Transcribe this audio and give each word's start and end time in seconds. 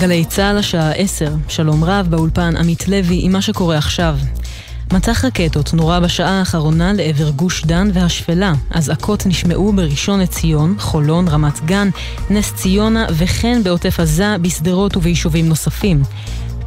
גלי 0.00 0.24
צה"ל 0.24 0.58
השעה 0.58 0.92
10, 0.92 1.32
שלום 1.48 1.84
רב 1.84 2.06
באולפן 2.10 2.56
עמית 2.56 2.88
לוי 2.88 3.20
עם 3.22 3.32
מה 3.32 3.42
שקורה 3.42 3.78
עכשיו. 3.78 4.16
מטח 4.92 5.24
רקטות 5.24 5.74
נורה 5.74 6.00
בשעה 6.00 6.38
האחרונה 6.38 6.92
לעבר 6.92 7.30
גוש 7.30 7.64
דן 7.64 7.88
והשפלה. 7.92 8.52
אזעקות 8.70 9.26
נשמעו 9.26 9.72
בראשון 9.72 10.20
לציון, 10.20 10.74
חולון, 10.78 11.28
רמת 11.28 11.64
גן, 11.64 11.88
נס 12.30 12.54
ציונה 12.54 13.06
וכן 13.10 13.62
בעוטף 13.64 14.00
עזה, 14.00 14.36
בשדרות 14.42 14.96
וביישובים 14.96 15.48
נוספים. 15.48 16.02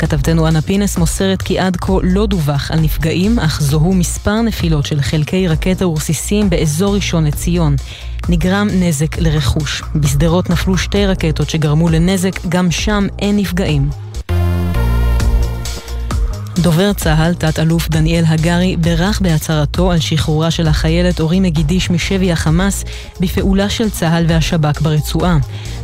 כתבתנו 0.04 0.48
אנה 0.48 0.62
פינס 0.62 0.98
מוסרת 0.98 1.42
כי 1.42 1.60
עד 1.60 1.78
כה 1.78 1.94
לא 2.04 2.26
דווח 2.26 2.72
על 2.72 2.80
נפגעים, 2.80 3.40
אך 3.40 3.62
זוהו 3.62 3.94
מספר 3.94 4.42
נפילות 4.42 4.86
של 4.86 5.02
חלקי 5.02 5.48
רקטה 5.48 5.88
ורסיסים 5.88 6.50
באזור 6.50 6.96
ראשון 6.96 7.26
לציון. 7.26 7.76
נגרם 8.30 8.68
נזק 8.74 9.18
לרכוש. 9.18 9.82
בשדרות 9.96 10.50
נפלו 10.50 10.78
שתי 10.78 11.06
רקטות 11.06 11.50
שגרמו 11.50 11.90
לנזק, 11.90 12.46
גם 12.50 12.72
שם 12.72 13.08
אין 13.20 13.38
נפגעים. 13.38 13.90
דובר 16.60 16.94
צה"ל, 16.94 17.34
תת-אלוף 17.34 17.90
דניאל 17.90 18.24
הגרי, 18.28 18.78
בירך 18.78 19.22
בהצהרתו 19.22 19.92
על 19.92 20.00
שחרורה 20.00 20.52
של 20.52 20.68
החיילת 20.68 21.20
אורי 21.20 21.40
מגידיש 21.40 21.90
משבי 21.90 22.32
החמאס 22.32 22.84
בפעולה 23.20 23.70
של 23.70 23.90
צה"ל 23.90 24.26
והשב"כ 24.28 24.82
ברצועה. 24.82 25.38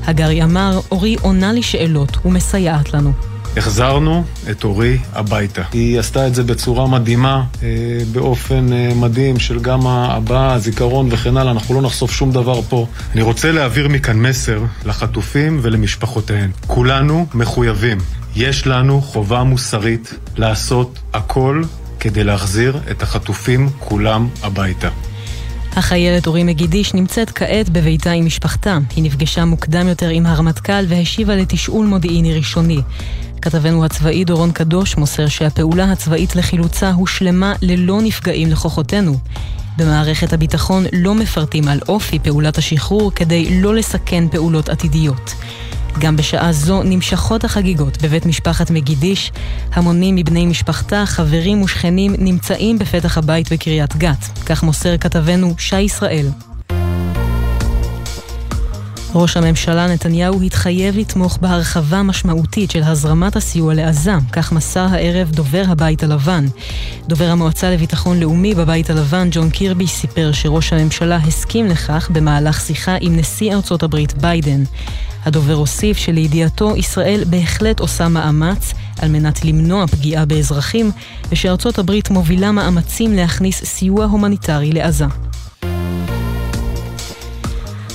הגרי 0.06 0.44
אמר, 0.44 0.80
אורי 0.92 1.16
עונה 1.22 1.54
לי 1.54 1.64
שאלות 1.64 2.26
ומסייעת 2.26 2.94
לנו. 2.94 3.39
החזרנו 3.58 4.24
את 4.52 4.64
אורי 4.64 4.98
הביתה. 5.14 5.62
היא 5.74 6.00
עשתה 6.00 6.28
את 6.28 6.36
זה 6.36 6.44
בצורה 6.44 6.88
מדהימה, 6.88 7.44
אה, 7.64 7.68
באופן 8.12 8.74
אה, 8.74 8.92
מדהים 8.96 9.40
של 9.40 9.60
גם 9.60 9.88
הבאה, 9.88 10.54
הזיכרון 10.54 11.08
וכן 11.12 11.38
הלאה, 11.38 11.52
אנחנו 11.52 11.76
לא 11.76 11.82
נחשוף 11.82 12.12
שום 12.12 12.32
דבר 12.32 12.62
פה. 12.62 12.88
אני 13.14 13.22
רוצה 13.22 13.52
להעביר 13.52 13.88
מכאן 13.88 14.18
מסר 14.18 14.62
לחטופים 14.86 15.60
ולמשפחותיהם. 15.62 16.52
כולנו 16.68 17.26
מחויבים. 17.34 17.98
יש 18.36 18.68
לנו 18.68 19.02
חובה 19.02 19.44
מוסרית 19.44 20.14
לעשות 20.38 21.00
הכל 21.14 21.64
כדי 22.00 22.24
להחזיר 22.24 22.80
את 22.92 23.02
החטופים 23.02 23.70
כולם 23.80 24.28
הביתה. 24.44 24.90
החיילת 25.76 26.28
אורי 26.28 26.44
מגידיש 26.44 26.94
נמצאת 26.94 27.32
כעת 27.32 27.70
בביתה 27.70 28.12
עם 28.12 28.26
משפחתה. 28.26 28.78
היא 28.96 29.04
נפגשה 29.04 29.46
מוקדם 29.46 29.88
יותר 29.88 30.10
עם 30.10 30.26
הרמטכ"ל 30.26 30.86
והשיבה 30.88 31.36
לתשאול 31.36 31.86
מודיעיני 31.86 32.34
ראשוני. 32.34 32.82
כתבנו 33.42 33.86
הצבאי 33.86 34.24
דורון 34.24 34.52
קדוש 34.52 34.98
מוסר 34.98 35.28
שהפעולה 35.28 35.92
הצבאית 35.92 36.36
לחילוצה 36.36 36.92
הושלמה 36.92 37.54
ללא 37.62 38.02
נפגעים 38.02 38.50
לכוחותינו. 38.50 39.18
במערכת 39.78 40.34
הביטחון 40.34 40.84
לא 40.94 41.16
מפרטים 41.16 41.68
על 41.68 41.80
אופי 41.88 42.20
פעולת 42.20 42.58
השחרור 42.58 43.12
כדי 43.12 43.62
לא 43.62 43.76
לסכן 43.76 44.28
פעולות 44.32 44.70
עתידיות. 44.70 45.34
גם 46.00 46.16
בשעה 46.16 46.52
זו 46.52 46.84
נמשכות 46.84 47.44
החגיגות 47.44 48.02
בבית 48.02 48.26
משפחת 48.26 48.72
מגידיש. 48.72 49.32
המונים 49.74 50.16
מבני 50.16 50.46
משפחתה, 50.46 51.04
חברים 51.06 51.62
ושכנים 51.62 52.16
נמצאים 52.18 52.80
בפתח 52.80 53.18
הבית 53.18 53.54
בקריית 53.54 53.96
גת. 53.96 54.40
כך 54.46 54.64
מוסר 54.64 54.98
כתבנו 54.98 55.54
שי 55.58 55.82
ישראל. 55.82 56.28
ראש 59.16 59.38
הממשלה 59.38 59.88
נתניהו 59.88 60.42
התחייב 60.42 60.98
לתמוך 60.98 61.38
בהרחבה 61.42 62.04
משמעותית 62.04 62.72
של 62.72 62.84
הזרמת 62.84 63.36
הסיוע 63.36 63.74
לעזה, 63.74 64.14
כך 64.32 64.52
מסר 64.52 64.88
הערב 64.92 65.32
דובר 65.32 65.64
הבית 65.68 66.04
הלבן. 66.04 66.46
דובר 67.08 67.26
המועצה 67.26 67.72
לביטחון 67.72 68.20
לאומי 68.20 68.56
בבית 68.56 68.90
הלבן, 68.90 69.28
ג'ון 69.32 69.50
קירבי, 69.50 69.88
סיפר 69.88 70.32
שראש 70.32 70.74
הממשלה 70.74 71.16
הסכים 71.16 71.68
לכך 71.68 72.10
במהלך 72.14 72.62
שיחה 72.62 72.96
עם 73.02 73.16
נשיא 73.16 73.54
ארצות 73.54 73.84
הברית 73.84 74.14
ביידן. 74.14 74.64
הדובר 75.26 75.54
הוסיף 75.54 75.98
שלידיעתו 75.98 76.78
ישראל 76.78 77.24
בהחלט 77.30 77.80
עושה 77.80 78.08
מאמץ 78.08 78.74
על 79.02 79.10
מנת 79.10 79.46
למנוע 79.46 79.88
פגיעה 79.88 80.26
באזרחים, 80.26 80.92
ושארצות 81.32 81.80
הברית 81.80 82.10
מובילה 82.10 82.52
מאמצים 82.52 83.14
להכניס 83.14 83.64
סיוע 83.64 84.06
הומניטרי 84.06 84.72
לעזה. 84.72 85.06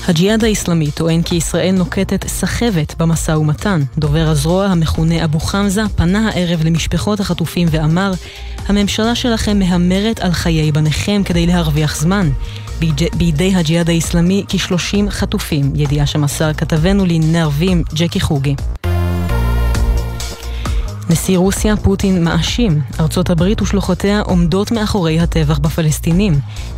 הג'יהאד 0.08 0.44
האיסלאמי 0.44 0.90
טוען 0.90 1.22
כי 1.22 1.34
ישראל 1.34 1.74
נוקטת 1.74 2.28
סחבת 2.28 2.94
במשא 2.98 3.30
ומתן. 3.30 3.80
דובר 3.98 4.28
הזרוע 4.28 4.66
המכונה 4.66 5.24
אבו 5.24 5.40
חמזה 5.40 5.82
פנה 5.96 6.28
הערב 6.28 6.64
למשפחות 6.64 7.20
החטופים 7.20 7.68
ואמר 7.70 8.12
הממשלה 8.66 9.14
שלכם 9.14 9.58
מהמרת 9.58 10.20
על 10.20 10.32
חיי 10.32 10.72
בניכם 10.72 11.22
כדי 11.24 11.46
להרוויח 11.46 11.96
זמן. 11.96 12.30
בידי 13.16 13.54
הג'יהאד 13.54 13.88
האיסלאמי 13.88 14.44
כ-30 14.48 15.10
חטופים, 15.10 15.72
ידיעה 15.76 16.06
שמסר 16.06 16.52
כתבנו 16.52 17.06
לענייני 17.06 17.40
ערבים 17.40 17.82
ג'קי 17.94 18.20
חוגי. 18.20 18.54
נשיא 21.10 21.38
רוסיה 21.38 21.76
פוטין 21.76 22.24
מאשים, 22.24 22.80
ארצות 23.00 23.30
הברית 23.30 23.62
ושלוחותיה 23.62 24.20
עומדות 24.20 24.70
מאחורי 24.70 25.20
הטבח 25.20 25.58
בפלסטינים. 25.58 26.34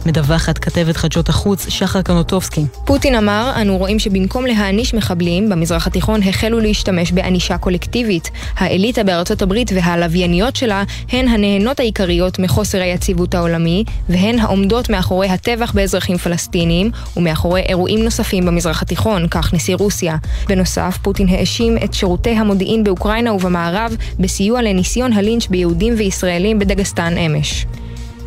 מדווחת 0.07 0.59
כתבת 0.59 0.97
חדשות 0.97 1.29
החוץ 1.29 1.69
שחר 1.69 2.03
קנוטובסקי. 2.03 2.65
פוטין 2.85 3.15
אמר, 3.15 3.53
אנו 3.61 3.77
רואים 3.77 3.99
שבמקום 3.99 4.47
להעניש 4.47 4.95
מחבלים, 4.95 5.49
במזרח 5.49 5.87
התיכון 5.87 6.23
החלו 6.23 6.61
להשתמש 6.61 7.13
בענישה 7.13 7.59
קולקטיבית. 7.59 8.31
האליטה 8.57 9.05
בארצות 9.05 9.43
הברית 9.43 9.71
והלווייניות 9.75 10.57
שלה 10.57 10.83
הן 11.09 11.29
הנהנות 11.29 11.81
העיקריות 11.81 12.39
מחוסר 12.39 12.81
היציבות 12.81 13.35
העולמי, 13.35 13.85
והן 14.09 14.39
העומדות 14.39 14.91
מאחורי 14.91 15.29
הטבח 15.29 15.73
באזרחים 15.73 16.17
פלסטינים, 16.17 16.91
ומאחורי 17.17 17.61
אירועים 17.61 18.05
נוספים 18.05 18.47
במזרח 18.47 18.83
התיכון, 18.83 19.29
כך 19.31 19.55
נשיא 19.55 19.77
רוסיה. 19.77 20.17
בנוסף, 20.49 20.99
פוטין 21.03 21.29
האשים 21.29 21.77
את 21.85 21.95
שירותי 21.95 22.31
המודיעין 22.31 22.85
באוקראינה 22.85 23.33
ובמערב 23.33 23.97
בסיוע 24.19 24.63
לניסיון 24.63 25.13
הלינץ' 25.13 25.47
ביהודים 25.47 25.95
וישראלים 25.97 26.59
בדגסטן 26.59 27.19
אמש. 27.19 27.67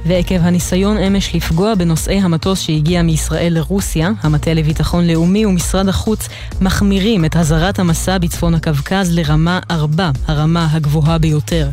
ועקב 0.05 0.35
הניסיון 0.41 0.97
אמש 0.97 1.35
לפגוע 1.35 1.75
בנוסעי 1.75 2.19
המטוס 2.19 2.61
שהגיע 2.61 3.01
מישראל 3.01 3.53
לרוסיה, 3.53 4.11
המטה 4.22 4.53
לביטחון 4.53 5.07
לאומי 5.07 5.45
ומשרד 5.45 5.88
החוץ 5.88 6.28
מחמירים 6.61 7.25
את 7.25 7.35
הזרת 7.35 7.79
המסע 7.79 8.17
בצפון 8.17 8.55
הקווקז 8.55 9.11
לרמה 9.11 9.59
4, 9.72 10.11
הרמה 10.28 10.67
הגבוהה 10.72 11.17
ביותר. 11.17 11.69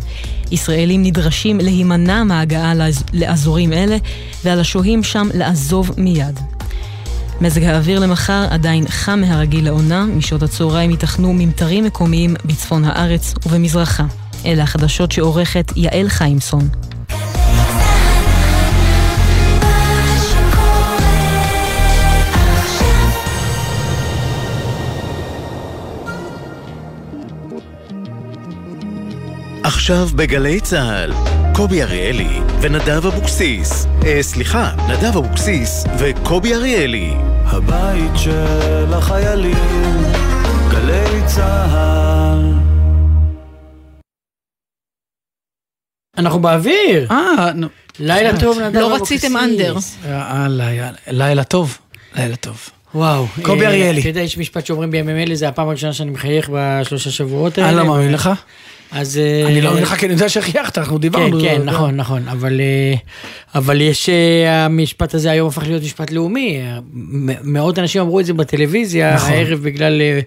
ישראלים 0.51 1.03
נדרשים 1.03 1.59
להימנע 1.59 2.25
מהגעה 2.25 2.73
לאזורים 3.13 3.73
אלה, 3.73 3.97
ועל 4.45 4.61
השוהים 4.61 5.03
שם 5.03 5.29
לעזוב 5.35 5.91
מיד. 5.97 6.56
מזג 7.41 7.63
האוויר 7.65 7.99
למחר 7.99 8.47
עדיין 8.51 8.89
חם 8.89 9.21
מהרגיל 9.21 9.65
לעונה, 9.65 10.05
משעות 10.05 10.43
הצהריים 10.43 10.91
ייתכנו 10.91 11.33
ממטרים 11.33 11.85
מקומיים 11.85 12.35
בצפון 12.45 12.85
הארץ 12.85 13.35
ובמזרחה. 13.47 14.05
אלה 14.47 14.63
החדשות 14.63 15.13
שעורכת 15.13 15.73
יעל 15.77 16.09
חיימסון. 16.09 16.69
עכשיו 29.63 30.09
בגלי 30.15 30.61
צה"ל, 30.61 31.13
קובי 31.57 31.83
אריאלי 31.83 32.41
ונדב 32.61 33.07
אבוקסיס. 33.07 33.87
אה, 34.07 34.23
סליחה, 34.23 34.73
נדב 34.89 35.17
אבוקסיס 35.17 35.85
וקובי 35.99 36.55
אריאלי. 36.55 37.11
הבית 37.45 38.11
של 38.17 38.95
החיילים, 38.95 39.57
גלי 40.71 41.27
צה"ל. 41.27 42.53
אנחנו 46.19 46.41
באוויר! 46.41 47.07
אה, 47.11 47.53
נו. 47.55 47.69
לילה 48.01 48.41
טוב, 48.41 48.59
נדב 48.61 48.79
לא 48.79 48.97
אבוקסיס. 48.97 49.25
רציתם 49.25 49.37
אנדר. 49.37 49.77
יאללה, 50.09 50.73
יאללה. 50.73 50.99
לילה 51.07 51.45
טוב. 51.45 51.79
לילה 52.17 52.37
טוב. 52.37 52.69
וואו. 52.95 53.27
קובי 53.43 53.65
אה, 53.65 53.71
אריאלי. 53.71 54.01
אתה 54.01 54.09
יודע, 54.09 54.21
יש 54.21 54.39
משפט 54.39 54.67
שאומרים 54.67 54.91
בימים 54.91 55.17
אלה, 55.17 55.35
זה 55.35 55.49
הפעם 55.49 55.69
הראשונה 55.69 55.93
שאני 55.93 56.11
מחייך 56.11 56.51
בשלושה 56.53 57.11
שבועות 57.11 57.59
האלה. 57.59 57.69
אני 57.69 57.77
לא 57.77 57.85
מאמין 57.85 58.13
לך. 58.13 58.31
אז... 58.93 59.19
אה, 59.19 59.47
אני 59.47 59.61
לא 59.61 59.69
מאמין 59.69 59.83
לך 59.83 59.95
כי 59.95 60.07
אני 60.07 60.15
יודע 60.15 60.29
שחייכת, 60.29 60.79
אנחנו 60.79 60.95
כן, 60.95 61.01
דיברנו. 61.01 61.41
כן, 61.41 61.63
נכון, 61.65 61.97
נכון, 61.97 62.29
אבל, 62.29 62.61
אה, 62.61 62.95
אבל 63.55 63.81
יש, 63.81 64.09
אה, 64.09 64.65
המשפט 64.65 65.15
הזה 65.15 65.31
היום 65.31 65.49
הפך 65.49 65.63
להיות 65.63 65.83
משפט 65.83 66.11
לאומי, 66.11 66.61
אה, 66.61 66.79
מאות 67.43 67.79
אנשים 67.79 68.03
אמרו 68.03 68.21
את 68.21 68.27
זה 68.27 68.35
בטלוויזיה, 68.35 69.15
נכון. 69.15 69.31
הערב 69.31 69.59
בגלל 69.63 70.01
אה, 70.01 70.21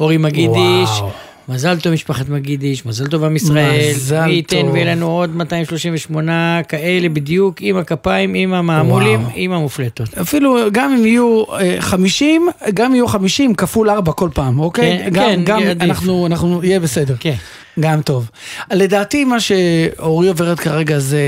אורי 0.00 0.16
מגידיש, 0.16 0.88
וואו. 0.98 1.10
מזל 1.48 1.80
טוב 1.80 1.92
משפחת 1.92 2.28
מגידיש, 2.28 2.86
מזל 2.86 3.06
טוב 3.06 3.24
עם 3.24 3.36
ישראל, 3.36 3.90
מזל 3.90 4.26
מי 4.26 4.32
ייתן 4.32 4.60
טוב. 4.60 4.70
ויהיה 4.72 4.94
לנו 4.94 5.06
עוד 5.06 5.36
238 5.36 6.60
כאלה 6.68 7.08
בדיוק, 7.08 7.56
עם 7.60 7.76
הכפיים, 7.76 8.34
עם 8.34 8.54
המעמולים, 8.54 9.20
וואו. 9.20 9.32
עם 9.34 9.52
המופלטות. 9.52 10.18
אפילו 10.18 10.56
גם 10.72 10.92
אם 10.92 11.06
יהיו 11.06 11.44
אה, 11.60 11.76
50, 11.80 12.48
גם 12.74 12.86
אם 12.86 12.94
יהיו 12.94 13.06
50 13.06 13.54
כפול 13.54 13.90
4 13.90 14.12
כל 14.12 14.28
פעם, 14.34 14.58
אוקיי? 14.58 14.98
כן, 14.98 15.10
גם, 15.12 15.24
כן, 15.24 15.40
גם 15.44 15.62
עדיף. 15.62 15.82
אנחנו, 15.82 16.26
אנחנו, 16.26 16.64
יהיה 16.64 16.80
בסדר. 16.80 17.14
כן. 17.20 17.34
גם 17.80 18.02
טוב. 18.02 18.30
לדעתי 18.70 19.24
מה 19.24 19.40
שאורי 19.40 20.28
עוברת 20.28 20.60
כרגע 20.60 20.98
זה, 20.98 21.22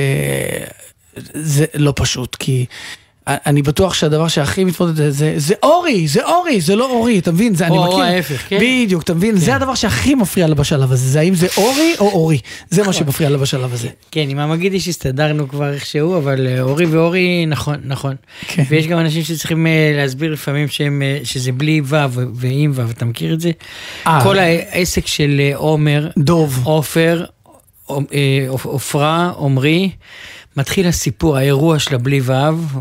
זה 1.34 1.64
לא 1.74 1.92
פשוט, 1.96 2.36
כי 2.38 2.66
אני 3.26 3.62
בטוח 3.62 3.94
שהדבר 3.94 4.28
שהכי 4.28 4.64
מתמודד 4.64 5.10
זה, 5.10 5.34
זה 5.36 5.54
אורי, 5.62 6.08
זה 6.08 6.24
אורי, 6.24 6.60
זה 6.60 6.76
לא 6.76 6.90
אורי, 6.90 7.18
אתה 7.18 7.32
מבין? 7.32 7.54
זה, 7.54 7.66
אני 7.66 7.78
או 7.78 7.84
מכיר. 7.84 8.02
ההפך, 8.02 8.48
כן. 8.48 8.58
בדיוק, 8.60 9.02
אתה 9.02 9.14
מבין? 9.14 9.36
זה 9.36 9.56
הדבר 9.56 9.74
שהכי 9.74 10.14
מפריע 10.14 10.46
לה 10.46 10.54
בשלב 10.54 10.92
הזה, 10.92 11.08
זה 11.08 11.20
האם 11.20 11.34
זה 11.34 11.46
אורי 11.56 11.94
או 11.98 12.10
אורי. 12.10 12.38
זה 12.70 12.82
מה 12.82 12.92
שמפריע 12.92 13.30
לה 13.30 13.38
בשלב 13.38 13.72
הזה. 13.72 13.88
כן, 14.10 14.26
עם 14.28 14.38
המגידיש 14.38 14.88
הסתדרנו 14.88 15.48
כבר 15.48 15.72
איכשהו, 15.72 16.16
אבל 16.16 16.46
אה, 16.46 16.60
אורי 16.60 16.86
ואורי, 16.86 17.46
נכון, 17.46 17.76
נכון. 17.84 18.16
כן. 18.48 18.64
ויש 18.68 18.86
גם 18.86 18.98
אנשים 18.98 19.22
שצריכים 19.22 19.66
אה, 19.66 19.92
להסביר 19.96 20.32
לפעמים 20.32 20.68
שהם, 20.68 21.02
אה, 21.02 21.18
שזה 21.24 21.52
בלי 21.52 21.80
ו' 21.84 21.96
ועם 22.34 22.72
ו', 22.74 22.90
אתה 22.90 23.04
מכיר 23.04 23.34
את 23.34 23.40
זה? 23.40 23.50
אה. 24.06 24.20
כל 24.22 24.38
העסק 24.38 25.06
של 25.06 25.40
עומר, 25.54 26.08
דוב. 26.18 26.60
עופר, 26.64 27.24
עופרה, 28.64 29.32
עומרי, 29.36 29.90
מתחיל 30.56 30.86
הסיפור, 30.86 31.36
האירוע 31.36 31.78
של 31.78 31.94
הבלי 31.94 32.20
ו', 32.20 32.32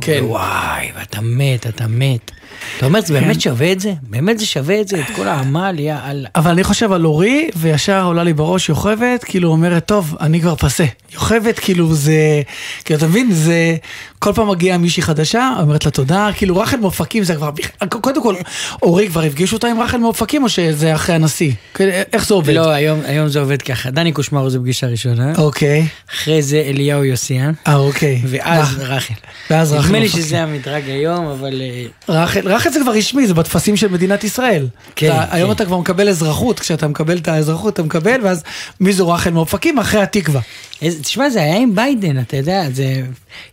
כן. 0.01 0.19
וואי, 0.23 0.91
ואתה 0.95 1.21
מת, 1.21 1.67
אתה 1.67 1.87
מת. 1.87 2.31
אתה 2.77 2.85
אומר, 2.85 3.01
זה 3.01 3.13
באמת 3.13 3.41
שווה 3.41 3.71
את 3.71 3.79
זה? 3.79 3.93
באמת 4.01 4.39
זה 4.39 4.45
שווה 4.45 4.81
את 4.81 4.87
זה? 4.87 4.99
את 4.99 5.15
כל 5.15 5.27
העמל, 5.27 5.75
יא 5.79 5.95
אללה. 6.05 6.29
אבל 6.35 6.51
אני 6.51 6.63
חושב 6.63 6.91
על 6.91 7.05
אורי, 7.05 7.49
וישר 7.55 8.03
עולה 8.03 8.23
לי 8.23 8.33
בראש 8.33 8.69
יוכבד, 8.69 9.17
כאילו 9.25 9.49
אומרת, 9.49 9.85
טוב, 9.85 10.15
אני 10.21 10.41
כבר 10.41 10.55
פסה. 10.55 10.85
יוכבד, 11.13 11.53
כאילו 11.59 11.93
זה, 11.93 12.41
כאילו 12.85 12.97
אתה 12.97 13.07
מבין, 13.07 13.31
זה, 13.31 13.75
כל 14.19 14.33
פעם 14.33 14.49
מגיעה 14.49 14.77
מישהי 14.77 15.03
חדשה, 15.03 15.53
אומרת 15.59 15.85
לה 15.85 15.91
תודה, 15.91 16.29
כאילו 16.35 16.57
רחל 16.57 16.77
מאופקים 16.77 17.23
זה 17.23 17.35
כבר, 17.35 17.49
קודם 17.89 18.23
כל, 18.23 18.35
אורי 18.81 19.07
כבר 19.07 19.21
הפגישו 19.21 19.55
אותה 19.55 19.67
עם 19.67 19.81
רחל 19.81 19.97
מאופקים, 19.97 20.43
או 20.43 20.49
שזה 20.49 20.95
אחרי 20.95 21.15
הנשיא? 21.15 21.51
כאילו, 21.73 21.91
איך 22.13 22.27
זה 22.27 22.33
עובד? 22.33 22.53
לא, 22.53 22.69
היום, 22.69 22.99
היום 23.05 23.27
זה 23.27 23.39
עובד 23.39 23.61
ככה. 23.61 23.91
דני 23.91 24.11
קושמרו 24.11 24.49
זה 24.49 24.59
פגישה 24.59 24.87
ראשונה, 24.87 25.33
אוקיי, 25.37 25.87
אחרי 26.13 26.41
זה 26.41 26.63
אליהו 26.67 27.03
יוסיאן, 27.03 27.51
אה 27.67 27.75
אוקיי. 27.75 28.21
ואז 28.25 28.77
רחל. 28.79 29.13
ואז 29.49 29.73
רחל 29.73 29.85
נדמה 29.85 29.99
לי 29.99 30.05
מאופקים. 30.05 30.23
שזה 30.23 30.43
המדרג 30.43 30.83
היום, 30.89 31.25
אבל... 31.25 31.61
אה, 32.09 32.23
רחל, 32.39 32.51
רחל 32.55 32.69
זה 32.69 32.79
כבר 32.83 32.91
רשמי, 32.91 33.27
זה 33.27 33.33
בטפסים 33.33 33.75
של 33.77 33.87
מדינת 33.87 34.23
ישראל. 34.23 34.67
כן, 34.95 35.11
אתה, 35.11 35.25
היום 35.35 35.49
כן. 35.49 35.55
אתה 35.55 35.65
כבר 35.65 35.77
מקבל 35.77 36.09
אזרחות, 36.09 36.59
כשאתה 36.59 36.87
מקבל 36.87 37.17
את 37.17 37.27
האזרחות 37.27 37.73
אתה 37.73 37.83
מקבל, 37.83 38.19
ואז 38.23 38.43
מי 38.79 38.93
זו 38.93 39.09
רחל 39.09 39.29
מאופקים? 39.29 39.79
אחרי 39.79 40.01
התקווה. 40.01 40.41
איזה- 40.81 41.03
תשמע, 41.03 41.29
זה 41.29 41.41
היה 41.43 41.57
עם 41.57 41.75
ביידן, 41.75 42.19
אתה 42.19 42.37
יודע, 42.37 42.63
זה... 42.73 43.01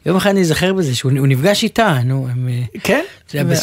יום 0.06 0.16
אחד 0.16 0.30
אני 0.30 0.40
אזכר 0.40 0.72
בזה, 0.72 0.94
שהוא 0.94 1.12
הוא 1.18 1.26
נפגש 1.26 1.62
איתה, 1.62 1.98
נו, 2.04 2.26
הם... 2.32 2.48
אה, 2.48 2.62
כן? 2.84 3.02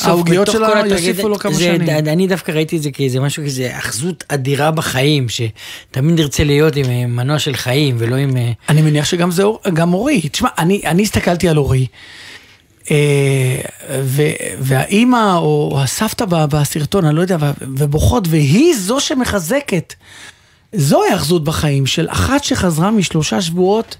העוגיות 0.04 0.48
שלה 0.52 0.68
יוסיפו 0.88 1.30
לו 1.30 1.40
כמה 1.40 1.54
זה- 1.54 1.64
שנים. 1.64 1.90
אני 2.08 2.28
דווקא 2.28 2.52
ראיתי 2.52 2.78
את 2.78 2.82
זה 2.82 2.92
כאיזה 2.92 3.20
משהו 3.20 3.44
כזה, 3.46 3.78
אחזות 3.78 4.24
אדירה 4.28 4.72
בחיים, 4.72 5.28
שתמיד 5.30 6.20
נרצה 6.20 6.44
להיות 6.44 6.76
עם 6.76 6.86
אה, 6.86 7.06
מנוע 7.08 7.40
של 7.40 7.56
חיים, 7.56 7.96
ולא 8.00 8.16
עם... 8.16 8.38
אה, 8.38 8.52
אני 8.70 8.82
מניח 8.82 9.06
שגם 9.06 9.32
זה, 9.32 9.44
גם 9.74 9.94
אורי. 9.94 10.22
תשמע, 10.32 10.50
אני, 10.58 10.82
אני 10.86 11.04
הסתכלתי 11.04 11.50
על 11.50 11.58
אורי, 11.58 11.88
והאימא 14.60 15.36
או 15.38 15.80
הסבתא 15.84 16.26
בסרטון, 16.26 17.06
אני 17.06 17.16
לא 17.16 17.22
יודע, 17.22 17.38
ובוכות, 17.62 18.28
והיא 18.30 18.76
זו 18.76 19.00
שמחזקת. 19.00 19.94
זו 20.74 21.04
ההאחזות 21.10 21.44
בחיים 21.44 21.86
של 21.86 22.08
אחת 22.10 22.44
שחזרה 22.44 22.92
משלושה 22.92 23.42
שבועות. 23.42 23.98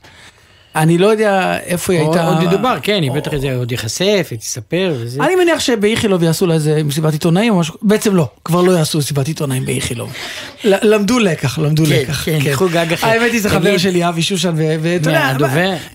אני 0.76 0.98
לא 0.98 1.08
יודע 1.08 1.58
איפה 1.66 1.94
היא 1.94 2.02
הייתה. 2.02 2.28
עוד 2.28 2.44
ידובר, 2.44 2.78
כן, 2.82 3.04
היא 3.04 3.12
בטח 3.12 3.32
זה 3.38 3.56
עוד 3.56 3.72
ייחשף, 3.72 4.28
היא 4.32 4.40
תספר 4.40 4.96
וזה. 5.00 5.24
אני 5.24 5.36
מניח 5.36 5.60
שבאיכילוב 5.60 6.24
יעשו 6.24 6.48
לה 6.48 6.54
איזה 6.54 6.84
מסיבת 6.84 7.14
עיתונאים 7.14 7.54
או 7.54 7.60
משהו, 7.60 7.76
בעצם 7.82 8.16
לא, 8.16 8.30
כבר 8.46 8.62
לא 8.62 8.72
יעשו 8.72 8.98
מסיבת 8.98 9.28
עיתונאים 9.28 9.66
באיכילוב. 9.66 10.14
למדו 10.64 11.20
לקח, 11.20 11.60
למדו 11.60 11.86
כן, 11.86 11.92
לקח. 11.92 12.26
כן, 12.26 12.40
קחו 12.52 12.70
גג 12.70 12.94
אחר. 12.94 13.08
האמת 13.08 13.32
היא 13.32 13.42
זה 13.42 13.50
חבר 13.50 13.78
שלי, 13.78 14.10
אבי 14.10 14.22
שושן, 14.22 14.54
ואתה 14.56 15.10
יודע? 15.10 15.34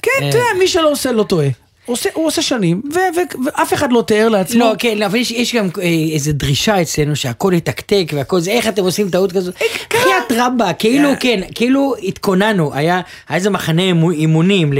כן, 0.02 0.10
אה. 0.22 0.58
מי 0.58 0.68
שלא 0.68 0.92
עושה 0.92 1.12
לא 1.12 1.22
טועה. 1.22 1.48
עושה- 1.92 2.08
הוא 2.14 2.26
עושה 2.26 2.42
שנים, 2.42 2.82
ו- 2.94 2.98
ו- 2.98 3.44
ואף 3.46 3.74
אחד 3.74 3.92
לא 3.92 4.04
תיאר 4.06 4.28
לעצמו. 4.28 4.58
לא, 4.60 4.72
כן, 4.78 5.02
אבל 5.02 5.16
יש, 5.18 5.30
יש 5.30 5.54
גם 5.54 5.68
אה, 5.80 5.84
איזה 6.14 6.32
דרישה 6.32 6.82
אצלנו 6.82 7.16
שהכל 7.16 7.52
יתקתק 7.56 8.12
והכל 8.14 8.40
זה, 8.40 8.50
איך 8.50 8.68
אתם 8.68 8.82
עושים 8.82 9.10
טעות 9.10 9.32
כזאת? 9.32 9.54
חייאת 9.92 10.32
רבה, 10.38 10.72
כאילו, 10.72 11.08
כן, 11.20 11.40
כאילו 11.54 11.94
התכוננו, 12.02 12.74
היה 12.74 13.00
היה 13.28 13.36
איזה 13.36 13.50
מחנה 13.50 13.82
אימו- 13.82 14.10
אימונים 14.10 14.72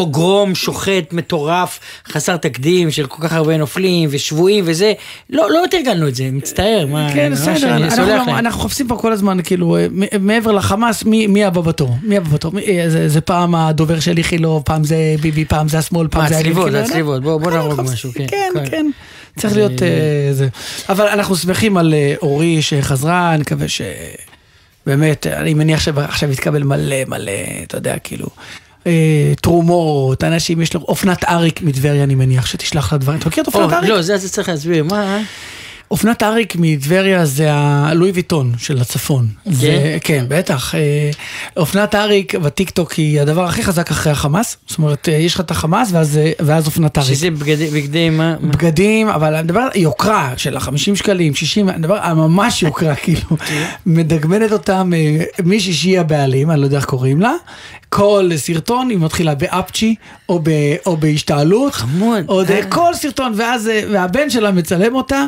לפוגרום 0.00 0.54
שוחט 0.54 1.12
מטורף, 1.12 1.80
חסר 2.08 2.36
תקדים 2.36 2.90
של 2.90 3.06
כל 3.06 3.22
כך 3.22 3.32
הרבה 3.32 3.56
נופלים 3.56 4.08
ושבויים 4.12 4.64
וזה, 4.66 4.92
לא, 5.30 5.50
לא 5.50 5.64
התרגלנו 5.64 6.08
את 6.08 6.14
זה, 6.14 6.28
מצטער, 6.32 6.86
מה, 6.90 7.10
כן, 7.14 7.32
בסדר, 7.32 7.74
אני 7.76 7.84
אנחנו, 7.84 7.96
סולח 7.96 8.28
אנחנו, 8.28 8.60
מחפשים 8.60 8.88
פה 8.88 8.96
כל 8.96 9.12
הזמן, 9.12 9.38
כאילו, 9.44 9.76
אה, 9.76 9.86
מ- 9.90 10.26
מעבר 10.26 10.52
לחמאס, 10.52 11.04
מי, 11.04 11.26
מי 11.26 11.44
הבא 11.44 11.60
בתור? 11.60 11.96
מי 12.02 12.16
הבא 12.16 12.28
בתור? 12.28 12.52
מי, 12.52 12.62
אה, 12.80 12.90
זה, 12.90 13.08
זה 13.08 13.20
פעם 13.20 13.54
הדובר 13.54 14.00
של 14.00 14.18
איכילוב, 14.18 14.62
פעם 14.62 14.84
זה 14.84 14.96
ביבי, 15.20 15.44
פעם 15.44 15.68
זה 15.68 15.78
השמאל, 15.78 16.08
פעם 16.08 16.22
מה, 16.22 16.28
זה 16.28 16.36
הצליבות, 16.38 16.64
כאילו, 16.64 16.78
הצליבות, 16.78 17.22
בוא- 17.22 17.36
בוא 17.40 17.50
כן, 17.50 17.56
נהרוג 17.56 17.80
משהו, 17.80 18.10
כן, 18.14 18.26
כן, 18.26 18.50
כן. 18.54 18.64
כן, 18.70 18.86
צריך 19.38 19.56
להיות 19.56 19.82
אה, 19.82 19.88
זה. 20.32 20.48
אבל 20.88 21.06
אנחנו 21.06 21.36
שמחים 21.36 21.76
על 21.76 21.94
אה, 21.94 22.14
אורי 22.22 22.62
שחזרה, 22.62 23.34
אני 23.34 23.40
מקווה 23.40 23.68
ש... 23.68 23.80
באמת, 24.86 25.26
אני 25.26 25.54
מניח 25.54 25.80
שעכשיו 25.80 26.32
יתקבל 26.32 26.62
מלא 26.62 26.96
מלא, 27.08 27.32
אתה 27.62 27.76
יודע, 27.76 27.98
כאילו, 27.98 28.26
אה, 28.26 28.65
תרומות, 29.40 30.24
אנשים, 30.24 30.60
יש 30.60 30.74
לו, 30.74 30.80
אופנת 30.80 31.24
אריק 31.24 31.62
מטבריה, 31.62 32.04
אני 32.04 32.14
מניח, 32.14 32.46
שתשלח 32.46 32.92
לה 32.92 32.98
דברים. 32.98 33.18
אתה 33.18 33.28
מכיר 33.28 33.42
את 33.42 33.54
או, 33.54 33.62
אופנת 33.62 33.72
אריק? 33.78 33.90
לא, 33.90 34.02
זה 34.02 34.16
זה 34.16 34.28
צריך 34.28 34.48
להסביר, 34.48 34.84
מה? 34.84 35.18
אופנת 35.90 36.22
אריק 36.22 36.56
מטבריה 36.58 37.24
זה 37.24 37.52
הלואי 37.52 38.10
ויטון 38.10 38.52
של 38.58 38.80
הצפון. 38.80 39.28
זה, 39.46 39.98
כן, 40.00 40.24
בטח. 40.28 40.74
אה, 40.74 41.10
אופנת 41.56 41.94
אריק 41.94 42.34
בטיקטוק 42.34 42.92
היא 42.92 43.20
הדבר 43.20 43.44
הכי 43.44 43.62
חזק 43.62 43.90
אחרי 43.90 44.12
החמאס. 44.12 44.56
זאת 44.66 44.78
אומרת, 44.78 45.08
אה, 45.08 45.14
יש 45.14 45.34
לך 45.34 45.40
את 45.40 45.50
החמאס 45.50 45.88
ואז, 45.92 46.18
אה, 46.18 46.32
ואז 46.40 46.66
אופנת 46.66 46.98
אריק. 46.98 47.14
שזה 47.14 47.30
בגדי, 47.30 47.66
בגדי 47.66 48.10
מה? 48.10 48.36
בגדים, 48.40 49.08
אבל 49.08 49.34
אני 49.34 49.42
מדבר 49.42 49.60
על 49.60 49.70
יוקרה 49.74 50.32
של 50.36 50.56
ה-50 50.56 50.94
שקלים, 50.94 51.34
60, 51.34 51.68
אני 51.68 51.78
מדבר 51.78 51.98
על 52.00 52.14
ממש 52.14 52.62
יוקרה, 52.62 52.94
כאילו, 53.02 53.36
מדגמנת 53.86 54.52
אותם 54.52 54.92
מישהי 55.44 55.72
שהיא 55.72 56.00
הבעלים, 56.00 56.50
אני 56.50 56.60
לא 56.60 56.64
יודע 56.64 56.76
איך 56.76 56.84
קוראים 56.84 57.20
לה, 57.20 57.32
כל 57.88 58.30
סרטון 58.36 58.90
היא 58.90 58.98
מתחילה 58.98 59.34
באפצ'י 59.34 59.94
או, 60.28 60.40
ב, 60.42 60.50
או 60.86 60.96
בהשתעלות, 60.96 61.74
חמוד, 61.74 62.50
אה, 62.50 62.56
אה. 62.56 62.70
כל 62.70 62.94
סרטון, 62.94 63.32
ואז, 63.36 63.70
והבן 63.92 64.30
שלה 64.30 64.50
מצלם 64.50 64.94
אותה, 64.94 65.24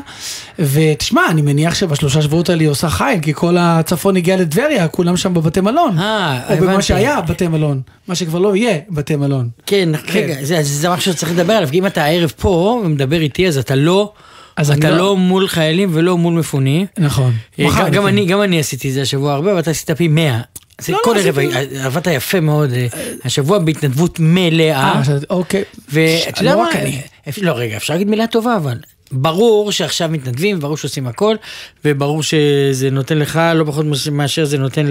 ותשמע, 0.58 1.20
אני 1.30 1.42
מניח 1.42 1.74
שבשלושה 1.74 2.22
שבועות 2.22 2.48
האלה 2.50 2.60
היא 2.60 2.68
עושה 2.68 2.88
חייל, 2.88 3.20
כי 3.20 3.32
כל 3.34 3.56
הצפון 3.60 4.16
הגיע 4.16 4.36
לטבריה, 4.36 4.88
כולם 4.88 5.16
שם 5.16 5.34
בבתי 5.34 5.60
מלון, 5.60 5.98
אה, 5.98 6.40
או 6.50 6.56
במה 6.56 6.70
הבנתי. 6.70 6.82
שהיה 6.86 7.20
בתי 7.20 7.48
מלון, 7.48 7.80
מה 8.08 8.14
שכבר 8.14 8.38
לא 8.38 8.56
יהיה 8.56 8.78
בתי 8.90 9.16
מלון. 9.16 9.48
כן, 9.66 9.88
רגע, 10.12 10.34
זה, 10.42 10.58
זה 10.62 10.90
משהו 10.90 11.12
שצריך 11.12 11.32
לדבר 11.32 11.52
עליו, 11.52 11.68
כי 11.70 11.78
אם 11.78 11.86
אתה 11.86 12.04
הערב 12.04 12.32
פה 12.40 12.82
ומדבר 12.84 13.20
איתי, 13.20 13.48
אז 13.48 13.58
אתה 13.58 13.74
לא, 13.74 14.12
אז 14.56 14.70
אתה 14.70 14.90
לא- 14.90 14.96
לא 14.96 15.16
מול 15.16 15.48
חיילים 15.48 15.90
ולא 15.92 16.18
מול 16.18 16.34
מפונים. 16.34 16.86
נכון. 16.98 17.32
אה, 17.58 17.64
גם, 17.78 17.90
גם, 17.90 18.02
כן. 18.02 18.08
אני, 18.08 18.26
גם 18.26 18.42
אני 18.42 18.60
עשיתי 18.60 18.88
את 18.88 18.94
זה 18.94 19.02
השבוע 19.02 19.32
הרבה, 19.34 19.54
ואתה 19.54 19.70
עשית 19.70 19.90
פי 19.90 20.08
100. 20.08 20.40
זה 20.80 20.92
לא, 20.92 20.98
כל 21.04 21.14
לא, 21.16 21.20
ערב, 21.20 21.38
עשיתי- 21.38 21.78
עבדת 21.78 22.06
יפה 22.06 22.40
מאוד, 22.40 22.72
אה, 22.72 22.86
השבוע 23.24 23.58
בהתנדבות 23.58 24.16
מלאה. 24.20 24.92
אה, 24.92 25.02
אוקיי. 25.30 25.62
ואתה 25.92 26.40
יודע 26.42 26.54
לא 26.54 26.62
מה, 26.62 26.68
רק 26.68 26.76
אני. 26.76 27.00
אפ- 27.28 27.38
לא 27.42 27.52
רגע, 27.52 27.76
אפשר 27.76 27.92
להגיד 27.94 28.08
מילה 28.08 28.26
טובה, 28.26 28.56
אבל 28.56 28.78
ברור 29.12 29.72
שעכשיו 29.72 30.08
מתנדבים, 30.08 30.60
ברור 30.60 30.76
שעושים 30.76 31.06
הכל, 31.06 31.36
וברור 31.84 32.22
שזה 32.22 32.90
נותן 32.90 33.18
לך 33.18 33.40
לא 33.54 33.64
פחות 33.64 33.86
מאשר 34.12 34.44
זה 34.44 34.58
נותן 34.58 34.90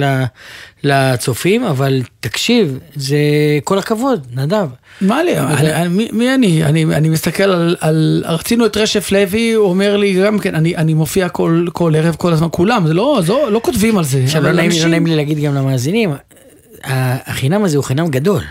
לצופים, 0.83 1.63
אבל 1.63 2.01
תקשיב, 2.19 2.79
זה 2.95 3.17
כל 3.63 3.79
הכבוד, 3.79 4.27
נדב. 4.33 4.67
מה 5.01 5.23
לי, 5.23 5.37
אני- 5.39 5.73
אני- 5.73 6.07
מי- 6.13 6.33
אני? 6.35 6.63
אני? 6.63 6.83
אני 6.85 7.09
מסתכל 7.09 7.43
על, 7.43 7.75
על, 7.79 8.23
רצינו 8.27 8.65
את 8.65 8.77
רשף 8.77 9.11
לוי, 9.11 9.51
הוא 9.53 9.69
אומר 9.69 9.97
לי 9.97 10.13
גם 10.23 10.39
כן, 10.39 10.55
אני, 10.55 10.75
אני 10.75 10.93
מופיע 10.93 11.29
כל, 11.29 11.65
כל 11.73 11.93
ערב, 11.97 12.15
כל 12.15 12.33
הזמן, 12.33 12.47
כולם, 12.51 12.87
זה 12.87 12.93
לא, 12.93 13.19
זה 13.25 13.33
לא, 13.33 13.59
כותבים 13.63 13.97
על 13.97 14.03
זה. 14.03 14.23
עכשיו 14.23 14.43
לא 14.43 14.51
נעים, 14.51 14.69
לא 14.69 14.75
אנשים- 14.75 14.89
נעים 14.89 15.05
לי 15.07 15.15
להגיד 15.15 15.39
גם 15.39 15.55
למאזינים, 15.55 16.13
החינם 16.83 17.63
הזה 17.63 17.77
הוא 17.77 17.83
חינם 17.83 18.07
גדול. 18.07 18.41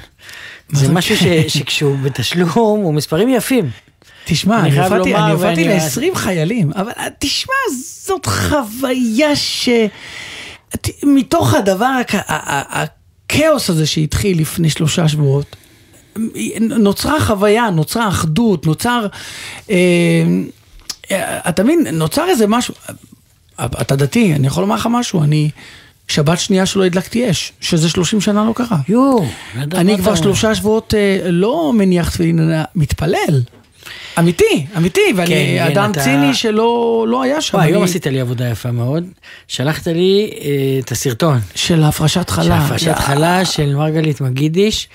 זה 0.73 0.87
זה? 0.87 0.92
משהו 0.92 1.16
ש- 1.16 1.25
שכשהוא 1.58 1.96
בתשלום 2.02 2.49
הוא 2.54 2.94
מספרים 2.94 3.28
יפים. 3.28 3.70
תשמע, 4.28 4.61
אני 4.61 4.80
הופעתי, 4.80 5.14
ואני- 5.38 5.64
ל-20 5.68 6.14
חיילים, 6.14 6.73
אבל 6.73 6.90
אה, 6.99 7.06
תשמע, 7.18 7.54
זאת 8.06 8.26
חוויה 8.26 9.37
ש... 9.37 9.68
מתוך 11.02 11.54
הדבר, 11.54 11.92
הכאוס 12.68 13.71
הזה 13.71 13.87
שהתחיל 13.87 14.40
לפני 14.40 14.71
שלושה 14.71 15.09
שבועות, 15.09 15.56
נוצרה 16.61 17.21
חוויה, 17.21 17.71
נוצרה 17.71 18.09
אחדות, 18.09 18.66
נוצר... 18.66 19.06
אה, 19.71 19.76
אה, 21.11 21.38
אתה 21.49 21.64
מבין, 21.64 21.87
נוצר 21.92 22.28
איזה 22.28 22.47
משהו... 22.47 22.75
אתה 23.61 23.97
דתי, 23.97 24.35
אני 24.35 24.47
יכול 24.47 24.62
לומר 24.62 24.75
לך 24.75 24.88
משהו, 24.90 25.23
אני... 25.23 25.50
שבת 26.09 26.38
שנייה 26.38 26.66
שלא 26.66 26.85
הדלקתי 26.85 27.30
אש, 27.30 27.52
שזה 27.61 27.88
30 27.88 28.21
שנה 28.21 28.45
לא 28.45 28.52
קרה. 28.52 28.78
יואו, 28.88 29.26
אני 29.75 29.99
כבר? 29.99 30.14
שלושה 30.14 30.54
שבועות 30.54 30.95
לא 31.25 31.73
מניח 31.75 32.11
תפילין, 32.11 32.52
מתפלל. 32.75 33.42
אמיתי, 34.18 34.66
אמיתי, 34.76 35.00
ואני 35.16 35.28
כן, 35.28 35.34
כן, 35.34 35.72
אדם 35.72 35.90
אתה- 35.90 36.00
ציני 36.02 36.34
שלא 36.34 36.66
לא 37.08 37.22
היה 37.22 37.40
שם. 37.40 37.56
וואי, 37.56 37.66
היום 37.66 37.82
אני- 37.82 37.90
עשית 37.90 38.06
לי 38.06 38.20
עבודה 38.20 38.48
יפה 38.48 38.70
מאוד. 38.70 39.04
שלחת 39.48 39.86
לי 39.86 40.30
אה, 40.40 40.50
את 40.84 40.92
הסרטון. 40.92 41.38
של 41.54 41.82
הפרשת 41.82 42.28
של 42.28 42.34
חלה. 42.34 42.58
הפרשת 42.58 42.94
חלה 42.98 43.44
של 43.44 43.74
מרגלית 43.74 44.20
מגידיש. 44.20 44.88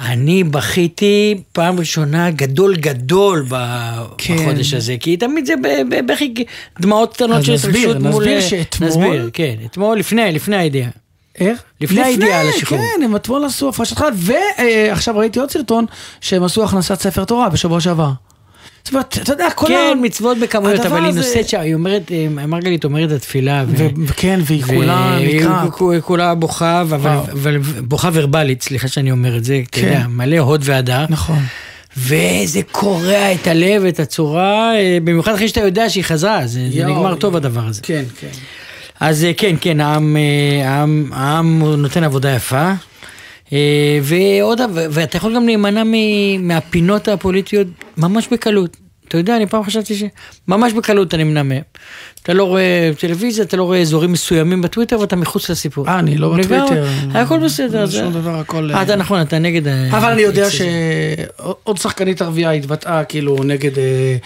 אני 0.00 0.44
בכיתי 0.44 1.34
פעם 1.52 1.78
ראשונה 1.78 2.30
גדול 2.30 2.76
גדול 2.76 3.46
כן. 4.18 4.36
בחודש 4.36 4.74
הזה, 4.74 4.96
כי 5.00 5.16
תמיד 5.16 5.46
זה 5.46 5.54
בכי 6.06 6.34
דמעות 6.80 7.14
קטנות 7.14 7.44
של 7.44 7.52
נסביר, 7.52 7.90
התרגשות 7.90 8.12
מול... 8.12 8.24
נסביר 8.24 8.40
שאתמול- 8.40 8.88
נסביר, 8.88 9.30
כן, 9.32 9.54
אתמול, 9.66 9.98
לפני, 9.98 10.32
לפני 10.32 10.56
הידיעה. 10.56 10.90
איך? 11.40 11.62
לפני 11.80 12.02
הידיעה 12.02 12.40
על 12.40 12.48
השחרור. 12.48 12.80
כן, 12.80 13.02
הם 13.04 13.16
אתמול 13.16 13.44
עשו 13.44 13.68
הפרשת 13.68 13.98
חד, 13.98 14.12
ועכשיו 14.14 15.16
ראיתי 15.18 15.38
עוד 15.38 15.50
סרטון 15.50 15.84
שהם 16.20 16.42
עשו 16.44 16.64
הכנסת 16.64 17.00
ספר 17.00 17.24
תורה 17.24 17.48
בשבוע 17.48 17.80
שעבר. 17.80 18.10
זאת 18.86 18.92
אומרת, 18.94 19.18
אתה 19.22 19.32
יודע, 19.32 19.48
כל 19.54 19.66
כן, 19.66 19.98
מצוות 20.02 20.38
בכמויות, 20.38 20.80
אבל 20.86 21.04
היא 21.04 21.14
נושאת 21.14 21.48
שם, 21.48 21.60
היא 21.60 21.74
אומרת, 21.74 22.12
אה, 22.12 22.46
מרגלית 22.46 22.84
אומרת 22.84 23.10
את 23.10 23.16
התפילה. 23.16 23.64
ו- 23.68 23.72
ו- 23.78 23.88
וכן, 24.06 24.40
והיא 24.44 24.62
כולה 24.62 25.16
והיא 25.20 25.40
נקרא. 25.40 25.64
כולה- 25.70 26.00
כולה 26.00 26.34
בוכה, 26.34 26.80
אבל- 26.80 27.18
בוכה 27.80 28.10
ורבלית, 28.12 28.62
סליחה 28.62 28.88
שאני 28.88 29.10
אומר 29.10 29.36
את 29.36 29.44
זה, 29.44 29.60
אתה 29.70 29.80
כן. 29.80 29.86
יודע, 29.86 30.06
מלא 30.08 30.38
הוד 30.38 30.60
והדר. 30.64 31.04
נכון. 31.08 31.38
וזה 31.96 32.60
קורע 32.70 33.32
את 33.32 33.46
הלב, 33.46 33.84
את 33.84 34.00
הצורה, 34.00 34.74
אה, 34.76 34.98
במיוחד 35.04 35.34
אחרי 35.34 35.48
שאתה 35.48 35.60
יודע 35.60 35.88
שהיא 35.90 36.04
חזרה, 36.04 36.40
זה 36.46 36.68
זה 36.72 36.78
יואו. 36.78 36.90
נגמר 36.90 37.14
טוב 37.14 37.36
הדבר 37.36 37.66
הזה. 37.66 37.80
כן, 37.82 38.04
כן. 38.20 38.26
אז 39.00 39.24
אה, 39.24 39.32
כן, 39.36 39.56
כן, 39.60 39.80
העם, 39.80 40.16
העם, 40.64 41.08
העם 41.12 41.62
נותן 41.62 42.04
עבודה 42.04 42.30
יפה. 42.34 42.72
אה, 43.52 43.98
ועוד, 44.02 44.60
ואתה 44.74 45.16
יכול 45.16 45.34
גם 45.34 45.46
להימנע 45.46 45.82
מהפינות 46.38 47.08
הפוליטיות 47.08 47.66
ממש 47.96 48.28
בקלות. 48.28 48.76
אתה 49.08 49.16
יודע, 49.16 49.36
אני 49.36 49.46
פעם 49.46 49.64
חשבתי 49.64 49.94
שממש 49.94 50.72
בקלות 50.72 51.08
אתה 51.08 51.16
נמנע 51.16 51.42
מהם. 51.42 51.62
אתה 52.26 52.34
לא 52.34 52.44
רואה 52.44 52.90
טלוויזיה, 52.98 53.44
אתה 53.44 53.56
לא 53.56 53.62
רואה 53.62 53.80
אזורים 53.80 54.12
מסוימים 54.12 54.62
בטוויטר 54.62 55.00
ואתה 55.00 55.16
מחוץ 55.16 55.50
לסיפור. 55.50 55.88
אה, 55.88 55.98
אני 55.98 56.18
לא. 56.18 56.34
בטוויטר. 56.38 56.84
הכל 57.14 57.38
בסדר. 57.38 57.86
זה- 57.86 57.98
שום 57.98 58.12
דבר, 58.12 58.38
הכל... 58.38 58.70
אה, 58.74 58.82
אתה 58.82 58.96
נכון, 58.96 59.20
אתה 59.20 59.38
נגד... 59.38 59.68
ה- 59.68 59.88
אבל 59.98 60.12
אני 60.12 60.22
יודע. 60.22 60.46
שעוד 60.50 61.76
שחקנית 61.78 62.22
ערבייה 62.22 62.50
התבטאה 62.50 63.04
כאילו 63.04 63.36
נגד... 63.44 63.78
אה, 63.78 64.16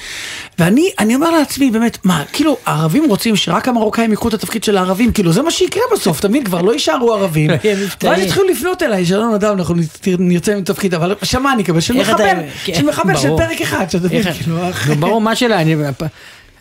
ואני 0.58 0.90
אני 0.98 1.14
אומר 1.14 1.30
לעצמי 1.30 1.70
באמת, 1.70 1.98
מה, 2.04 2.22
כאילו 2.32 2.56
הערבים 2.66 3.04
רוצים 3.08 3.36
שרק 3.36 3.68
המרוקאים 3.68 4.10
ייקחו 4.10 4.28
את 4.28 4.34
התפקיד 4.34 4.64
של 4.64 4.76
הערבים, 4.76 5.12
כאילו 5.12 5.32
זה 5.32 5.42
מה 5.42 5.50
שיקרה 5.50 5.82
בסוף, 5.92 6.20
אתה 6.20 6.28
מבין? 6.28 6.44
כבר 6.44 6.62
לא 6.62 6.72
יישארו 6.72 7.14
ערבים. 7.14 7.50
ואז 8.02 8.22
יתחילו 8.22 8.48
לפנות 8.48 8.82
אליי, 8.82 9.06
שלום 9.06 9.34
נדב, 9.34 9.44
אנחנו 9.58 9.74
נרצה 10.18 10.52
עם 10.56 10.62
תפקיד, 10.62 10.94
אבל 10.94 11.14
שמה 11.22 11.52
אני 11.52 11.62
אקבל? 11.62 11.80
של 11.80 11.96
איך 11.96 12.10
אתה- 12.10 12.16
מחבל, 12.24 12.42
כן, 12.64 12.74
של 12.74 12.86
מחבל 12.86 13.16
של. 13.16 13.28
פרק 13.36 13.60
אחד, 13.62 13.90
שאתה 13.90 14.04
מבין? 14.06 14.22
כאילו, 14.32 14.56
ברור, 14.98 15.20
מה 15.20 15.36
שלה, 15.36 15.62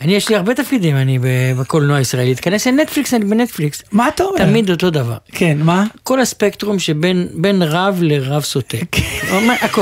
אני... 0.02 0.16
יש 0.16 0.30
לי 0.30 0.36
הרבה 0.36 0.54
תפקידים, 0.54 0.96
אני 0.96 1.20
בקולנוע 1.60 1.98
הישראלי. 1.98 2.36
תיכנס 2.36 2.68
לנטפליקס, 2.68 3.14
אני 3.14 3.26
בנטפליקס. 3.26 3.84
מה 3.92 4.08
אתה 4.08 4.24
אומר? 4.24 4.38
תמיד 4.46 4.70
אותו 4.70 4.90
דבר. 4.90 5.18
כן, 5.32 5.58
מה? 5.62 5.86
כל 6.04 6.22
הספקטרום 6.22 6.80
שבין 6.80 7.28
בין 7.34 7.62
רב 7.62 8.00
לרב 8.02 8.44
סוטה. 8.44 8.78
אומר, 9.32 9.54
הכל. 9.62 9.82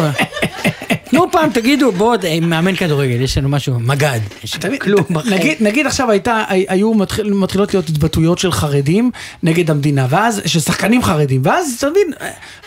נו 1.14 1.32
פעם 1.32 1.50
תגידו 1.50 1.92
בוא 1.92 2.16
אה, 2.24 2.40
מאמן 2.42 2.76
כדורגל 2.76 3.22
יש 3.22 3.38
לנו 3.38 3.50
משהו 3.50 3.80
מג"ד. 3.80 4.20
יש 4.44 4.58
כלום 4.82 5.04
בחיים. 5.10 5.56
נגיד, 5.60 5.88
עכשיו 5.88 6.12
הייתה, 6.12 6.44
היו 6.50 6.94
מתחיל, 6.94 7.34
מתחילות 7.34 7.74
להיות 7.74 7.90
התבטאויות 7.90 8.40
של 8.40 8.52
חרדים 8.52 9.12
נגד 9.44 9.72
המדינה, 9.72 10.08
ואז, 10.10 10.42
של 10.46 10.60
שחקנים 10.60 11.04
חרדים, 11.04 11.42
ואז 11.44 11.76
אתה 11.78 11.90
מבין, 11.90 12.14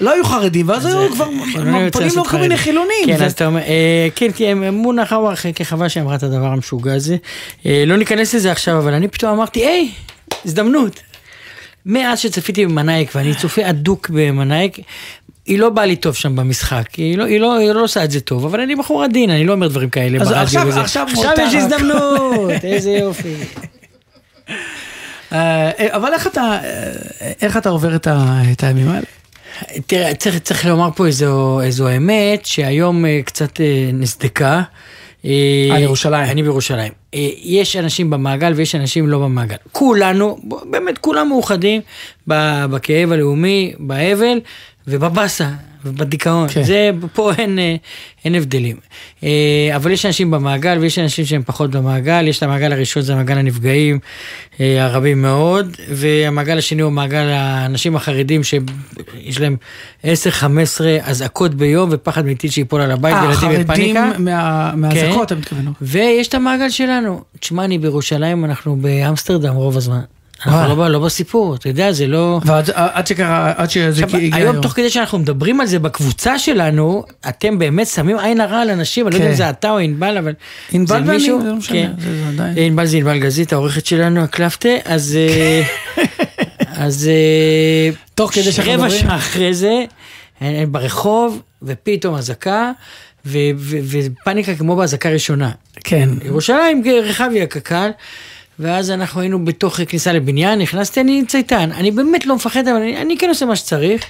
לא 0.01 0.13
היו 0.13 0.25
חרדים, 0.25 0.69
ואז 0.69 0.87
היו 0.87 1.11
כבר 1.13 1.29
חילונים 1.53 1.85
יוצא 1.85 1.99
פונים 1.99 2.13
לו 2.17 2.25
כל 2.25 2.37
מיני. 2.37 2.57
חילונים. 2.57 3.07
כן, 3.07 3.23
אז 3.23 3.33
אתה 3.33 3.47
אומר, 3.47 3.61
אה, 3.61 4.09
כן, 4.15 4.29
כן, 4.37 4.59
מונה 4.75 5.07
חוואח 5.07 5.45
כחווה 5.55 5.89
שאמרה 5.89 6.15
את 6.15 6.23
הדבר 6.23 6.47
המשוגע 6.47 6.95
הזה. 6.95 7.17
אה, 7.67 7.85
לא 7.87 7.97
ניכנס 7.97 8.35
לזה 8.35 8.53
עכשיו, 8.53 8.79
אבל 8.79 8.95
אני 8.95 9.09
פתאום 9.09 9.33
אמרתי, 9.33 9.61
היי, 9.61 9.91
הזדמנות. 10.45 11.01
מאז 11.87 12.19
שצפיתי 12.19 12.67
במנאייק, 12.67 13.11
ואני 13.15 13.35
צופה 13.35 13.71
אדוק 13.71 14.11
במנאייק, 14.11 14.79
היא 15.51 15.59
לא 15.59 15.71
באה 15.71 15.87
לי 15.87 15.97
טוב 15.97 16.15
שם 16.15 16.37
במשחק, 16.37 16.95
היא 16.97 17.19
לא, 17.19 17.25
היא, 17.25 17.41
לא, 17.41 17.57
היא 17.57 17.73
לא 17.73 17.83
עושה 17.85 18.05
את 18.05 18.11
זה 18.11 18.21
טוב, 18.21 18.45
אבל 18.45 18.61
אני 18.61 18.77
בחור 18.77 19.05
עדין, 19.05 19.31
אני 19.31 19.45
לא 19.47 19.53
אומר 19.53 19.69
דברים 19.69 19.91
כאלה 19.91 20.19
אז 20.21 20.29
ברדיו 20.29 20.43
עכשיו- 20.43 20.67
וזה. 20.67 20.81
עכשיו 20.81 21.07
עכשיו 21.11 21.31
מותר 21.31 21.43
יש. 21.43 21.55
הזדמנות, 21.55 22.51
איזה 22.65 22.91
יופי. 22.91 23.35
אה, 25.33 25.71
אבל 25.97 26.13
איך 26.13 26.27
אתה, 26.27 26.41
אה, 26.65 26.93
איך 27.43 27.57
אתה 27.57 27.69
עובר 27.69 27.97
את 27.97 28.07
ה- 28.07 28.43
את 28.53 28.65
הימים 28.65 28.89
האלה? 28.89 29.07
תראה, 29.87 30.15
צריך, 30.15 30.39
צריך 30.39 30.67
לומר 30.67 30.89
פה 30.97 31.07
איזו, 31.07 31.61
איזו 31.61 31.89
אמת 31.97 32.47
שהיום 32.47 33.05
קצת 33.25 33.61
נסדקה. 33.93 34.63
על 35.25 35.31
ירושלים. 35.83 36.25
אני 36.31 36.43
בירושלים. 36.43 36.93
אה, 37.15 37.29
יש 37.43 37.77
אנשים 37.77 38.11
במעגל 38.11 38.53
ויש 38.57 38.75
אנשים 38.75 39.09
לא 39.09 39.19
במעגל. 39.19 39.57
כולנו, 39.73 40.39
באמת 40.71 40.99
כולם 40.99 41.29
מאוחדים 41.29 41.81
בכאב 42.27 43.13
הלאומי, 43.13 43.73
באבל 43.79 44.41
ובבאסה 44.87 45.49
ובדיכאון. 45.85 46.49
כן. 46.49 46.63
זה, 46.63 46.91
פה 47.15 47.33
אין, 47.39 47.59
אה, 47.59 47.77
אין 48.25 48.35
הבדלים. 48.35 48.77
אה, 49.25 49.29
אבל 49.77 49.91
יש 49.91 50.07
אנשים 50.07 50.31
במעגל 50.31 50.79
ויש 50.81 50.99
אנשים 50.99 51.25
שהם 51.25 51.43
פחות 51.47 51.71
במעגל. 51.71 52.29
יש 52.29 52.39
את 52.39 52.43
המעגל 52.43 52.73
הראשון, 52.73 53.03
זה 53.03 53.15
מעגל 53.15 53.39
הנפגעים 53.39 53.99
אה, 54.61 54.85
הרבים 54.85 55.23
מאוד, 55.23 55.77
והמעגל 55.89 56.59
השני 56.59 56.83
הוא 56.83 56.93
מעגל 56.93 57.27
האנשים 57.31 57.97
החרדים 57.97 58.45
שיש 58.45 59.41
להם 59.41 59.57
10-15 60.05 60.07
אזעקות 61.03 61.55
ביום 61.55 61.89
ופחד 61.93 62.27
מטיל 62.27 62.51
שיפול 62.51 62.81
על 62.81 62.91
הבית, 62.91 63.15
אה, 63.15 63.21
וילדים 63.23 63.39
החרדים 63.39 63.63
בפאניקה. 63.65 64.11
מה- 64.19 64.73
מהאזעקות, 64.77 65.17
כן. 65.17 65.23
אתה 65.23 65.35
מתכוון. 65.35 65.73
ויש 65.83 66.29
את 66.29 66.35
המעגל 66.35 66.69
שלנו. 66.71 67.00
תשמע, 67.41 67.65
אני 67.65 67.79
בירושלים, 67.79 68.45
אנחנו 68.45 68.77
באמסטרדם 68.77 69.55
רוב 69.55 69.77
הזמן. 69.77 70.01
אנחנו. 70.47 70.77
לא, 70.77 70.89
לא 70.89 70.99
בסיפור, 70.99 71.55
אתה 71.55 71.69
יודע, 71.69 71.93
זה 71.93 72.07
לא... 72.07 72.41
ועד 72.45 72.71
עד 72.75 73.07
שקרה, 73.07 73.53
עד 73.57 73.71
שזה 73.71 74.05
עכשיו, 74.05 74.21
הגיע 74.21 74.37
היום 74.37 74.53
היום. 74.53 74.63
תוך 74.63 74.73
כדי 74.73 74.91
שאנחנו 74.91 75.19
מדברים 75.19 75.61
על 75.61 75.67
זה 75.67 75.79
בקבוצה 75.79 76.39
שלנו, 76.39 77.05
אתם 77.29 77.59
באמת 77.59 77.87
שמים 77.87 78.19
עין 78.19 78.41
הרע 78.41 78.61
על 78.61 78.71
אנשים, 78.71 79.07
אני 79.07 79.13
לא 79.13 79.17
יודע 79.17 79.27
כן. 79.27 79.33
אם 79.33 79.37
זה 79.37 79.51
אתה 79.51 79.71
או 79.71 79.79
ענבל, 79.79 80.19
אבל... 80.19 80.33
ענבל 80.73 81.03
ואני, 81.07 81.21
זה 81.21 81.31
לא 81.31 81.55
משנה, 81.57 81.77
כן. 81.77 81.93
זה- 81.99 82.29
עדיין. 82.29 82.55
ענבל 82.59 82.87
זה 82.87 82.97
ענבל 82.97 83.19
גזית, 83.19 83.53
העורכת 83.53 83.87
שלנו, 83.87 84.21
הקלפטה, 84.21 84.69
אז... 84.85 85.19
אה, 85.19 85.63
אז... 86.85 87.09
אה, 87.09 87.91
תוך 88.15 88.35
כדי 88.35 88.53
שאנחנו 88.53 88.73
רבע 88.73 88.85
מדברים. 88.85 89.01
שעה 89.01 89.17
אחרי 89.17 89.55
זה, 89.55 89.85
אה, 90.43 90.65
ברחוב, 90.69 91.43
ופתאום 91.63 92.15
אזעקה, 92.15 92.73
ופאניקה 93.25 94.55
כמו 94.55 94.77
באזעקה 94.77 95.09
ראשונה. 95.09 95.51
כן. 95.85 96.09
ירושלים, 96.25 96.83
רחביה 97.05 97.47
קק"ל, 97.47 97.91
ואז 98.59 98.91
אנחנו 98.91 99.21
היינו 99.21 99.45
בתוך 99.45 99.81
כניסה 99.89 100.13
לבניין, 100.13 100.59
נכנסתי, 100.59 101.01
אני 101.01 101.23
צייתן, 101.29 101.73
אני 101.73 101.91
באמת 101.91 102.27
לא 102.27 102.37
מפחד, 102.37 102.69
אבל 102.69 102.77
אני, 102.77 102.97
אני 102.97 103.19
כן 103.19 103.29
עושה 103.29 103.47
מה 103.47 103.57
שצריך, 103.57 104.05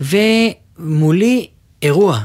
ומולי 0.00 1.46
אירוע, 1.82 2.20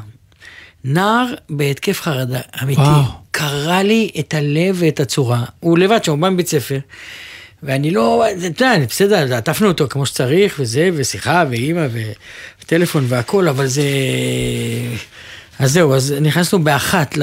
נער 0.84 1.34
בהתקף 1.50 2.02
חרדה 2.02 2.40
אמיתי, 2.64 2.82
וואו. 2.82 3.04
קרע 3.32 3.84
לי 3.84 4.12
את 4.20 4.34
הלב 4.34 4.76
ואת 4.80 5.00
הצורה, 5.00 5.44
הוא 5.60 5.78
לבד 5.78 6.04
שם, 6.04 6.12
הוא 6.12 6.20
בא 6.20 6.30
מבית 6.30 6.48
ספר. 6.48 6.80
ואני 7.64 7.92
לא, 7.92 8.26
אתה 8.38 8.46
יודע, 8.46 8.74
בסדר, 8.90 9.36
עטפנו 9.36 9.68
אותו 9.68 9.88
כמו 9.90 10.06
שצריך, 10.06 10.56
וזה, 10.60 10.90
ושיחה, 10.94 11.44
ואימא, 11.50 11.88
וטלפון 12.62 13.06
והכל, 13.08 13.48
אבל 13.48 13.68
זה... 13.68 13.84
אז 15.62 15.72
זהו, 15.74 15.94
אז 15.94 16.14
נכנסנו 16.22 16.64
באחת 16.64 17.18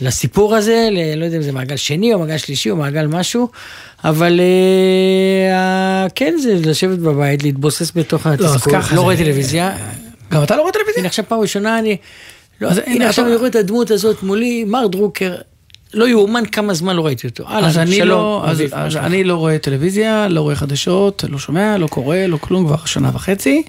לסיפור 0.00 0.54
הזה, 0.56 0.88
ל- 0.92 1.18
לא 1.18 1.24
יודע 1.24 1.36
אם 1.36 1.42
זה 1.42 1.52
מעגל 1.52 1.76
שני 1.76 2.14
או 2.14 2.18
מעגל 2.18 2.36
שלישי 2.38 2.70
או 2.70 2.76
מעגל 2.76 3.06
משהו, 3.06 3.48
אבל 4.04 4.40
אה, 4.40 6.06
כן, 6.14 6.34
זה 6.42 6.54
לשבת 6.70 6.98
בבית, 6.98 7.42
להתבוסס 7.42 7.92
בתוך 7.96 8.26
אז 8.26 8.32
התסכול, 8.34 8.72
ככה 8.72 8.94
לא 8.94 9.00
זה- 9.00 9.04
רואה 9.04 9.16
טלוויזיה. 9.16 9.76
גם 10.32 10.42
אתה 10.42 10.56
לא 10.56 10.60
רואה 10.62 10.72
טלוויזיה? 10.72 10.98
הנה 11.00 11.08
עכשיו 11.08 11.24
פעם 11.28 11.40
ראשונה 11.40 11.78
אני, 11.78 11.96
לא, 12.60 12.68
אז 12.68 12.80
הנה 12.86 13.08
עכשיו 13.08 13.24
אתה- 13.24 13.30
אני 13.32 13.38
רואה 13.38 13.48
את 13.48 13.54
הדמות 13.56 13.90
הזאת 13.90 14.22
מולי, 14.22 14.64
מר 14.64 14.86
דרוקר, 14.86 15.34
לא 15.94 16.08
יאומן 16.08 16.42
כמה 16.52 16.74
זמן 16.74 16.96
לא 16.96 17.06
ראיתי 17.06 17.26
אותו. 17.26 17.44
אז 17.48 17.78
אני 17.78 17.96
שלום, 17.96 18.08
לא, 18.08 18.42
אז, 18.46 18.62
אז? 18.72 18.96
אני 18.96 19.24
לא 19.24 19.34
רואה 19.34 19.58
טלוויזיה, 19.58 20.28
לא 20.28 20.40
רואה 20.40 20.54
חדשות, 20.54 21.24
לא 21.28 21.38
שומע, 21.38 21.78
לא 21.78 21.86
קורא, 21.86 22.16
לא 22.16 22.36
כלום, 22.40 22.66
כבר 22.66 22.84
שנה 22.84 23.10
וחצי. 23.14 23.62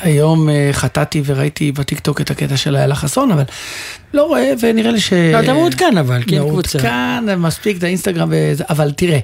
היום 0.00 0.48
אה, 0.48 0.68
חטאתי 0.72 1.22
וראיתי 1.24 1.72
בטיקטוק 1.72 2.20
את 2.20 2.30
הקטע 2.30 2.56
של 2.56 2.76
איילה 2.76 2.94
חסון, 2.94 3.30
אבל 3.30 3.42
לא 4.14 4.22
רואה, 4.24 4.52
ונראה 4.60 4.90
לי 4.90 5.00
ש... 5.00 5.12
לא, 5.12 5.40
אתה 5.40 5.52
מעודכן 5.52 5.98
אבל, 5.98 6.22
כן, 6.26 6.38
קבוצה. 6.38 6.78
מעודכן, 6.78 7.34
מספיק 7.38 7.78
את 7.78 7.82
האינסטגרם 7.82 8.28
וזה, 8.32 8.64
אבל 8.70 8.90
תראה, 8.90 9.18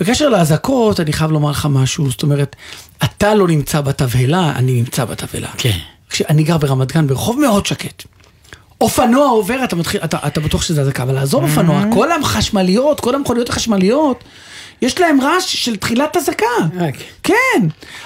בקשר 0.00 0.28
לאזעקות, 0.28 1.00
אני 1.00 1.12
חייב 1.12 1.30
לומר 1.30 1.50
לך 1.50 1.68
משהו, 1.70 2.10
זאת 2.10 2.22
אומרת, 2.22 2.56
אתה 3.04 3.34
לא 3.34 3.48
נמצא 3.48 3.80
בתבהלה, 3.80 4.52
אני 4.56 4.72
נמצא 4.72 5.04
בתבהלה. 5.04 5.48
כן. 5.58 5.78
כשאני 6.10 6.42
גר 6.42 6.58
ברמת 6.58 6.92
גן, 6.92 7.06
ברחוב 7.06 7.40
מאוד 7.40 7.66
שקט. 7.66 8.02
אופנוע 8.80 9.28
עובר, 9.28 9.64
אתה 9.64 9.76
מתחיל, 9.76 10.00
אתה, 10.04 10.18
אתה 10.26 10.40
בטוח 10.40 10.62
שזה 10.62 10.80
אזעקה, 10.80 11.02
אבל 11.02 11.14
לעזוב 11.14 11.44
אופנוע, 11.44 11.84
כל 11.92 12.12
החשמליות, 12.12 13.00
כל 13.00 13.14
המכוניות 13.14 13.48
החשמליות, 13.48 14.24
יש 14.82 15.00
להם 15.00 15.20
רעש 15.20 15.56
של 15.56 15.76
תחילת 15.76 16.16
אזעקה. 16.16 16.44
אה, 16.80 16.86
כן. 17.22 17.62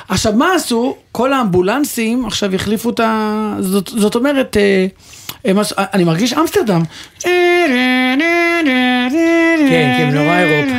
עכשיו, 0.09 0.33
מה 0.33 0.55
עשו? 0.55 0.97
כל 1.13 1.33
האמבולנסים 1.33 2.27
עכשיו 2.27 2.55
החליפו 2.55 2.91
את 2.91 3.01
ה... 3.01 3.55
זאת, 3.61 3.91
זאת 3.97 4.15
אומרת, 4.15 4.57
אה, 4.57 4.87
הם 5.45 5.59
עשו- 5.59 5.75
אני 5.79 6.05
מרגיש 6.05 6.33
אמסטרדם. 6.33 6.83
כן, 9.69 10.11
נורא 10.15 10.39
אירופה. 10.39 10.77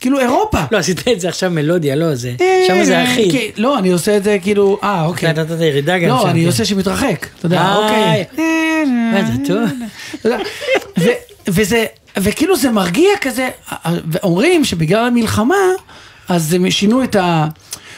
כאילו 0.00 0.20
אירופה. 0.20 0.58
לא, 0.72 0.78
עשית 0.78 1.08
את 1.08 1.20
זה 1.20 1.28
עכשיו 1.28 1.50
מלודיה, 1.50 1.96
לא, 1.96 2.14
זה... 2.14 2.32
שם 2.66 2.84
זה 2.84 3.02
הכי. 3.02 3.30
כן, 3.32 3.62
לא, 3.62 3.78
אני 3.78 3.92
עושה 3.92 4.16
את 4.16 4.24
זה 4.24 4.38
כאילו, 4.42 4.78
אה, 4.82 5.04
אוקיי. 5.04 5.28
נתת 5.28 5.50
את 5.52 5.60
הירידה 5.60 5.98
גם 5.98 6.08
שם. 6.08 6.24
לא, 6.24 6.30
אני 6.30 6.40
כן. 6.40 6.46
עושה 6.46 6.64
שמתרחק, 6.64 7.26
אתה 7.38 7.46
יודע, 7.46 7.60
אה, 7.60 7.76
אוקיי. 7.76 8.24
מה 9.12 9.20
זה 9.26 9.32
טוב? 9.46 9.58
אתה 10.20 10.28
וזה, 11.48 11.84
וכאילו 12.16 12.56
זה 12.56 12.70
מרגיע 12.70 13.10
כזה, 13.20 13.48
ואומרים 14.10 14.64
שבגלל 14.64 15.04
המלחמה, 15.06 15.56
אז 16.28 16.52
הם 16.52 16.70
שינו 16.70 17.04
את 17.04 17.16
ה... 17.16 17.46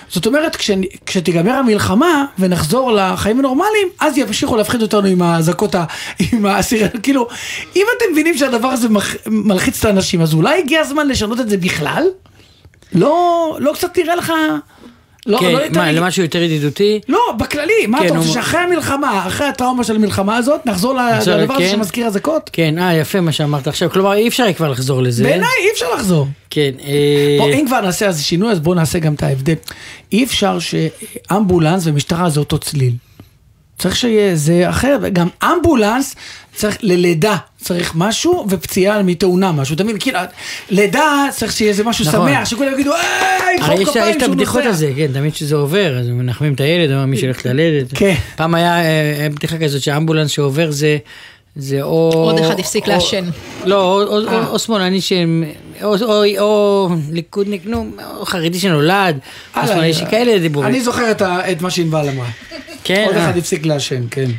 זאת 0.09 0.26
אומרת, 0.26 0.56
כש, 0.56 0.71
כשתיגמר 1.06 1.52
המלחמה 1.52 2.25
ונחזור 2.38 2.92
לחיים 2.92 3.38
הנורמליים, 3.38 3.88
אז 4.00 4.18
ימשיכו 4.18 4.56
להפחיד 4.56 4.83
אותנו 4.83 5.06
עם 5.09 5.23
האזעקות, 5.23 5.75
ה- 5.75 5.85
עם 6.33 6.47
האסירים, 6.47 6.88
כאילו, 7.02 7.28
אם 7.76 7.87
אתם 7.97 8.04
מבינים 8.12 8.38
שהדבר 8.38 8.68
הזה 8.68 8.88
מח, 8.88 9.14
מלחיץ 9.26 9.78
את 9.78 9.85
האנשים, 9.85 10.21
אז 10.21 10.35
אולי 10.35 10.59
הגיע 10.59 10.80
הזמן 10.80 11.09
לשנות 11.09 11.40
את 11.40 11.49
זה 11.49 11.56
בכלל? 11.56 12.04
לא, 12.92 13.56
לא 13.61 13.73
קצת 13.75 13.99
נראה 13.99 14.16
לך... 14.16 14.33
לא, 15.26 15.38
כן, 15.38 15.52
לא 15.52 15.59
יותר 15.59 15.81
מה, 15.81 15.93
למשהו 15.93 16.23
יותר 16.23 16.43
ידידותי? 16.43 17.00
לא, 17.09 17.19
בכללי, 17.38 17.87
מה 17.88 17.99
כן, 18.00 18.07
אתה 18.07 18.14
רוצה 18.14 18.26
הוא- 18.28 18.35
שאחרי 18.35 18.61
המלחמה, 18.61 19.26
אחרי 19.26 19.47
הטראומה 19.47 19.85
של 19.85 19.95
המלחמה 19.97 20.37
הזאת, 20.37 20.66
נחזור 20.66 20.95
נחזור, 21.16 21.35
לדבר 21.35 21.54
הזה 21.54 21.64
כן. 21.64 21.71
שמזכיר 21.71 22.07
אזעקות? 22.07 22.50
כן, 22.52 22.78
אה, 22.78 22.95
יפה 22.95 23.21
מה 23.21 23.33
שאמרת 23.33 23.66
עכשיו. 23.69 23.90
כלומר, 23.90 24.12
אי 24.14 24.28
אפשר 24.28 24.52
כבר 24.52 24.69
לחזור 24.71 25.02
לזה. 25.02 25.23
בעיניי 25.25 25.49
אי 25.64 25.73
אפשר 25.73 25.87
לחזור. 25.95 26.26
כן. 26.50 26.71
אה, 26.85 27.37
בוא, 27.38 27.50
אם 27.50 27.64
כבר 27.66 27.81
נעשה 27.81 28.07
אז 28.07 28.23
שינוי, 28.23 28.50
אז 28.52 28.61
בואו 28.61 28.75
נעשה 28.75 28.99
גם 28.99 29.14
את 29.14 29.23
ההבדל. 29.23 29.54
אי 30.12 30.25
אפשר 30.25 30.59
שאמבולנס 30.59 31.83
ומשטרה 31.87 32.31
זה 32.31 32.40
אותו 32.40 32.59
צליל. 32.59 32.93
צריך 33.78 33.97
שיהיה 33.97 34.37
זה 34.37 34.71
אחר, 34.71 34.99
גם 35.12 35.28
אמבולנס 35.45 36.14
צריך 36.54 36.76
ללידה, 36.83 37.37
צריך 37.61 37.93
משהו, 37.95 38.47
ופציעה 38.50 39.02
מתאונה 39.02 39.52
משהו, 39.52 39.75
אתה 39.75 39.85
מבין? 39.85 39.97
כאילו, 40.00 40.19
לידה 40.71 41.02
צריך 41.31 41.52
שיהיה 41.52 41.71
איזה 41.71 41.85
משהו 41.85 42.04
נכון. 42.09 42.28
שמח, 42.28 42.45
שכולם 42.49 42.73
יגידו, 42.75 42.93
היי, 42.95 43.59
הרי 43.61 43.76
חוב 43.76 43.81
יש, 43.81 43.88
כפיים 43.88 44.09
יש 44.11 44.16
את 44.16 44.21
שהוא 44.21 44.33
הבדיחות 44.33 44.57
נוסע. 44.57 44.69
הזה, 44.71 44.93
כן, 44.97 45.07
תמיד 45.12 45.35
שזה 45.35 45.54
עובר, 45.57 45.99
אז 45.99 46.09
מנחמים 46.09 46.54
את 46.54 46.61
הילד, 46.61 46.93
אומר 46.93 47.07
מי 47.07 47.16
שהולך 47.16 47.47
ללדת. 47.47 47.87
כן. 47.95 48.14
פעם 48.37 48.54
היה 48.54 48.81
אה, 48.85 49.28
בדיחה 49.35 49.59
כזאת 49.59 49.83
שאמבולנס 49.83 50.31
שעובר 50.31 50.71
זה... 50.71 50.97
זה 51.57 51.83
או... 51.83 52.11
עוד 52.12 52.38
אחד 52.38 52.61
הפסיק 52.61 52.87
לעשן. 52.87 53.25
לא, 53.64 54.02
או- 54.02 54.19
או- 54.50 54.59
שמאלני 54.59 55.00
שהם... 55.00 55.45
או- 55.83 55.97
או- 56.02 56.25
או 56.38 56.88
ליכודניק, 57.12 57.62
נו, 57.66 57.87
או 58.16 58.26
חרדי 58.26 58.59
שנולד, 58.59 59.19
או 59.57 59.61
הלאה, 59.61 59.66
שמאלני 59.75 59.95
שכאלה 59.95 60.38
דיבורים. 60.38 60.69
אני 60.69 60.81
זוכר 60.81 61.11
את 61.11 61.23
ה- 61.23 61.52
את 61.52 61.62
מה 61.62 61.71
שענבל 61.71 62.09
אמרה. 62.09 62.26
כן, 62.84 63.04
עוד 63.06 63.16
אה, 63.16 63.24
אחד 63.30 63.38
הפסיק 63.38 63.66
לעשן, 63.66 64.02
כן. 64.10 64.30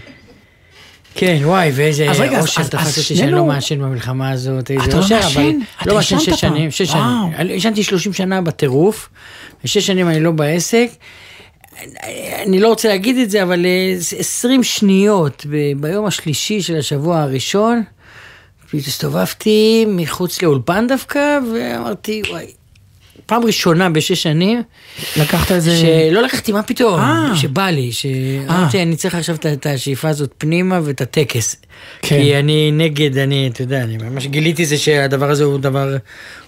כן, 1.15 1.39
וואי, 1.43 1.71
ואיזה 1.73 2.07
אושר 2.41 2.63
תפס 2.63 2.87
אותי 2.97 3.01
שאני 3.01 3.17
שנינו- 3.19 3.37
לא 3.37 3.45
מעשן 3.45 3.79
במלחמה 3.79 4.29
הזאת, 4.31 4.71
איזה 4.71 4.83
אתה 4.85 4.95
לא 4.95 5.01
מעשן? 5.01 5.15
אבל 5.39 5.49
אתה 5.81 5.89
לא 5.89 5.95
מעשן 5.95 6.17
עישנת 6.17 6.35
שש 6.35 6.41
פעם? 6.45 6.51
שנים, 6.55 6.71
שש. 6.71 6.87
שנים. 6.91 7.01
אני 7.37 7.53
עישנתי 7.53 7.83
30 7.83 8.13
שנה 8.13 8.41
בטירוף, 8.41 9.09
ושש 9.63 9.87
שנים 9.87 10.09
אני 10.09 10.19
לא 10.19 10.31
בעסק. 10.31 10.87
אני 12.45 12.59
לא 12.59 12.67
רוצה 12.67 12.87
להגיד 12.87 13.17
את 13.17 13.29
זה, 13.29 13.43
אבל 13.43 13.65
אה, 13.65 13.95
20 14.19 14.63
שניות 14.63 15.45
ב- 15.49 15.81
ביום 15.81 16.05
השלישי 16.05 16.61
של 16.61 16.75
השבוע 16.77 17.21
הראשון, 17.21 17.83
הסתובבתי 18.73 19.85
מחוץ 19.87 20.41
לאולפן 20.41 20.87
דווקא, 20.87 21.39
ואמרתי, 21.53 22.21
וואי, 22.29 22.45
פעם 23.25 23.43
ראשונה 23.45 23.89
בשש 23.89 24.23
שנים, 24.23 24.63
לקחת 25.17 25.51
איזה... 25.51 25.71
שלא 25.77 26.21
לקחתי 26.21 26.51
מה 26.51 26.63
פתאום, 26.63 26.99
אה. 26.99 27.31
שבא 27.35 27.69
לי, 27.69 27.91
שאמרתי 27.91 28.81
אני 28.81 28.95
צריך 28.95 29.15
עכשיו 29.15 29.35
את- 29.35 29.65
השאיפה 29.65 30.09
הזאת 30.09 30.33
פנימה 30.37 30.79
ואת 30.83 31.01
הטקס. 31.01 31.55
כן. 32.01 32.07
כי 32.21 32.39
אני 32.39 32.71
נגד, 32.71 33.17
אני, 33.17 33.49
אתה 33.53 33.61
יודע, 33.61 33.83
אני 33.83 33.97
ממש 33.97 34.27
גיליתי 34.27 34.65
זה 34.65 34.77
שהדבר 34.77 35.29
הזה 35.29 35.43
הוא 35.43 35.59
דבר 35.59 35.97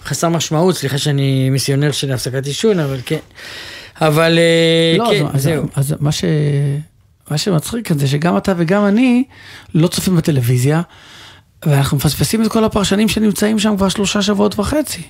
חסר 0.04 0.28
משמעות, 0.28 0.76
סליחה 0.76 0.98
שאני 0.98 1.50
מיסיונר 1.50 1.92
של 1.92 2.12
הפסקת 2.12 2.46
עישון, 2.46 2.78
אבל 2.78 2.98
כן. 3.06 3.18
אבל 4.00 4.38
אה, 4.38 4.98
לא, 4.98 5.10
כן, 5.10 5.24
אז, 5.32 5.42
זהו. 5.42 5.64
אז 5.74 5.94
מה, 6.00 6.12
ש... 6.12 6.24
מה 7.30 7.38
שמצחיק 7.38 7.88
כאן 7.88 7.98
זה 7.98 8.06
שגם 8.08 8.36
אתה 8.36 8.52
וגם 8.56 8.84
אני 8.86 9.24
לא 9.74 9.88
צופים 9.88 10.16
בטלוויזיה, 10.16 10.82
ואנחנו 11.66 11.96
מפספסים 11.96 12.42
את 12.42 12.48
כל 12.52 12.64
הפרשנים 12.64 13.08
שנמצאים 13.08 13.58
שם 13.58 13.76
כבר 13.76 13.88
שלושה 13.88 14.22
שבועות 14.22 14.58
וחצי. 14.58 15.02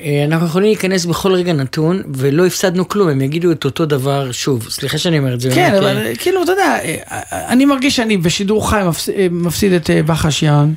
אה, 0.00 0.24
אנחנו 0.24 0.46
יכולים 0.46 0.68
להיכנס 0.68 1.04
בכל 1.04 1.32
רגע 1.32 1.52
נתון, 1.52 2.02
ולא 2.14 2.46
הפסדנו 2.46 2.88
כלום, 2.88 3.08
הם 3.08 3.20
יגידו 3.20 3.52
את 3.52 3.64
אותו 3.64 3.86
דבר 3.86 4.32
שוב. 4.32 4.66
סליחה 4.70 4.98
שאני 4.98 5.18
אומר 5.18 5.34
את 5.34 5.40
זה. 5.40 5.50
כן, 5.54 5.70
באמת, 5.70 5.82
אבל 5.82 5.98
אה, 5.98 6.16
כאילו, 6.16 6.42
אתה 6.42 6.52
יודע, 6.52 6.78
אני 7.32 7.64
מרגיש 7.64 7.96
שאני 7.96 8.16
בשידור 8.16 8.70
חי 8.70 8.80
מפס... 8.88 9.08
מפסיד 9.30 9.72
את 9.72 9.90
אה, 9.90 10.02
בחשיין. 10.02 10.74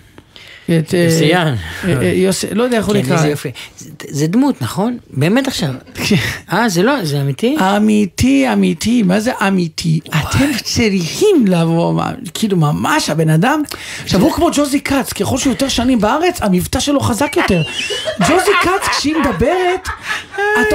את... 0.79 0.93
אה, 0.93 0.99
יוסיאן. 1.03 1.55
אה, 1.87 1.93
אה, 2.01 2.07
יוסי, 2.07 2.47
לא 2.53 2.63
יודע 2.63 2.77
איך 2.77 2.85
הוא 2.85 2.93
כן, 2.93 2.99
נקרא. 2.99 3.15
איזה 3.15 3.27
יופי. 3.27 3.51
זה- 3.77 3.89
זה 4.09 4.27
דמות, 4.27 4.61
נכון? 4.61 4.97
באמת 5.09 5.47
עכשיו. 5.47 5.69
אה, 6.53 6.69
זה 6.69 6.83
לא, 6.83 7.05
זה 7.05 7.21
אמיתי? 7.21 7.55
אמיתי, 7.77 8.53
אמיתי, 8.53 9.03
מה 9.03 9.19
זה 9.19 9.31
אמיתי? 9.47 9.99
אתם 10.09 10.45
צריכים 10.63 11.47
לבוא, 11.47 12.01
כאילו 12.33 12.57
ממש 12.57 13.09
הבן 13.09 13.29
אדם, 13.29 13.61
עכשיו 14.03 14.21
הוא 14.21 14.31
כמו 14.33 14.49
ג'וזי 14.53 14.81
כץ, 14.81 15.13
ככל 15.13 15.37
שהוא 15.37 15.51
יותר 15.53 15.67
שנים 15.67 15.99
בארץ, 16.01 16.41
המבטא 16.41 16.79
שלו 16.79 16.99
חזק 16.99 17.37
יותר. 17.37 17.61
ג'וזי 18.27 18.51
כץ 18.63 18.87
כשהיא 18.97 19.15
מדברת, 19.15 19.87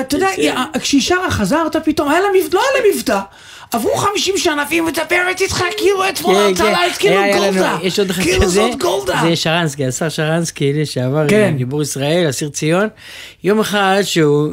אתה 0.00 0.16
יודע, 0.16 0.26
היא- 0.36 0.50
כשהיא 0.80 1.00
שרה 1.02 1.30
חזרת 1.30 1.76
פתאום, 1.84 2.08
היה 2.10 2.20
לה 2.20 2.26
מבטא, 2.42 2.56
לא 2.56 2.60
היה 2.60 2.82
לה 2.84 2.96
מבטא. 2.96 3.20
עברו 3.72 3.96
50 3.96 4.34
שנה 4.38 4.64
והיא 4.68 4.82
מדברת 4.82 5.40
איתך 5.40 5.64
כאילו 5.76 6.08
אתמול 6.08 6.34
כן, 6.34 6.40
הרצאה 6.40 6.66
כן. 6.66 6.72
לה, 6.72 6.94
כאילו 6.98 7.38
גולדה. 7.38 7.78
יש 7.82 7.98
עוד 7.98 8.10
אחד 8.10 8.22
כאילו 8.22 8.48
זאת 8.48 8.78
גולדה. 8.78 9.20
זה 9.22 9.36
שרנסקי, 9.36 9.86
השר 9.86 10.08
שרנסקי 10.08 10.72
לשעבר, 10.72 11.28
כן. 11.28 11.54
גיבור 11.56 11.82
ישראל, 11.82 12.30
אסיר 12.30 12.48
ציון. 12.48 12.88
יום 13.44 13.60
אחד 13.60 14.00
שהוא 14.02 14.48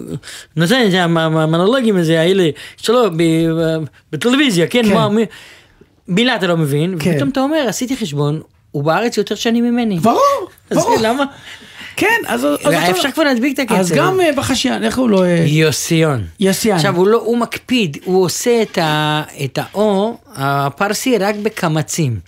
נותן 0.55 0.87
את 0.89 0.93
המונולוגים 0.93 1.97
הזה, 1.97 2.19
האלה 2.19 2.49
שלו 2.77 3.11
ב- 3.17 3.83
בטלוויזיה, 4.11 4.67
כן, 4.67 4.81
מילה 6.07 6.35
אתה 6.35 6.47
לא 6.47 6.57
מבין. 6.57 6.95
ופתאום 6.95 7.29
אתה 7.29 7.39
אומר, 7.39 7.65
עשיתי 7.67 7.97
חשבון, 7.97 8.41
הוא 8.71 8.83
בארץ 8.83 9.17
יותר 9.17 9.35
שנים 9.35 9.63
ממני. 9.63 9.99
ברור, 9.99 10.49
ברור. 10.71 10.95
למה? 11.01 11.23
כן, 11.99 12.07
אז... 12.27 12.45
אז 12.45 12.53
אתה- 12.67 12.91
אפשר 12.91 13.11
כבר 13.11 13.23
להדביק 13.23 13.53
את 13.53 13.59
הקצב. 13.59 13.75
אז 13.79 13.91
גם 13.91 14.21
אה, 14.21 14.29
בחשיין, 14.37 14.83
איך 14.83 14.97
הוא 14.97 15.09
לא... 15.09 15.23
אה, 15.25 15.43
יוסיון. 15.47 16.23
יוסיאן. 16.39 16.75
עכשיו 16.75 16.95
הוא 16.95 17.07
לא, 17.07 17.17
הוא 17.17 17.37
מקפיד, 17.37 17.97
הוא 18.05 18.23
עושה 18.25 18.61
את 18.61 18.77
ה- 18.77 19.23
את 19.45 19.59
האו 19.61 20.17
הפרסי 20.35 21.17
רק 21.17 21.35
בקמצים. 21.43 22.19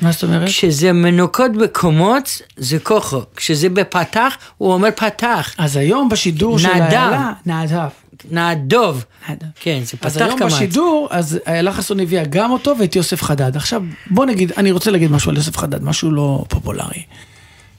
מה 0.00 0.12
זאת 0.12 0.22
אומרת? 0.24 0.48
כשזה 0.48 0.92
מנוקות 0.92 1.52
בקומות, 1.52 2.42
זה 2.56 2.78
כוחו. 2.78 3.20
כשזה 3.36 3.68
בפתח, 3.68 4.36
הוא 4.58 4.72
אומר 4.72 4.88
פתח. 4.96 5.54
אז 5.58 5.76
היום 5.76 6.08
בשידור 6.08 6.58
של 6.58 6.68
נדב. 6.74 6.82
איילה, 6.82 7.32
נדב. 7.46 7.88
נעדוב. 8.30 9.04
נדב. 9.30 9.44
כן, 9.60 9.80
זה 9.84 9.96
אז 10.02 10.14
פתח 10.16 10.24
היום 10.26 10.38
קמץ. 10.38 10.52
בשידור, 10.52 11.08
אז 11.10 11.38
איילה 11.46 11.72
חסון 11.72 12.00
הביאה 12.00 12.24
גם 12.24 12.50
אותו 12.50 12.74
ואת 12.78 12.96
יוסף 12.96 13.22
חדד. 13.22 13.56
עכשיו, 13.56 13.82
בוא 14.10 14.26
נגיד, 14.26 14.52
אני 14.56 14.72
רוצה 14.72 14.90
להגיד 14.90 15.10
משהו 15.10 15.30
על 15.30 15.36
יוסף 15.36 15.56
חדד, 15.56 15.84
משהו 15.84 16.10
לא 16.12 16.44
פופולרי. 16.48 17.02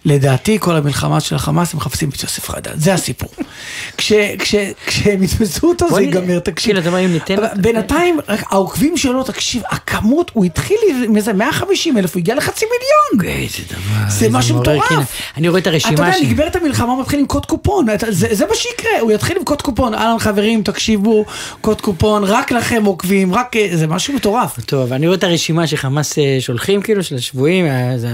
לדעתי, 0.08 0.58
כל 0.60 0.76
המלחמה 0.76 1.20
של 1.20 1.36
החמאס, 1.36 1.74
הם 1.74 1.78
מחפשים 1.78 2.10
את 2.10 2.24
יוסף 2.24 2.50
חדד, 2.50 2.72
זה 2.80 2.94
הסיפור. 2.94 3.30
כש- 3.98 4.12
כש- 4.40 4.56
כשהם 4.88 5.24
יתפסו 5.24 5.68
אותו, 5.70 5.86
זה 5.96 6.02
ייגמר, 6.02 6.40
תקשיב. 6.40 6.66
כאילו, 6.68 6.80
אתה 6.80 6.90
אומר, 6.90 7.06
אם 7.06 7.14
ניתן- 7.14 7.38
אבל 7.38 7.48
בינתיים, 7.62 8.20
העוקבים 8.28 8.98
שלו, 8.98 9.24
תקשיב, 9.24 9.62
הכמות, 9.70 10.32
הוא 10.34 10.46
התחיל 10.46 10.78
מאיזה 11.10 11.34
150 11.34 11.98
אלף, 11.98 12.14
הוא 12.14 12.20
הגיע 12.20 12.36
לחצי 12.36 12.66
מיליון. 12.66 13.36
איזה 13.36 13.58
דבר. 13.70 14.10
זה 14.10 14.30
משהו 14.30 14.60
מטורף. 14.60 14.88
קנאה. 14.88 15.02
אני 15.38 15.48
רואה 15.50 15.60
את 15.60 15.68
אתה 15.68 15.70
הרשימה 15.70 15.92
יודע, 16.08 16.14
שלי. 16.18 16.28
נגמרת 16.28 16.56
המלחמה, 16.56 16.92
הוא 16.92 17.02
מתחיל 17.02 17.20
עם 17.20 17.26
קוד 17.26 17.46
קופון, 17.46 17.90
אתה- 17.90 18.08
זה 18.12 18.46
מה 18.50 18.56
שיקרה, 18.56 19.00
הוא 19.02 19.12
יתחיל 19.12 19.38
עם 19.38 19.44
קוד 19.44 19.62
קופון, 19.62 19.94
אהלן 19.94 20.20
חברים, 20.20 20.64
תקשיבו, 20.64 21.26
קוד 21.62 21.82
קופון, 21.82 22.24
רק 22.24 22.52
לכם 22.52 22.86
עוקבים, 22.86 23.34
רק, 23.34 23.56
אה, 23.58 23.68
זה 23.74 23.88
משהו 23.88 24.14
מטורף. 24.14 24.60
טוב, 24.66 24.94
אני 24.94 25.08
רואה 25.08 25.18
את 25.18 25.24
הרשימה 25.24 25.68
שחמאס 25.68 26.18
אה, 26.20 26.38
שולחים, 26.40 26.82
כאילו, 26.82 27.04
של 27.04 27.16
השבויים, 27.16 27.66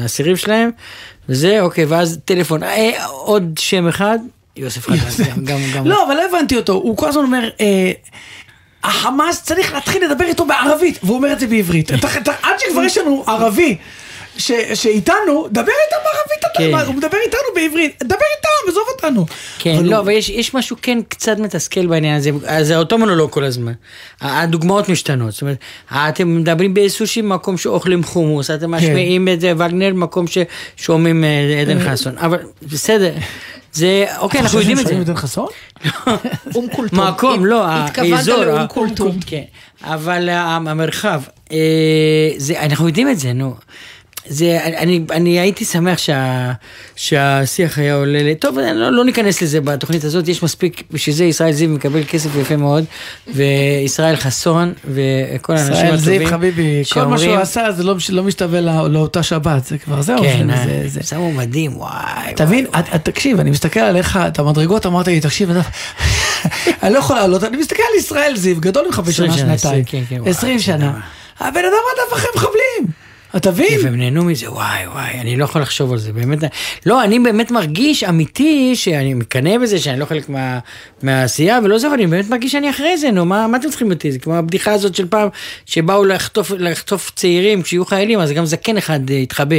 האסירים 0.03 0.37
שלהם, 0.37 0.69
וזה, 1.29 1.61
אוקיי, 1.61 1.85
ואז 1.85 2.19
טלפון, 2.25 2.63
אה, 2.63 3.05
עוד 3.05 3.43
שם 3.59 3.87
אחד, 3.87 4.19
יוסף 4.55 4.87
חדד, 4.87 4.97
גם, 5.27 5.45
גם, 5.45 5.59
גם. 5.75 5.87
לא, 5.87 6.05
אבל 6.07 6.15
לא 6.15 6.25
הבנתי 6.29 6.57
אותו, 6.57 6.73
הוא 6.73 6.97
כל 6.97 7.09
הזמן 7.09 7.23
אומר, 7.23 7.49
אה, 7.61 7.91
החמאס 8.83 9.43
צריך 9.43 9.73
להתחיל 9.73 10.05
לדבר 10.05 10.25
איתו 10.25 10.45
בערבית, 10.45 10.99
והוא 11.03 11.15
אומר 11.15 11.33
את 11.33 11.39
זה 11.39 11.47
בעברית. 11.47 11.91
עד 12.43 12.59
שכבר 12.59 12.83
יש 12.83 12.97
לנו 12.97 13.23
ערבי. 13.27 13.77
ש- 14.37 14.51
שאיתנו, 14.73 15.47
דבר 15.51 15.61
איתם 15.61 15.97
בערבית, 16.03 16.39
אתה- 16.39 16.49
כן. 16.57 16.87
הוא 16.87 16.95
מדבר 16.95 17.17
איתנו 17.25 17.39
בעברית, 17.55 18.03
דבר 18.03 18.15
איתם, 18.37 18.71
עזוב 18.71 18.83
אותנו. 18.95 19.25
כן, 19.59 19.75
אבל 19.75 19.85
לא, 19.85 19.95
הוא- 19.95 20.03
אבל 20.03 20.11
יש, 20.11 20.29
יש 20.29 20.53
משהו 20.53 20.75
כן 20.81 20.99
קצת 21.09 21.37
מתסכל 21.39 21.85
בעניין 21.87 22.17
הזה, 22.17 22.29
זה 22.61 22.77
אותו 22.77 22.97
מונולוג 22.97 23.31
כל 23.31 23.43
הזמן. 23.43 23.71
הדוגמאות 24.21 24.89
משתנות, 24.89 25.31
זאת 25.31 25.41
אומרת, 25.41 25.57
אתם 25.91 26.37
מדברים 26.37 26.73
בסושי 26.73 27.21
במקום 27.21 27.57
שאוכלים 27.57 28.03
חומוס, 28.03 28.51
אתם 28.51 28.71
משמיעים 28.71 29.27
את 29.27 29.41
זה 29.41 29.53
וגנר 29.55 29.89
במקום 29.89 30.25
ששומעים 30.27 31.23
אה, 31.23 31.61
עדן 31.61 31.79
חסון, 31.89 32.17
אבל 32.17 32.37
בסדר, 32.71 33.13
זה, 33.73 34.05
אוקיי, 34.17 34.39
אתה 34.39 34.45
אנחנו 34.45 34.59
חושב 34.59 34.69
יודעים 34.69 34.77
שהם 34.77 34.81
את 34.81 34.87
זה. 34.87 34.89
שומעים 34.93 35.01
עדן 35.01 35.15
חסון? 35.15 35.47
אום 36.55 36.67
כולתום. 36.71 36.99
מקום, 37.07 37.45
לא, 37.45 37.63
התכוונת 37.67 38.13
האזור, 38.17 38.37
לאום 38.45 38.59
ה- 38.59 38.67
כולתום. 38.67 39.19
כן, 39.25 39.41
אבל 39.83 40.29
המרחב, 40.29 41.21
אה, 41.51 41.57
זה, 42.37 42.61
אנחנו 42.61 42.87
יודעים 42.87 43.09
את 43.09 43.19
זה, 43.19 43.33
נו. 43.33 43.55
זה, 44.27 44.59
אני, 44.77 45.01
אני 45.11 45.39
הייתי 45.39 45.65
שמח 45.65 45.97
שה, 45.97 46.51
שהשיח 46.95 47.77
היה 47.77 47.95
עולה, 47.95 48.19
טוב, 48.39 48.57
לא, 48.59 48.89
לא 48.89 49.05
ניכנס 49.05 49.41
לזה 49.41 49.61
בתוכנית 49.61 50.03
הזאת, 50.03 50.27
יש 50.27 50.43
מספיק, 50.43 50.83
בשביל 50.91 51.15
זה 51.15 51.25
ישראל 51.25 51.51
זיו 51.51 51.69
מקבל 51.69 52.03
כסף 52.03 52.29
יפה 52.41 52.55
מאוד, 52.55 52.85
וישראל 53.33 54.15
חסון, 54.15 54.73
וכל 54.87 55.53
האנשים 55.53 55.73
ישראל 55.73 55.93
הטובים, 55.93 56.19
זיו 56.19 56.27
חביבי, 56.29 56.83
כל 56.93 57.05
מה 57.05 57.17
שהוא 57.17 57.35
עשה 57.35 57.71
זה 57.71 57.83
לא, 57.83 57.95
לא 58.09 58.23
משתווה 58.23 58.61
לא, 58.61 58.89
לאותה 58.89 59.23
שבת, 59.23 59.65
זה 59.65 59.77
כבר 59.77 60.01
זהו. 60.01 60.17
כן, 60.23 60.47
זה, 60.47 60.53
אה, 60.53 60.65
זה, 60.83 60.99
זה. 60.99 61.03
שמו 61.03 61.31
מדהים, 61.31 61.77
וואי. 61.77 62.33
תבין, 62.35 62.65
את- 62.79 62.95
את- 62.95 63.05
תקשיב, 63.05 63.39
אני 63.39 63.49
מסתכל 63.51 63.79
עליך, 63.79 64.19
את 64.27 64.39
המדרגות, 64.39 64.85
אמרת 64.85 65.07
לי, 65.07 65.19
תקשיב, 65.21 65.49
אני 66.83 66.93
לא 66.93 66.99
יכול 67.03 67.15
לעלות, 67.15 67.43
אני 67.43 67.57
מסתכל 67.57 67.83
על 67.93 67.99
ישראל 67.99 68.33
זיו, 68.35 68.55
גדול 68.61 68.85
ממך 68.85 68.99
20 68.99 69.09
בשנה, 69.31 69.37
שנה, 69.37 69.57
שנתיים. 69.57 69.83
20, 69.83 69.83
כן, 69.85 70.15
כן, 70.15 70.21
וואי, 70.21 70.31
20 70.31 70.57
זה 70.57 70.63
שנה. 70.63 70.99
הבן 71.39 71.59
אדם 71.59 71.83
רדף 71.93 72.13
אחרי 72.13 72.29
מחבלים, 72.35 73.02
אתה 73.37 73.51
מבין? 73.51 73.79
והם 73.83 73.95
נהנו 73.95 74.23
מזה, 74.23 74.51
וואי 74.51 74.87
וואי, 74.87 75.19
אני 75.19 75.35
לא 75.35 75.43
יכול 75.43 75.61
לחשוב 75.61 75.91
על 75.91 75.97
זה, 75.97 76.13
באמת, 76.13 76.39
לא, 76.85 77.03
אני 77.03 77.19
באמת 77.19 77.51
מרגיש 77.51 78.03
אמיתי 78.03 78.75
שאני 78.75 79.13
מקנא 79.13 79.57
בזה, 79.57 79.79
שאני 79.79 79.99
לא 79.99 80.05
חלק 80.05 80.29
מה, 80.29 80.59
מהעשייה 81.03 81.59
ולא 81.63 81.77
זה, 81.77 81.87
אבל 81.87 81.95
אני 81.95 82.07
באמת 82.07 82.29
מרגיש 82.29 82.51
שאני 82.51 82.69
אחרי 82.69 82.97
זה, 82.97 83.11
נו, 83.11 83.25
מה, 83.25 83.47
מה 83.47 83.57
אתם 83.57 83.69
צריכים 83.69 83.91
אותי? 83.91 84.11
זה 84.11 84.19
כמו 84.19 84.35
הבדיחה 84.35 84.71
הזאת 84.71 84.95
של 84.95 85.07
פעם, 85.07 85.29
שבאו 85.65 86.05
לחטוף, 86.05 86.51
לחטוף 86.57 87.11
צעירים 87.15 87.61
כשיהיו 87.61 87.85
חיילים, 87.85 88.19
אז 88.19 88.31
גם 88.31 88.45
זקן 88.45 88.77
אחד 88.77 89.11
אה, 89.11 89.17
התחבא. 89.17 89.55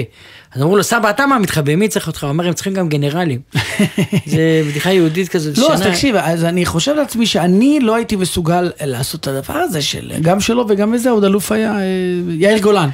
אז 0.55 0.63
אמרו 0.63 0.77
לו, 0.77 0.83
סבא, 0.83 1.11
אתה 1.11 1.27
מה 1.27 1.39
מתחבא, 1.39 1.77
מי 1.77 1.89
צריך 1.89 2.07
אותך? 2.07 2.23
הוא 2.23 2.29
אומר, 2.29 2.47
הם 2.47 2.53
צריכים 2.53 2.75
גם 2.75 2.89
גנרלים. 2.89 3.41
זה 4.27 4.63
בדיחה 4.69 4.93
יהודית 4.93 5.29
כזאת, 5.29 5.59
לא, 5.59 5.73
אז 5.73 5.83
תקשיב, 5.83 6.17
אז 6.17 6.45
אני 6.45 6.67
חושב 6.67 6.95
לעצמי 6.95 7.27
שאני 7.27 7.81
לא 7.81 7.95
הייתי 7.95 8.17
מסוגל 8.17 8.71
לעשות 8.85 9.21
את 9.21 9.27
הדבר 9.27 9.55
הזה 9.55 9.83
של, 9.83 10.13
גם 10.23 10.41
שלו 10.41 10.67
וגם 10.69 10.93
בזה, 10.93 11.11
עוד 11.11 11.25
אלוף 11.25 11.53
היה 11.53 11.73
אה, 11.73 11.83
יאיר 12.39 12.59
גולן. 12.59 12.89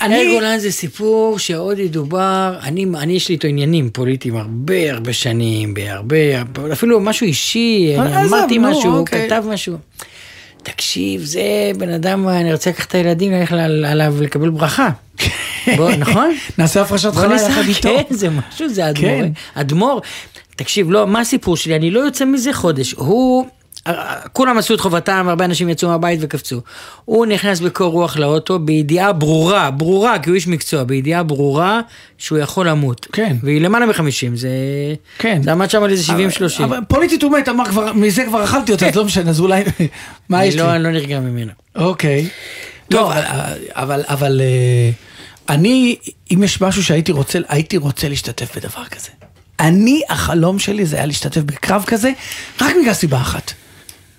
יאיר 0.00 0.34
גולן 0.34 0.58
זה 0.58 0.72
סיפור 0.72 1.38
שעוד 1.38 1.78
ידובר, 1.78 2.58
אני, 2.62 2.86
אני 2.98 3.12
יש 3.12 3.28
לי 3.28 3.34
איתו 3.34 3.48
עניינים 3.48 3.90
פוליטיים 3.90 4.36
הרבה 4.36 4.92
הרבה 4.92 5.12
שנים, 5.12 5.74
בהרבה, 5.74 6.16
אפילו 6.72 7.00
משהו 7.00 7.26
אישי, 7.26 7.94
אה, 7.98 8.02
אני 8.06 8.28
אמרתי 8.28 8.58
משהו, 8.58 8.96
אוקיי. 8.98 9.26
כתב 9.26 9.44
משהו. 9.48 9.76
תקשיב, 10.62 11.22
זה 11.24 11.42
בן 11.78 11.88
אדם, 11.88 12.28
אני 12.28 12.52
רוצה 12.52 12.70
לקחת 12.70 12.88
את 12.88 12.94
הילדים, 12.94 13.32
ללכת 13.32 13.52
על- 13.52 13.84
עליו 13.84 14.14
לקבל 14.20 14.50
ברכה. 14.50 14.88
בוא, 15.76 15.90
נכון? 15.90 16.34
נעשה 16.58 16.82
הפרשת 16.82 17.12
חלה 17.14 17.34
יחד 17.36 17.62
איתו. 17.68 17.88
כן, 18.08 18.14
זה 18.14 18.28
משהו, 18.30 18.68
זה 18.68 18.88
אדמו"ר. 18.90 19.20
כן. 19.22 19.32
אדמו"ר, 19.54 20.00
תקשיב, 20.56 20.90
לא, 20.90 21.06
מה 21.06 21.20
הסיפור 21.20 21.56
שלי? 21.56 21.76
אני 21.76 21.90
לא 21.90 22.00
יוצא 22.00 22.24
מזה 22.24 22.52
חודש. 22.52 22.92
הוא, 22.92 23.46
כולם 24.32 24.58
עשו 24.58 24.74
את 24.74 24.80
חובתם, 24.80 25.26
הרבה 25.28 25.44
אנשים 25.44 25.68
יצאו 25.68 25.88
מהבית 25.88 26.20
וקפצו. 26.22 26.60
הוא 27.04 27.26
נכנס 27.26 27.60
בקור 27.60 27.92
רוח 27.92 28.16
לאוטו 28.16 28.58
בידיעה 28.58 29.12
ברורה, 29.12 29.70
ברורה, 29.70 30.18
כי 30.18 30.30
הוא 30.30 30.34
איש 30.34 30.48
מקצוע, 30.48 30.84
בידיעה 30.84 31.22
ברורה 31.22 31.80
שהוא 32.18 32.38
יכול 32.38 32.68
למות. 32.68 33.06
כן. 33.12 33.36
והיא 33.42 33.60
למעלה 33.60 33.86
מחמישים, 33.86 34.36
זה... 34.36 34.48
כן. 35.18 35.42
זה 35.42 35.52
עמד 35.52 35.70
שם 35.70 35.82
על 35.82 35.90
איזה 35.90 36.12
70-30. 36.12 36.64
אבל 36.64 36.78
פוליטית 36.88 37.22
הוא 37.22 37.32
מת, 37.32 37.48
אמר 37.48 37.64
כבר, 37.64 37.92
מזה 37.92 38.24
כבר 38.24 38.44
אכלתי 38.44 38.72
אותה, 38.72 38.88
אז 38.88 38.96
לא 38.96 39.04
משנה, 39.04 39.30
אז 39.30 39.40
אולי, 39.40 39.64
מה 40.28 40.44
יש 40.44 40.54
לי? 40.54 40.60
לא, 40.60 40.74
אני 40.74 40.82
לא 40.82 40.90
נרגע 40.90 41.20
ממנו. 41.20 41.52
אוקיי. 41.76 42.28
טוב, 42.88 43.10
לא, 43.10 43.12
אבל, 43.12 43.52
אבל, 43.70 44.02
אבל 44.08 44.40
אה, 44.40 44.90
אני, 45.48 45.96
אם 46.30 46.42
יש 46.42 46.60
משהו 46.60 46.84
שהייתי 46.84 47.12
רוצה, 47.12 47.38
הייתי 47.48 47.76
רוצה 47.76 48.08
להשתתף 48.08 48.56
בדבר 48.56 48.84
כזה. 48.84 49.08
אני, 49.60 50.02
החלום 50.08 50.58
שלי 50.58 50.86
זה 50.86 50.96
היה 50.96 51.06
להשתתף 51.06 51.40
בקרב 51.40 51.84
כזה, 51.86 52.12
רק 52.60 52.74
בגלל 52.82 52.94
סיבה 52.94 53.20
אחת. 53.20 53.52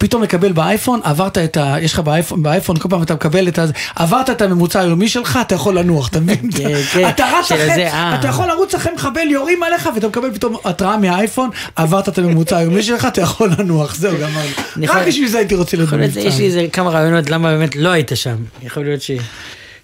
פתאום 0.04 0.24
לקבל 0.24 0.52
באייפון, 0.52 1.00
עברת 1.04 1.38
את 1.38 1.58
ה... 1.58 1.76
יש 1.82 1.94
לך 1.94 2.00
באייפון, 2.00 2.44
באייפון 2.44 2.78
כל 2.78 2.89
פעם 2.89 3.04
אתה 3.04 3.13
מקבל 3.13 3.48
את 3.48 3.60
ה... 3.60 3.66
עברת 3.96 4.30
את 4.30 4.42
הממוצע 4.42 4.80
היומי 4.80 5.10
שלך, 5.10 5.39
אתה 5.42 5.56
יכול 5.56 5.80
לנוח, 5.80 6.10
אתה 6.10 6.20
מבין? 6.20 6.50
כן, 6.58 6.82
כן, 6.94 7.10
אתה 7.10 7.26
רץ 7.26 7.52
אחרי, 7.52 7.88
אה. 7.88 8.16
אתה 8.20 8.28
יכול 8.28 8.48
לרוץ 8.48 8.76
אחרי 8.76 8.94
מחבל, 8.94 9.28
יורים 9.30 9.63
עליך, 9.63 9.89
ואתה 9.96 10.08
מקבל 10.08 10.34
פתאום 10.34 10.58
התראה 10.66 10.98
מהאייפון, 10.98 11.50
עברת 11.76 12.10
את 12.10 12.18
הממוצע 12.18 12.58
היומי 12.58 12.84
שלך, 12.84 13.06
אתה 13.06 13.22
יכול 13.22 13.50
לנוח, 13.58 13.96
זהו, 13.96 14.13
גמרנו. 14.18 14.94
רק 14.94 15.08
בשביל 15.08 15.28
זה 15.28 15.38
הייתי 15.38 15.56
רוצה 15.56 15.78
להיות 15.78 15.89
במבצע. 15.89 16.20
יש 16.20 16.39
לי 16.39 16.70
כמה 16.74 16.89
רעיונות 16.89 17.30
למה 17.30 17.58
באמת 17.58 17.76
לא 17.76 17.89
היית 17.89 18.12
שם. 18.16 18.36
יכול 18.63 18.84
להיות 18.84 19.02
ש... 19.02 19.12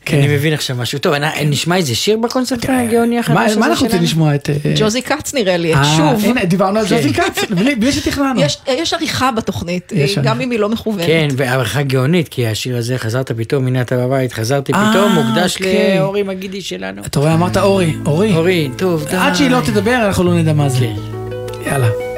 כן. 0.10 0.18
אני 0.18 0.28
מבין 0.36 0.54
עכשיו 0.54 0.76
משהו. 0.76 1.00
טוב, 1.00 1.14
אני- 1.14 1.46
נשמע 1.46 1.76
איזה 1.76 1.96
שיר 1.96 2.18
בקונספט 2.18 2.66
הגאוני 2.70 3.20
החדש 3.20 3.36
מה 3.36 3.46
הזה 3.46 3.60
מה 3.60 3.66
אנחנו 3.66 3.86
רוצים 3.86 3.90
שלנו? 4.00 4.04
לשמוע 4.04 4.36
את... 4.36 4.50
אה, 4.50 4.74
ג'וזי 4.78 5.02
כץ 5.02 5.34
נראה 5.34 5.58
לי, 5.58 5.74
אה, 5.76 5.84
שוב. 5.98 6.26
הנה, 6.26 6.46
דיברנו 6.46 6.80
על 6.80 6.88
כן. 6.88 6.96
ג'וזי 6.96 7.14
כץ, 7.14 7.44
בלי 7.50 7.76
בלי 7.76 7.92
שתכננו. 7.92 8.42
יש, 8.42 8.58
יש 8.68 8.94
עריכה 8.94 9.32
בתוכנית, 9.32 9.92
יש 9.96 10.18
גם. 10.18 10.42
אם 10.42 10.52
היא 10.52 10.60
לא 10.60 10.70
מכוונת. 10.70 11.06
כן, 11.08 11.28
והערכה 11.38 11.82
גאונית, 11.82 12.28
כי 12.28 12.48
השיר 12.48 12.78
הזה, 12.78 12.98
חזרת 12.98 13.32
פתאום, 13.32 13.68
הנה 13.68 13.82
אתה 13.82 13.98
בבית, 13.98 14.34
חזרתי 14.34 14.74
אה, 14.74 14.90
פתאום, 14.92 15.12
מוקדש 15.16 15.56
אוקיי. 15.56 16.00
לאורי 16.00 16.24
מגידי 16.24 16.62
שלנו. 16.62 17.02
אתה 17.06 17.20
רואה, 17.20 17.34
אמרת 17.34 17.58
אורי, 17.58 17.94
אורי. 18.06 18.34
אורי, 18.36 18.70
טוב, 18.78 19.06
די. 19.12 19.18
עד 19.18 19.36
שהיא 19.36 19.50
לא 19.50 19.60
תדבר, 19.66 19.96
אנחנו 20.08 20.24
לא 20.24 20.34
נדע 20.34 20.54
מה 20.54 20.70
זה. 20.70 20.80
כן. 20.80 21.70
יאללה. 21.72 22.09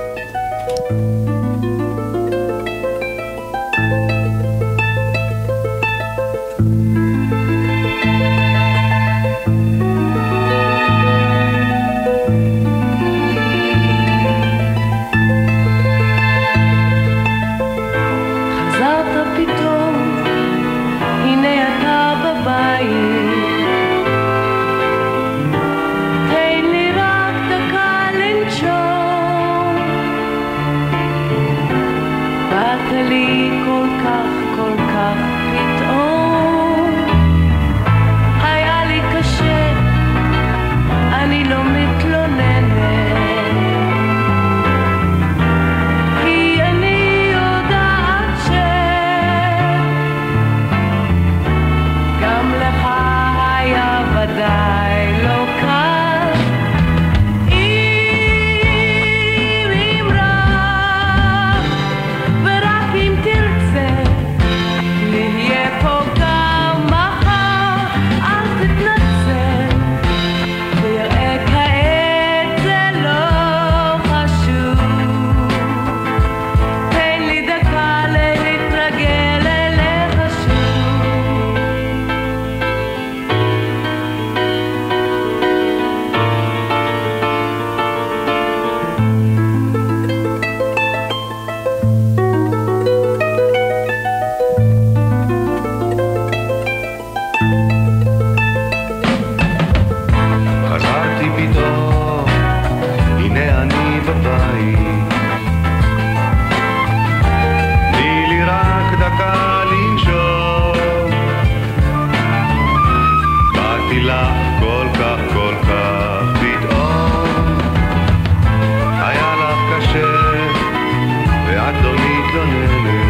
לא 122.45 123.00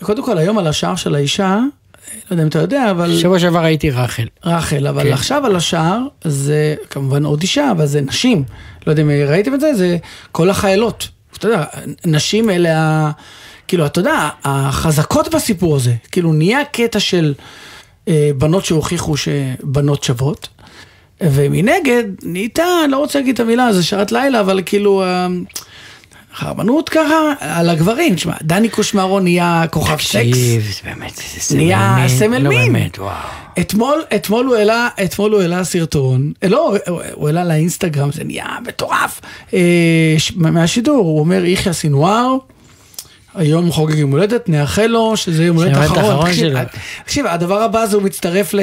קודם 0.00 0.24
כל 0.24 0.38
היום 0.38 0.58
על 0.58 0.66
השער 0.66 0.96
של 0.96 1.14
האישה, 1.14 1.58
לא 2.30 2.34
יודע 2.34 2.42
אם 2.42 2.48
אתה 2.48 2.58
יודע, 2.58 2.90
אבל... 2.90 3.18
שבוע 3.18 3.38
שעבר 3.38 3.64
הייתי 3.64 3.90
רחל. 3.90 4.26
רחל, 4.44 4.86
אבל 4.86 5.02
כן. 5.02 5.12
עכשיו 5.12 5.46
על 5.46 5.56
השער 5.56 6.00
זה 6.24 6.74
כמובן 6.90 7.24
עוד 7.24 7.42
אישה, 7.42 7.70
אבל 7.70 7.86
זה 7.86 8.00
נשים. 8.00 8.44
לא 8.86 8.92
יודע 8.92 9.02
אם 9.02 9.10
ראיתם 9.10 9.54
את 9.54 9.60
זה, 9.60 9.74
זה 9.74 9.96
כל 10.32 10.50
החיילות. 10.50 11.08
אתה 11.36 11.48
יודע, 11.48 11.64
נשים 12.04 12.50
אלה 12.50 12.78
ה... 12.78 13.10
כאילו, 13.68 13.86
אתה 13.86 14.00
יודע, 14.00 14.28
החזקות 14.44 15.34
בסיפור 15.34 15.76
הזה. 15.76 15.94
כאילו, 16.12 16.32
נהיה 16.32 16.64
קטע 16.64 17.00
של 17.00 17.34
אה, 18.08 18.30
בנות 18.38 18.64
שהוכיחו 18.64 19.16
שבנות 19.16 20.04
שוות. 20.04 20.48
ומנגד, 21.20 22.04
נהייתה, 22.22 22.64
אני 22.84 22.92
לא 22.92 22.96
רוצה 22.96 23.18
להגיד 23.18 23.34
את 23.34 23.40
המילה, 23.40 23.72
זה 23.72 23.82
שעת 23.82 24.12
לילה, 24.12 24.40
אבל 24.40 24.60
כאילו, 24.66 25.02
אה, 25.02 25.26
הרבנות 26.38 26.88
ככה, 26.88 27.32
על 27.40 27.68
הגברים. 27.70 28.14
תשמע, 28.14 28.32
דני 28.42 28.68
קושמרו 28.68 29.20
נהיה 29.20 29.64
כוכב 29.70 29.96
סקס. 30.00 30.12
תקשיב, 30.14 30.62
זה 30.62 30.90
באמת, 30.90 31.16
זה 31.16 31.40
סמל 31.40 31.56
נהיה 31.58 31.96
מין. 31.98 32.08
סמל 32.08 32.38
לא 32.38 32.48
מין. 32.48 32.72
באמת, 32.72 32.98
וואו. 32.98 33.10
אתמול, 33.60 34.02
אתמול 34.14 34.46
הוא 34.46 34.56
העלה, 34.56 34.88
אתמול 35.04 35.32
הוא 35.32 35.40
העלה 35.42 35.64
סרטון, 35.64 36.32
אה, 36.42 36.48
לא, 36.48 36.74
הוא- 36.88 37.28
העלה 37.28 37.44
לאינסטגרם, 37.44 38.12
זה 38.12 38.24
נהיה 38.24 38.46
מטורף, 38.68 39.20
אה, 39.54 40.14
מהשידור, 40.36 40.96
הוא 41.06 41.20
אומר 41.20 41.44
יחיא 41.44 41.72
סינואר, 41.72 42.36
היום 43.34 43.72
חוגג 43.72 43.94
יום 43.98 44.10
הולדת, 44.10 44.48
נאחל 44.48 44.86
לו 44.86 45.16
שזה 45.16 45.44
יום 45.44 45.56
הולדת 45.56 45.76
האחרון. 45.76 45.98
האחרון 45.98 46.30
תקשיב, 47.04 47.26
הדבר 47.26 47.62
הבא 47.62 47.86
זה 47.86 47.96
הוא 47.96 48.02
מצטרף 48.04 48.54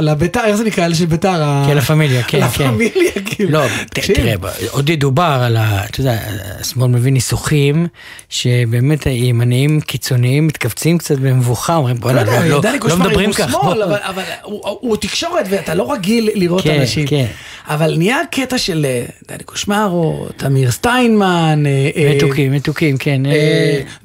לביתר, 0.00 0.40
איך 0.44 0.56
זה 0.56 0.64
נקרא? 0.64 0.84
אלה 0.86 0.94
של 0.94 1.06
ביתר. 1.06 1.42
כן, 1.68 1.76
לפמיליה, 1.76 2.22
כן, 2.22 2.40
כן. 2.48 2.64
לפמיליה, 2.64 3.10
כאילו. 3.24 3.50
לא. 3.50 3.64
תראה, 3.90 4.34
עוד 4.70 4.90
ידובר 4.90 5.22
על 5.42 5.56
ה... 5.56 5.84
אתה 5.84 6.00
יודע, 6.00 6.18
השמאל 6.60 6.88
מביא 6.90 7.12
ניסוחים, 7.12 7.86
שבאמת 8.28 9.06
הימניים 9.06 9.80
קיצוניים 9.80 10.46
מתכווצים 10.46 10.98
קצת 10.98 11.18
במבוכה, 11.18 11.74
אומרים 11.76 11.96
לא 11.96 12.00
בוא'נה, 12.02 12.24
לא- 12.24 12.48
לא 12.48 12.60
לא 12.72 12.78
קושמרי 12.78 13.08
מדברים 13.08 13.28
הוא 13.28 13.36
כך. 13.36 13.50
שמאל, 13.50 13.84
בוא." 13.86 13.96
אבל 14.08 14.22
הוא- 14.42 14.96
תקשורת 14.96 15.46
ואתה 15.50 15.74
לא 15.74 15.92
רגיל 15.92 16.30
לראות 16.34 16.62
כן, 16.64 16.80
אנשים. 16.80 17.06
כן. 17.06 17.26
אבל 17.68 17.94
נהיה 17.98 18.16
קטע 18.30 18.58
של 18.58 18.86
אה, 18.88 19.04
דני 19.28 19.44
קושמרו, 19.44 20.28
תמיר 20.36 20.70
סטיינמן, 20.70 21.62
אה, 21.66 21.90
אה, 21.96 22.12
מתוקים, 22.16 22.52
מתוקים, 22.52 22.96
כן. 22.96 23.22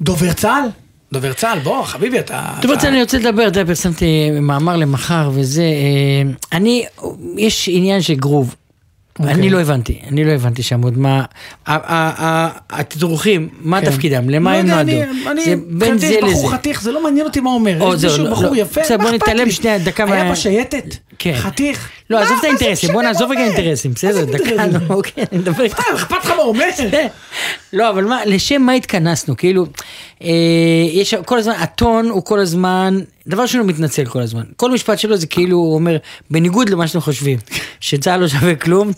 דובר 0.00 0.32
צה"ל, 0.32 0.68
דובר 1.12 1.32
צה"ל, 1.32 1.58
בוא 1.58 1.82
חביבי 1.84 2.18
אתה... 2.18 2.52
אתה- 2.58 2.68
רוצה, 2.68 2.88
אני 2.88 3.00
רוצה 3.02 3.18
לדבר, 3.18 3.48
אתה 3.48 3.60
יודע, 3.60 3.64
פרסמתי 3.64 4.06
מאמר 4.40 4.76
למחר 4.76 5.30
וזה, 5.34 5.62
אה, 5.62 6.32
אני, 6.58 6.84
יש 7.38 7.68
עניין 7.72 8.02
של 8.02 8.14
גרוב. 8.14 8.54
אוקיי. 9.18 9.34
אני 9.34 9.50
לא 9.50 9.60
הבנתי, 9.60 9.98
אני 10.08 10.24
לא 10.24 10.30
הבנתי 10.30 10.62
שם 10.62 10.82
עוד 10.82 10.98
מה, 10.98 11.24
התדרוכים, 12.70 13.48
מה 13.60 13.80
כן. 13.80 13.90
תפקידם, 13.90 14.30
למה 14.30 14.52
לא 14.52 14.56
הם 14.58 14.66
נועדו, 14.66 14.80
אני- 14.90 15.02
אני- 15.30 15.44
זה 15.44 15.54
בין 15.56 15.64
מבחינתי 15.66 15.98
זה 15.98 16.14
יש 16.14 16.24
בחור 16.24 16.46
לזה. 16.48 16.56
חתיך, 16.56 16.82
זה 16.82 16.92
לא 16.92 17.02
מעניין 17.04 17.26
אותי 17.26 17.40
מה 17.40 17.50
הוא 17.50 17.58
אומר. 17.58 17.80
או, 17.80 17.94
יש 17.94 18.04
מישהו 18.04 18.24
לא, 18.24 18.30
בחור 18.30 18.44
לא. 18.44 18.56
יפה, 18.56 18.80
בסדר, 18.80 18.96
מה 18.98 19.04
בוא 19.04 19.10
אכפת 19.10 19.22
נתעלם 19.28 19.44
לי? 19.46 19.52
שנייה, 19.52 19.78
דקה 19.78 20.04
היה 20.12 20.32
בשייטת, 20.32 20.84
כן. 21.18 21.34
חתיך. 21.36 21.88
לא, 22.10 22.18
עזוב 22.18 22.36
את 22.38 22.44
האינטרסים, 22.44 22.92
בוא 22.92 23.02
נעזוב 23.02 23.30
רגע? 23.30 23.40
אינטרסים, 23.40 23.92
בסדר, 23.92 24.24
דקה? 24.24 24.66
נו, 24.66 24.94
אוקיי, 24.94 25.24
אני 25.32 25.38
מדבר 25.40 25.64
איתך. 25.64 25.78
מה, 25.78 25.96
אכפת 25.96 26.24
לך 26.24 26.30
מה 26.30 26.36
הוא 26.36 26.48
אומר? 26.48 26.68
לא, 27.72 27.90
אבל 27.90 28.04
מה, 28.04 28.24
לשם 28.24 28.62
מה 28.62 28.72
התכנסנו? 28.72 29.36
כאילו, 29.36 29.66
אה, 30.22 30.28
יש 30.92 31.14
כל 31.14 31.38
הזמן, 31.38 31.52
הטון 31.58 32.08
הוא 32.08 32.24
כל 32.24 32.38
הזמן, 32.40 32.98
דבר 33.26 33.42
ראשון 33.42 33.60
הוא 33.60 33.68
מתנצל 33.68 34.04
כל 34.04 34.20
הזמן. 34.20 34.42
כל 34.56 34.70
משפט 34.70 34.98
שלו 34.98 35.16
זה 35.16 35.26
כאילו, 35.26 35.56
הוא 35.56 35.74
אומר, 35.74 35.96
בניגוד 36.30 36.68
למה 36.70 36.86
שאתם 36.86 37.00
חושבים, 37.00 37.38
שצה"ל 37.80 38.20
לא 38.20 38.28
שווה 38.28 38.54
כלום, 38.54 38.90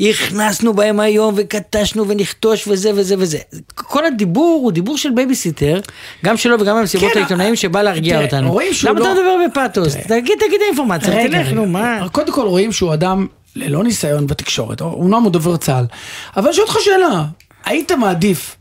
הכנסנו 0.00 0.74
בהם 0.74 1.00
היום 1.00 1.34
וכתשנו 1.36 2.08
ונכתוש 2.08 2.68
וזה 2.68 2.90
וזה 2.94 3.14
וזה. 3.18 3.38
כל 3.74 4.04
הדיבור 4.06 4.60
הוא 4.62 4.72
דיבור 4.72 4.98
של 4.98 5.10
בייביסיטר, 5.10 5.80
גם 6.24 6.36
שלו 6.36 6.60
וגם 6.60 6.76
במסיבות 6.80 7.12
כן, 7.12 7.18
העיתונאים 7.18 7.56
שבא 7.56 7.82
להרגיע 7.82 8.22
אותנו. 8.22 8.58
למה 8.84 8.98
אתה 9.00 9.08
לא- 9.08 9.14
מדבר 9.14 9.36
בפאתוס? 9.50 9.96
תגיד, 9.96 10.38
תגיד 10.46 10.60
האינפורמציה, 10.64 11.28
תלך. 11.28 11.52
נו, 11.52 11.66
מה? 11.66 12.08
קודם 12.12 12.32
כל 12.32 12.47
רואים 12.48 12.72
שהוא 12.72 12.94
אדם 12.94 13.26
ללא 13.56 13.84
ניסיון 13.84 14.26
בתקשורת, 14.26 14.80
אומנם 14.80 15.22
הוא 15.22 15.32
דובר 15.32 15.56
צה"ל, 15.56 15.84
אבל 16.36 16.46
אני 16.46 16.54
שואל 16.54 16.66
אותך 16.66 16.80
שאלה, 16.80 17.24
היית 17.64 17.92
מעדיף 17.92 18.57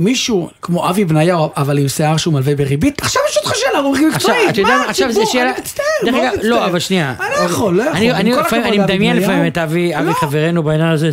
מישהו 0.00 0.50
כמו 0.62 0.88
אבי 0.90 1.04
בניהו, 1.04 1.50
אבל 1.56 1.78
עם 1.78 1.88
שיער 1.88 2.16
שהוא 2.16 2.34
מלווה 2.34 2.54
בריבית? 2.54 3.00
עכשיו 3.02 3.22
יש 3.30 3.36
אותך 3.36 3.52
שאלה, 3.54 3.78
הוא 3.78 3.96
מקצועי, 3.96 4.46
מה, 4.62 4.68
מה, 4.78 4.84
עכשיו 4.88 5.08
זה 5.12 5.14
ציבור, 5.20 5.32
שאלה, 5.32 5.50
אני 5.50 5.60
מצטער, 5.60 5.84
דרך 6.04 6.14
אגב, 6.14 6.32
מצטער. 6.34 6.48
לא, 6.50 6.66
אבל 6.66 6.78
שנייה, 6.78 7.14
אני 7.20 7.30
לא 7.30 7.44
יכול, 7.44 7.76
לא 7.76 7.82
יכול, 7.82 8.58
אני- 8.58 8.78
מדמיין. 8.78 9.16
לפעמים 9.16 9.46
את 9.46 9.58
אבי 9.58 9.96
אבי 9.98 10.06
לא. 10.06 10.12
חברנו 10.12 10.62
בעניין 10.62 10.88
הזה, 10.88 11.10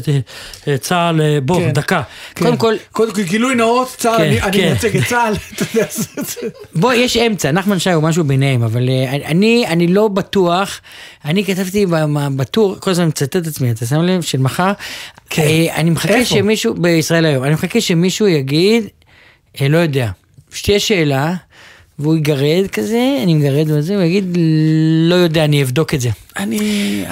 אה, 0.67 0.78
צה"ל, 0.78 1.21
אה, 1.21 1.38
בוא, 1.41 1.60
כן. 1.60 1.71
דקה. 1.71 2.02
כן. 2.36 2.45
קודם 2.45 2.58
כל, 2.58 2.76
קודם 2.91 3.12
כל 3.13 3.21
גילוי 3.21 3.56
נאות, 3.56 3.95
צה"ל, 3.97 4.17
כן, 4.17 4.38
אני-. 4.43 4.58
מייצג 4.58 4.97
את 4.97 5.04
צה"ל, 5.06 5.34
אתה 5.56 5.65
יודע, 5.73 5.88
בוא, 6.76 6.93
יש 6.93 7.17
אמצע, 7.17 7.52
נחמן 7.52 7.80
שי 7.80 7.91
הוא 7.91 8.04
משהו 8.04 8.23
ביניהם, 8.23 8.63
אבל 8.63 8.89
אה, 8.89 9.12
אני, 9.65 9.88
לא 9.88 10.08
בטוח, 10.08 10.80
אני 11.26 11.45
כתבתי 11.45 11.86
בטור, 12.36 12.76
כל 12.80 12.91
הזמן 12.91 13.08
מצטט 13.08 13.36
את 13.36 13.47
עצמי, 13.47 13.71
אתה 13.71 13.86
שם 13.86 14.02
לב, 14.02 14.21
של 14.21 14.38
מחר, 14.39 14.71
אני 15.76 15.89
מחכה? 15.89 16.26
שמישהו, 16.26 16.73
בישראל 16.73 17.26
היום, 17.26 17.43
אני 17.43 17.54
מחכה 17.54 17.82
שמישהו 17.82 18.28
יגיד, 18.28 18.76
לא 19.70 19.78
יודע, 19.78 20.10
שתהיה 20.54 20.80
שאלה, 20.80 21.34
והוא 22.00 22.15
יגרד 22.17 22.67
כזה, 22.72 23.20
אני 23.24 23.34
מגרד 23.34 23.72
וזה, 23.72 23.96
הוא 23.96 24.04
יגיד, 24.04 24.38
לא 25.10 25.15
יודע, 25.15 25.46
אני 25.46 25.63
אבדוק 25.63 25.93
את 25.93 26.02
זה. 26.02 26.10
אני... 26.38 26.60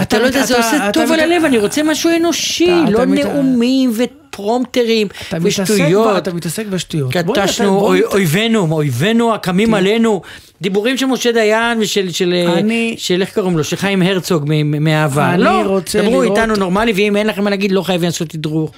אתה 0.02 0.20
לא 0.20 0.24
יודע, 0.26 0.44
זה 0.46 0.58
עושה 0.58 0.90
טוב 0.94 1.12
על 1.12 1.20
הלב, 1.20 1.46
אני 1.46 1.58
רוצה 1.58 1.84
משהו 1.84 2.10
אנושי, 2.20 2.66
אתה- 2.84 2.92
לא 2.92 2.98
אתה 2.98 3.06
מת- 3.06 3.26
נאומים 3.26 3.92
ופרומטרים 4.40 5.08
אתה 5.30 5.40
מתעסק 5.40 5.60
ב- 5.60 5.64
ושטויות. 5.72 6.18
אתה 6.18 6.34
מתעסק 6.34 6.66
בשטויות. 6.66 7.14
קטשנו, 7.14 7.80
אוי- 7.80 8.00
נת- 8.00 8.06
אויבינו, 8.06 8.68
אויבינו 8.72 9.34
הקמים 9.36 9.74
עלינו. 9.74 10.22
דיבורים 10.62 10.98
של 10.98 11.06
משה 11.06 11.32
דיין 11.32 11.78
ושל, 11.82 12.12
של, 12.12 12.34
אני- 12.58 12.96
של 12.98 13.22
איך 13.22 13.34
קוראים 13.34 13.58
לו, 13.58 13.64
של 13.64 13.76
חיים 13.76 14.02
הרצוג 14.02 14.44
מאהבה. 14.66 15.38
לא, 15.38 15.62
רוצה 15.66 16.02
דברו 16.02 16.22
לראות- 16.24 16.38
איתנו 16.38 16.56
נורמלי, 16.56 16.94
ואם 16.96 17.16
אין 17.18 17.28
לכם 17.28 17.44
מה 17.44 17.50
להגיד, 17.50 17.72
לא 17.72 17.82
חייבים 17.82 18.06
לעשות. 18.06 18.36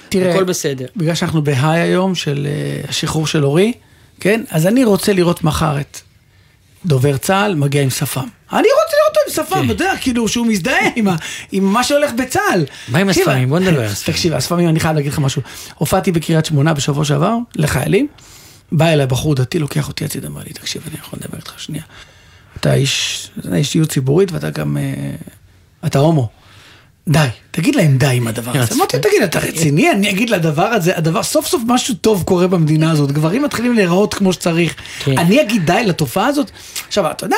תראה, 0.09 0.31
הכל 0.33 0.43
בסדר. 0.43 0.85
בגלל 0.95 1.15
שאנחנו 1.15 1.41
בהיי 1.41 1.81
היום 1.81 2.15
של 2.15 2.47
אה, 2.49 2.89
השחרור 2.89 3.27
של 3.27 3.45
אורי, 3.45 3.73
כן? 4.19 4.41
אז 4.51 4.67
אני 4.67 4.83
רוצה 4.83 5.13
לראות 5.13 5.43
מחר 5.43 5.79
את 5.79 5.97
דובר 6.85 7.17
צה"ל 7.17 7.55
מגיע 7.55 7.81
עם 7.81 7.89
שפם. 7.89 8.27
אני 8.53 8.57
רוצה 8.67 8.96
שפם, 9.29 9.65
אתה 9.65 9.73
יודע, 9.73 9.93
כאילו 10.01 10.27
שהוא 10.27 10.47
מזדהה 10.47 10.89
עם 10.95 11.07
עם 11.51 11.63
מה 11.63 11.83
שהולך 11.83 12.11
בצה"ל. 12.13 12.65
מה 12.87 12.99
עם 12.99 13.09
השפמים? 13.09 13.49
בוא 13.49 13.59
נדבר 13.59 13.79
על 13.79 13.85
השפמים. 13.85 14.15
תקשיב, 14.15 14.33
השפמים, 14.33 14.69
אני 14.69 14.79
חייב 14.79 14.95
להגיד 14.95 15.11
לך 15.11 15.19
משהו. 15.19 15.41
הופעתי 15.75 16.11
בקריית 16.11 16.45
שמונה 16.45 16.73
בשבוע 16.73 17.05
שעבר, 17.05 17.37
לחיילים, 17.55 18.07
בא 18.71 18.85
אליי 18.87 19.07
בחור 19.07 19.35
דתי, 19.35 19.59
לוקח 19.59 19.87
אותי 19.87 20.05
הצידה, 20.05 20.27
אמר 20.27 20.41
לי, 20.47 20.53
תקשיב, 20.53 20.81
אני 20.87 20.95
יכול 20.99 21.19
לדבר 21.21 21.37
איתך 21.37 21.59
שנייה. 21.59 21.83
אתה 22.57 22.73
איש, 22.73 23.29
אתה 23.39 23.55
אישיות 23.55 23.89
ציבורית 23.89 24.31
ואתה 24.31 24.49
גם, 24.49 24.77
אה, 24.77 25.15
אתה 25.85 25.99
הומו. 25.99 26.29
די, 27.07 27.27
תגיד 27.51 27.75
להם 27.75 27.97
די 27.97 28.07
עם 28.13 28.27
הדבר 28.27 28.51
הזה. 28.55 28.75
אמרתי, 28.75 28.97
תגיד, 28.99 29.21
אתה 29.23 29.39
רציני? 29.39 29.91
אני 29.91 30.09
אגיד 30.09 30.29
לדבר 30.29 30.65
הזה, 30.65 30.97
הדבר, 30.97 31.23
סוף 31.23 31.47
סוף 31.47 31.61
משהו 31.67 31.93
טוב 31.95 32.23
קורה 32.23 32.47
במדינה 32.47 32.91
הזאת, 32.91 33.11
גברים 33.11 33.43
מתחילים 33.43 33.73
להיראות 33.73 34.13
כמו 34.13 34.33
שצריך. 34.33 34.75
כן. 34.99 35.17
אני 35.17 35.41
אגיד 35.41 35.65
די 35.65 35.83
לתופעה 35.85 36.27
הזאת? 36.27 36.51
עכשיו, 36.87 37.11
אתה 37.11 37.25
יודע, 37.25 37.37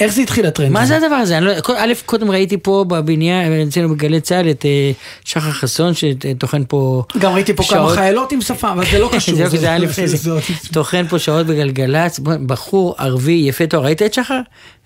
איך 0.00 0.12
זה 0.12 0.20
התחיל 0.22 0.46
הטרנד 0.46 0.72
מה? 0.72 0.86
זה 0.86 0.96
הדבר 0.96 1.14
הזה? 1.14 1.40
לא, 1.40 1.52
א', 1.76 1.92
קודם 2.06 2.30
ראיתי 2.30 2.56
פה 2.56 2.84
בבניין, 2.88 3.68
אצלנו 3.68 3.88
בגלי 3.88 4.20
צה"ל, 4.20 4.50
את 4.50 4.64
אה, 4.66 4.90
שחר 5.24 5.50
חסון 5.50 5.92
שטוחן 5.94 6.62
פה 6.68 7.02
גם 7.18 7.32
ראיתי 7.32 7.54
פה 7.54 7.62
כמה 7.62 7.78
שעות. 7.78 7.92
חיילות 7.94 8.32
עם 8.32 8.40
שפם, 8.40 8.68
אבל 8.68 8.84
זה 8.90 8.98
לא 8.98 9.10
קשור. 9.14 9.34
זה 9.48 9.56
לא, 9.62 9.68
היה 9.68 9.78
לפני 9.78 10.08
זה. 10.08 10.30
טוחן 10.72 11.06
פה 11.08 11.18
שעות 11.18 11.46
בגלגלצ, 11.46 12.18
בחור 12.46 12.94
ערבי 12.98 13.44
יפה 13.48 13.66
טוב, 13.66 13.84
ראית 13.84 14.02
את 14.02 14.14
שחר? 14.14 14.40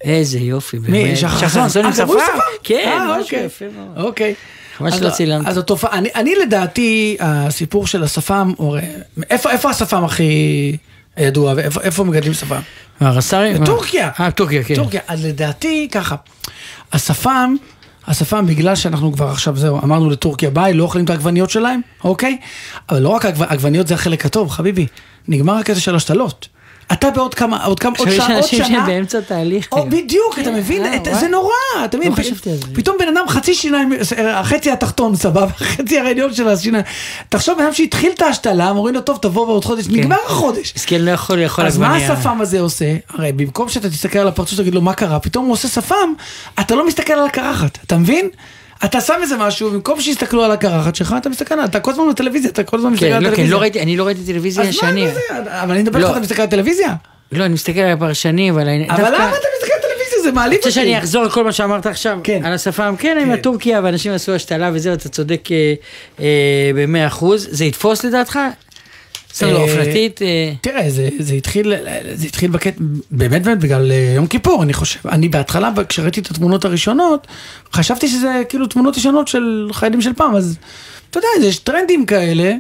איזה 0.05 0.39
יופי, 0.39 0.79
מי, 0.79 1.05
באמת. 1.05 1.17
שחר 1.17 1.37
חסון? 1.49 1.63
עם 1.85 1.91
אה, 1.91 1.93
שפה? 1.93 2.13
כן, 2.63 2.81
אה, 2.99 3.05
משהו 3.05 3.23
אוקיי. 3.23 3.45
יפה 3.45 3.65
מאוד. 3.79 4.07
אוקיי. 4.07 4.35
חבל 4.79 4.91
שלא 4.91 5.09
ה- 5.09 5.11
צילמת. 5.11 5.47
אז 5.47 5.59
התופעה, 5.59 5.99
אני, 5.99 6.09
אני 6.15 6.35
לדעתי, 6.43 7.17
הסיפור 7.21 7.87
של 7.87 8.03
השפם, 8.03 8.53
איפה, 9.31 9.51
איפה 9.51 9.71
השפם 9.71 10.05
הכי 10.05 10.77
ידוע, 11.19 11.53
ואיפה 11.57 11.81
איפה 11.81 12.05
מגדלים 12.05 12.35
שפם? 12.35 12.61
הרס"רים? 13.01 13.65
טורקיה. 13.65 14.11
אה, 14.21 14.31
טורקיה, 14.31 14.65
כן. 14.65 14.75
טורקיה. 14.75 15.01
אז 15.09 15.27
לדעתי, 15.27 15.89
ככה, 15.93 16.17
השפם, 16.93 17.55
השפם, 18.07 18.47
בגלל 18.47 18.77
שאנחנו 18.77 19.13
כבר 19.13 19.29
עכשיו, 19.29 19.57
זהו, 19.57 19.79
אמרנו 19.79 20.11
לטורקיה 20.11 20.51
ביי, 20.51 20.73
לא 20.73 20.83
אוכלים 20.85 21.05
את 21.05 21.11
העגבניות 21.11 21.51
שלהם, 21.51 21.81
אוקיי? 22.05 22.37
אבל 22.91 22.99
לא 23.03 23.09
רק 23.09 23.25
העגב- 23.25 23.43
העגבניות 23.43 23.87
זה 23.87 23.95
החלק 23.95 24.27
הטוב, 24.27 24.51
חביבי, 24.51 24.87
נגמר 25.29 25.55
הקטע 25.57 25.81
של 25.81 25.97
השתלות. 25.97 26.49
אתה 26.93 27.11
בעוד 27.11 27.35
כמה, 27.35 27.65
עוד 27.65 27.81
כמה, 27.81 27.93
עוד 27.99 28.09
עכשיו 28.09 28.19
יש 28.21 28.27
שעה, 28.27 28.35
עוד 28.35 28.43
אנשים 28.43 28.59
שהם 28.59 28.69
שנה, 28.69 28.87
באמצע 28.87 29.21
תהליך. 29.21 29.69
או 29.73 29.87
בדיוק, 29.91 30.39
אתה 30.43 30.51
מבין? 30.51 30.95
את- 30.95 31.07
וואי. 31.07 31.21
זה 31.21 31.29
נורא, 31.29 31.53
אתה 31.85 31.97
מבין? 31.97 32.11
לא 32.13 32.17
חשבתי 32.17 32.51
על 32.51 32.57
זה. 32.57 32.63
פתאום 32.75 32.97
בן 32.99 33.09
אדם 33.17 33.29
חצי 33.29 33.55
שיניים, 33.55 33.93
החצי 34.29 34.71
התחתון 34.71 35.17
סבבה, 35.17 35.45
החצי 35.61 35.99
העליון 35.99 36.35
של 36.35 36.49
השיניים. 36.49 36.85
תחשוב 37.29 37.59
בן 37.59 37.65
אדם 37.65 37.73
שהתחיל 37.75 38.13
את 38.15 38.23
ההשתלה, 38.23 38.71
אומרים 38.71 38.95
לו 38.95 39.01
טוב 39.01 39.19
תבוא 39.23 39.47
בעוד 39.47 39.65
חודש, 39.65 39.87
נגמר 39.89 40.17
החודש. 40.27 40.73
מסכן 40.77 41.01
לא 41.03 41.11
יכול 41.11 41.39
לאכול 41.39 41.67
אז 41.67 41.79
מה. 41.79 41.97
השפם 41.97 42.41
הזה 42.41 42.61
עושה? 42.61 42.97
הרי 43.11 43.33
במקום 43.33 43.69
שאתה 43.69 43.91
תסתכל 43.91 44.19
על 44.19 44.29
הפרצוף 44.29 44.59
ותגיד 44.59 44.75
לו 44.75 44.81
מה 44.81 44.95
קרה, 44.95 45.19
פתאום 45.21 45.45
הוא 45.45 45.53
עושה 45.53 45.69
שפם, 45.69 46.13
אתה 46.61 46.75
לא 46.75 46.87
מסתכל 46.87 47.13
על 47.13 47.27
הקרחת, 47.27 47.79
אתה 47.87 47.97
מבין? 47.99 48.29
אתה 48.85 49.01
שם 49.01 49.15
איזה 49.23 49.37
משהו, 49.37 49.71
במקום 49.71 50.01
שיסתכלו 50.01 50.45
על 50.45 50.51
הקרחת 50.51 50.95
שלך, 50.95 51.15
אתה 51.19 51.29
מסתכל, 51.29 51.65
אתה 51.65 51.81
כל 51.81 51.91
הזמן 51.91 52.05
בטלוויזיה, 52.11 52.51
אתה 52.51 52.65
כל 52.65 52.77
הזמן 52.79 52.91
מסתכל 52.93 53.07
כן, 53.07 53.13
על 53.13 53.23
לא, 53.23 53.27
כן, 53.27 53.33
הטלוויזיה. 53.33 53.57
לא 53.57 53.61
ראיתי, 53.61 53.81
אני 53.81 53.97
לא 53.97 54.07
ראיתי 54.07 54.21
טלוויזיה. 54.33 54.65
זה? 54.73 55.21
אבל 55.63 55.71
אני 55.71 55.83
מדבר 55.83 55.99
לא. 55.99 56.05
איתך, 56.05 56.17
אתה 56.17 56.21
מסתכל 56.21 56.43
על 56.43 56.49
טלוויזיה? 56.49 56.95
לא, 57.33 57.45
אני 57.45 57.55
מסתכל 57.55 57.81
על 57.81 57.93
הפרשנים, 57.93 58.55
אבל 58.55 58.69
אני... 58.69 58.91
אבל 58.91 59.15
למה 59.15 59.29
אתה 59.29 59.47
מסתכל 59.57 59.73
על 59.75 59.81
טלוויזיה? 59.83 60.23
זה 60.23 60.33
מעליב 60.33 60.57
רוצה 60.57 60.69
אותי. 60.69 60.81
שאני 60.81 60.99
אחזור 60.99 61.23
על 61.23 61.31
כל 61.31 61.45
מה 61.45 61.53
שאמרת 61.53 61.87
עכשיו? 61.87 62.19
כן. 62.25 62.45
על 62.45 62.53
השפם? 62.53 62.95
כן, 62.99 63.19
עם 63.23 63.31
הטורקיה, 63.31 63.81
ואנשים 63.85 64.13
עשו 64.13 64.33
השתלה 64.35 64.71
וזהו, 64.75 64.95
אתה 64.95 65.09
צודק 65.09 65.49
במאה 66.75 67.07
אחוז. 67.07 67.49
זה 67.51 67.65
יתפוס 67.65 68.05
לדעתך? 68.05 68.39
אה, 69.43 69.57
אופנתית? 69.57 70.23
אה, 70.23 70.53
תראה, 70.61 70.91
זה, 70.91 71.09
זה 71.19 71.35
התחיל, 71.35 71.73
זה 72.13 72.27
התחיל 72.27 72.51
בקטע, 72.51 72.81
באמת 73.11 73.43
באמת 73.43 73.59
בגלל 73.59 73.93
אה, 73.93 74.13
יום 74.17 74.27
כיפור, 74.27 74.63
אני 74.63 74.73
חושב. 74.73 75.09
אני 75.09 75.29
בהתחלה, 75.29 75.71
כשראיתי 75.89 76.21
את 76.21 76.31
התמונות 76.31 76.65
הראשונות, 76.65 77.27
חשבתי 77.73 78.09
שזה 78.09 78.43
כאילו 78.49 78.67
תמונות 78.67 78.97
ישנות 78.97 79.29
של 79.29 79.69
חיילים 79.73 80.01
של 80.03 80.13
פעם, 80.13 80.37
אז 80.37 80.57
אתה 81.11 81.19
יודע, 81.19 81.47
יש 81.49 81.59
טרנדים 81.59 82.07
כאלה, 82.07 82.55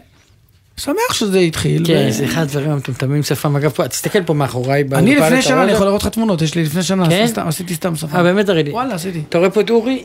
שמח 0.77 1.13
שזה 1.13 1.39
התחיל. 1.39 1.87
כן, 1.87 2.07
ו- 2.09 2.13
זה 2.13 2.25
אחד 2.25 2.43
הדברים 2.43 2.71
המטומטמים 2.71 3.23
שפם. 3.23 3.57
אגב, 3.57 3.71
פה, 3.71 3.89
תסתכל 3.89 4.23
פה 4.23 4.35
מאחוריי. 4.35 4.85
אני 4.93 5.17
לפני 5.17 5.43
שנה, 5.43 5.63
אני 5.63 5.73
יכול 5.73 5.79
זה? 5.79 5.85
לראות 5.85 6.03
לך 6.03 6.09
תמונות, 6.09 6.43
יש 6.43 6.55
לי 6.55 6.63
לפני 6.63 6.83
שנה, 6.83 7.09
כן? 7.09 7.27
סתם, 7.27 7.49
עשיתי 7.49 7.75
סתם 7.75 7.97
שפה. 7.97 8.17
אה, 8.19 8.23
באמת 8.23 8.47
תראי 8.47 8.63
לי. 8.63 8.71
וואלה, 8.71 8.95
עשיתי. 8.95 9.23
אתה 9.29 9.39
רואה 9.39 9.51
פה 9.51 9.61
את 9.61 9.71
אורי? 9.71 10.05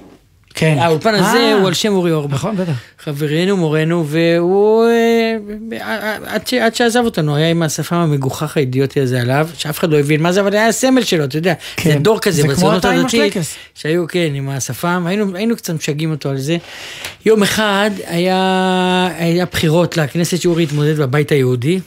כן. 0.55 0.77
האולפן 0.79 1.13
הזה 1.15 1.37
אה, 1.37 1.53
הוא 1.53 1.67
על 1.67 1.73
שם 1.73 1.93
אורי 1.93 2.11
אורבך. 2.11 2.33
נכון, 2.33 2.55
בטח. 2.57 2.71
חברנו, 3.03 3.57
מורנו, 3.57 4.05
והוא, 4.07 4.85
אה, 4.85 5.35
אה, 5.81 6.17
עד 6.25 6.47
ש- 6.47 6.53
עד 6.53 6.75
שעזב 6.75 7.01
אותנו, 7.05 7.35
היה 7.35 7.49
עם 7.49 7.63
השפם 7.63 7.95
המגוחך 7.95 8.57
האידיוטי 8.57 9.01
הזה 9.01 9.21
עליו, 9.21 9.49
שאף 9.57 9.79
אחד 9.79 9.89
לא 9.91 9.99
הבין 9.99 10.21
מה 10.21 10.31
זה, 10.31 10.41
אבל 10.41 10.53
היה 10.53 10.67
הסמל 10.67 11.03
שלו, 11.03 11.23
אתה 11.23 11.37
יודע. 11.37 11.53
כן. 11.75 11.91
זה 11.91 11.99
דור 11.99 12.19
כזה 12.19 12.43
בציונות 12.47 12.85
הדתית. 12.85 13.33
שהיו, 13.75 14.07
כן, 14.07 14.29
עם 14.33 14.49
השפם, 14.49 15.03
היינו 15.07 15.35
היינו 15.35 15.55
קצת 15.55 15.73
משגעים 15.73 16.11
אותו 16.11 16.29
על 16.29 16.37
זה. 16.37 16.57
יום 17.25 17.43
אחד 17.43 17.89
היה 18.07 19.09
היה 19.17 19.45
בחירות 19.45 19.97
לכנסת 19.97 20.41
שאורי 20.41 20.63
התמודד 20.63 20.97
בבית 20.99 21.31
היהודי. 21.31 21.79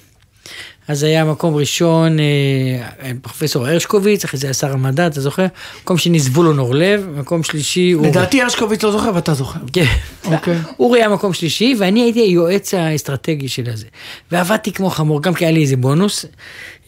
אז 0.88 1.02
היה 1.02 1.24
מקום 1.24 1.54
ראשון 1.54 2.18
אה, 2.20 2.24
פרופסור 3.22 3.66
הרשקוביץ, 3.66 4.24
אחרי 4.24 4.40
זה 4.40 4.46
היה 4.46 4.54
שר 4.54 4.72
המדע, 4.72 5.06
אתה 5.06 5.20
זוכר? 5.20 5.46
מקום 5.82 5.98
שני 5.98 6.20
זבולון 6.20 6.58
אורלב, 6.58 7.08
מקום 7.16 7.42
שלישי. 7.42 7.94
לדעתי 8.02 8.42
הרשקוביץ 8.42 8.82
לא 8.82 8.92
זוכר 8.92 9.10
ואתה 9.14 9.34
זוכר. 9.34 9.60
כן. 9.72 9.84
אוקיי. 10.24 10.58
אורי 10.78 11.00
היה 11.00 11.08
מקום 11.08 11.32
שלישי, 11.32 11.74
ואני 11.78 12.02
הייתי 12.02 12.20
היועץ 12.20 12.74
האסטרטגי 12.74 13.48
של 13.48 13.70
הזה. 13.72 13.86
ועבדתי 14.32 14.72
כמו 14.72 14.90
חמור, 14.90 15.22
גם 15.22 15.34
כי 15.34 15.44
היה 15.44 15.52
לי 15.52 15.60
איזה 15.60 15.76
בונוס, 15.76 16.24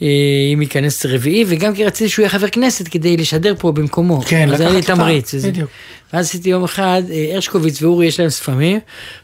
אה, 0.03 0.07
אם 0.55 0.62
ייכנס 0.62 1.07
רביעי, 1.07 1.44
וגם 1.49 1.75
כי 1.75 1.85
רציתי 1.85 2.11
שהוא 2.11 2.23
יהיה 2.23 2.31
חבר 2.31 2.49
כנסת 2.49 2.88
כדי 2.88 3.16
לשדר 3.16 3.55
פה 3.59 3.73
במקומו. 3.73 4.20
כן, 4.20 4.53
אז 4.53 4.61
היה 4.61 4.70
לי 4.70 4.79
לקחת 4.79 4.90
אותה. 4.90 5.03
תמריץ. 5.03 5.35
בדיוק. 5.35 5.70
ואז 6.12 6.27
עשיתי 6.27 6.49
יום 6.49 6.64
אחד, 6.64 7.03
אה, 7.11 7.31
הרשקוביץ 7.35 7.83
ואורי 7.83 8.07
יש 8.07 8.20
להם 8.20 8.31
ספמים, 8.31 8.79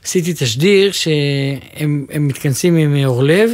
עשיתי 0.04 0.32
תשדיר 0.32 0.92
שהם 0.92 2.06
הם 2.10 2.28
מתכנסים 2.28 2.76
עם 2.76 3.04
אורלב, 3.04 3.50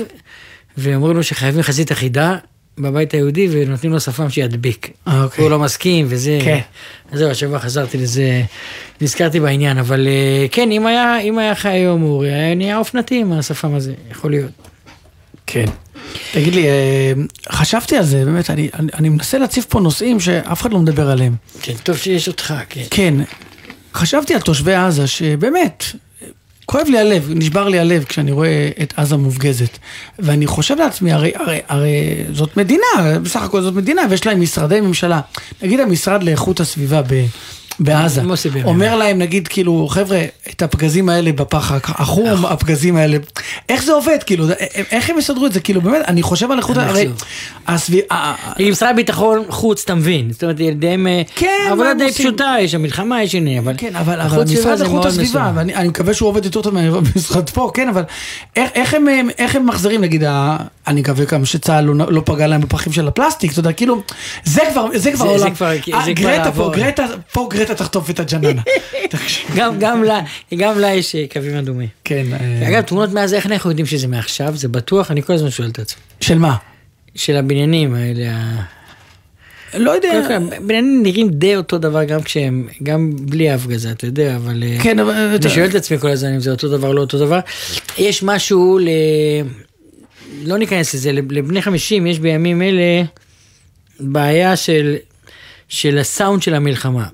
ואומרים 0.79 1.17
לו 1.17 1.23
שחייבים 1.23 1.63
חזית 1.63 1.93
אחידה. 1.93 2.37
בבית 2.79 3.15
היהודי 3.15 3.49
ונותנים 3.51 3.93
לו 3.93 4.01
שפם 4.01 4.31
שידביק. 4.31 4.91
אוקיי. 5.07 5.45
הוא 5.45 5.51
לא 5.51 5.59
מסכים 5.59 6.07
וזה. 6.09 6.39
כן. 6.45 6.61
זהו, 7.13 7.31
השבוע 7.31 7.59
חזרתי 7.59 7.99
לזה, 7.99 8.43
נזכרתי 9.01 9.41
בעניין, 9.41 9.79
אבל 9.79 10.07
אה, 10.07 10.47
כן, 10.51 10.71
אם 10.71 10.87
היה, 10.87 11.21
אם 11.21 11.39
היה 11.39 11.55
חי 11.55 11.69
היום 11.69 12.03
אורי, 12.03 12.33
היה 12.33 12.55
נהיה 12.55 12.79
אופנתי 12.79 13.21
עם 13.21 13.33
השפם 13.33 13.75
הזה, 13.75 13.95
יכול 14.11 14.31
להיות. 14.31 14.51
כן. 15.47 15.65
תגיד 16.33 16.55
לי, 16.55 16.67
אה, 16.67 17.13
חשבתי 17.49 17.97
על 17.97 18.05
זה, 18.05 18.25
באמת, 18.25 18.51
אני, 18.51 18.69
אני, 18.75 18.89
אני 18.95 19.09
מנסה 19.09 19.39
להציף 19.39 19.65
פה 19.65 19.81
נושאים 19.81 20.21
שאף 20.21 20.63
אחד 20.63 20.73
לא 20.73 20.79
מדבר 20.79 21.11
עליהם. 21.11 21.35
כן, 21.63 21.75
טוב 21.83 21.97
שיש 21.97 22.29
אותך, 22.29 22.55
כן. 22.69 22.85
כן, 22.91 23.15
חשבתי 23.95 24.35
על 24.35 24.41
תושבי 24.41 24.75
עזה, 24.75 25.07
שבאמת, 25.07 25.85
כואב 26.73 26.87
לי 26.89 26.99
הלב, 26.99 27.31
נשבר 27.35 27.69
לי 27.69 27.79
הלב 27.79 28.05
כשאני 28.05 28.33
רואה 28.33 28.71
את 28.83 28.95
עזה 28.97 29.17
מופגזת. 29.17 29.79
ואני 30.19 30.47
חושב 30.47 30.77
לעצמי, 30.79 31.13
הרי, 31.13 31.33
הרי, 31.35 31.61
הרי 31.69 32.25
זאת 32.33 32.57
מדינה, 32.57 33.19
בסך 33.23 33.43
הכל 33.43 33.63
זאת 33.63 33.75
מדינה, 33.75 34.03
ויש 34.11 34.27
להם 34.27 34.41
משרדי 34.41 34.81
ממשלה. 34.81 35.21
נגיד 35.63 35.81
המשרד 35.81 36.23
לאיכות 36.23 36.61
הסביבה 36.61 37.03
ב... 37.03 37.25
בעזה. 37.81 38.23
אומר 38.65 38.97
להם 38.97 39.19
נגיד 39.19 39.49
כאילו 39.49 39.87
חבר'ה 39.91 40.23
את 40.51 40.63
הפגזים 40.63 41.09
האלה 41.09 41.33
בפח 41.33 41.73
החום 41.89 42.45
הפגזים 42.47 42.97
האלה 42.97 43.17
איך 43.69 43.83
זה 43.85 43.93
עובד 43.93 44.19
כאילו 44.27 44.45
איך 44.91 45.11
הם 45.11 45.19
יסדרו 45.19 45.47
את 45.47 45.53
זה 45.53 45.61
כאילו 45.61 45.81
באמת 45.81 46.03
אני 46.09 46.23
חושב 46.23 46.51
על 46.51 46.59
איכות 46.59 46.77
הרי 46.77 47.09
הסביבה 47.67 48.35
עם 48.59 48.71
משרד 48.71 48.97
ביטחון 48.97 49.43
חוץ, 49.49 49.83
אתה 49.85 49.95
מבין. 49.95 50.33
זאת 50.33 50.43
אומרת, 50.43 50.61
ילדיהם, 50.61 51.07
אה, 51.07 51.23
כן, 51.37 51.69
עבודה 51.71 51.95
די? 51.99 52.13
פשוטה, 52.13 52.55
יש 52.61 52.73
שם 52.73 52.83
מלחמה, 52.83 53.23
יש 53.23 53.35
עניין, 53.35 53.59
אבל... 53.59 53.75
כן, 53.77 53.97
אבל, 53.97 54.21
איכות 54.21 54.39
המשרד 54.49 54.83
מאוד 54.89 55.07
הסביבה. 55.07 55.53
ואני 55.55 55.75
אני 55.75 55.89
מקווה 55.89 56.15
שהוא 56.15 56.29
עובד 56.29 56.45
יותר 56.45 56.63
טוב 56.63 56.75
מהמשרד 56.75 57.51
פה, 57.51 57.71
כן, 57.75 57.89
אבל 57.89 58.03
איך, 58.57 58.71
איך, 59.39 59.55
הם, 59.57 59.67
מחזירים, 59.67 60.01
נגיד, 60.01 60.25
אני 60.87 61.01
מקווה 61.01 61.25
גם 61.25 61.45
שצה"ל 61.45 61.85
לא, 61.85 62.13
לא 62.13 62.23
פגע 62.25 62.47
להם 62.47 62.61
בפחים 62.61 62.93
של 62.93 63.09
הפלסטיק, 63.09 63.53
אתה 63.53 63.61
יודע, 63.61 63.73
כאילו, 63.73 64.03
זה 64.45 64.61
כבר, 64.73 64.87
זה 64.95 65.13
כבר 65.13 65.39
כבר- 65.55 65.69
אה, 65.95 66.05
זה 66.05 66.15
כבר 66.15 66.29
גרטה 66.29 66.53
פה, 66.53 66.63
לעבור. 66.63 66.75
גרטה, 66.75 67.05
פה 67.33 67.49
גרטה 67.51 67.62
תחטוף 67.71 68.11
את 68.11 68.21
הג'ננה. 68.21 68.63
גם- 69.57 70.79
לה- 70.79 70.95
יש 70.95 71.15
אה, 71.15 71.25
קווים 71.33 71.57
אדומים. 71.57 71.89
כן. 72.05 72.27
אה, 72.33 72.69
אגב, 72.69 72.81
תמונות 72.83 73.11
מאז, 73.13 73.35
איך 73.35 73.47
אנחנו 73.47 73.71
יודעים 73.71 73.87
שזה 73.87 74.09
מעכשיו? 74.09 74.57
זה 74.57 74.69
בטוח, 74.69 75.11
אני 75.11 75.23
כל 75.23 75.33
הזמן 75.33 75.51
שואל 75.51 75.69
את 75.69 75.79
עצמי. 75.79 76.01
של 76.21 76.39
מה? 76.39 76.57
של 77.15 77.37
הבניינים 77.37 77.95
האלה. 77.95 78.33
לא 79.75 79.91
יודע. 79.91 80.13
הבניינים 80.57 81.03
נראים 81.03 81.29
די 81.31 81.57
אותו 81.57 81.79
דבר 81.79 82.05
גם 82.05 82.23
כשהם, 82.23 82.69
גם 82.83 83.13
בלי 83.21 83.51
ההפגזה, 83.51 83.91
אתה 83.91 84.07
יודע, 84.07 84.37
אבל... 84.37 84.63
אה, 84.67 84.77
כן, 84.83 84.99
אבל... 84.99 85.13
אני 85.43 85.51
שואל 85.51 85.67
את 85.67 85.75
עצמי 85.75 85.99
כל 85.99 86.09
הזמן 86.09 86.35
אם 86.35 86.41
זה 86.41 86.51
אותו 86.51 86.69
דבר, 86.69 86.93
לא 86.93 87.01
אותו 87.01 87.19
דבר. 87.19 87.39
יש 87.99 88.23
משהו 88.23 88.79
ל... 88.79 88.89
לא 90.45 90.59
ניכנס 90.59 90.95
לזה, 90.95 91.13
לבני 91.13 91.63
50 91.63 92.07
יש 92.07 92.19
בימים 92.19 92.63
אלה 92.63 93.03
בעיה 94.01 94.57
של, 94.57 94.97
של 95.69 95.99
הסאונד 95.99 96.43
של 96.43 96.55
המלחמה. 96.55 97.07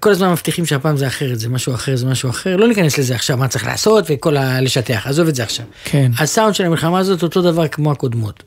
כל 0.00 0.10
הזמן 0.10 0.30
מבטיחים 0.30 0.66
שהפעם 0.66 0.96
זה 0.96 1.06
אחרת, 1.06 1.38
זה 1.38 1.48
משהו 1.48 1.74
אחר, 1.74 1.96
זה 1.96 2.06
משהו 2.06 2.30
אחר, 2.30 2.56
לא 2.56 2.68
ניכנס 2.68 2.98
לזה 2.98 3.14
עכשיו, 3.14 3.36
מה 3.36 3.48
צריך 3.48 3.66
לעשות 3.66 4.04
וכל 4.08 4.36
ה... 4.36 4.60
לשטח, 4.60 5.06
עזוב 5.06 5.28
את 5.28 5.34
זה 5.34 5.42
עכשיו. 5.42 5.66
כן. 5.84 6.10
הסאונד 6.18 6.54
של 6.54 6.64
המלחמה 6.64 6.98
הזאת 6.98 7.22
אותו 7.22 7.42
דבר 7.42 7.68
כמו 7.68 7.92
הקודמות. 7.92 8.42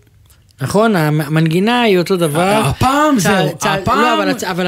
נכון? 0.61 0.95
המנגינה 0.95 1.81
היא 1.81 1.97
אותו 1.97 2.17
דבר. 2.17 2.61
הפעם 2.65 3.15
צה"ל- 3.19 3.47
זהו, 3.47 3.57
צה"ל- 3.57 3.79
הפעם- 3.81 4.01
לא, 4.01 4.13
אבל, 4.51 4.67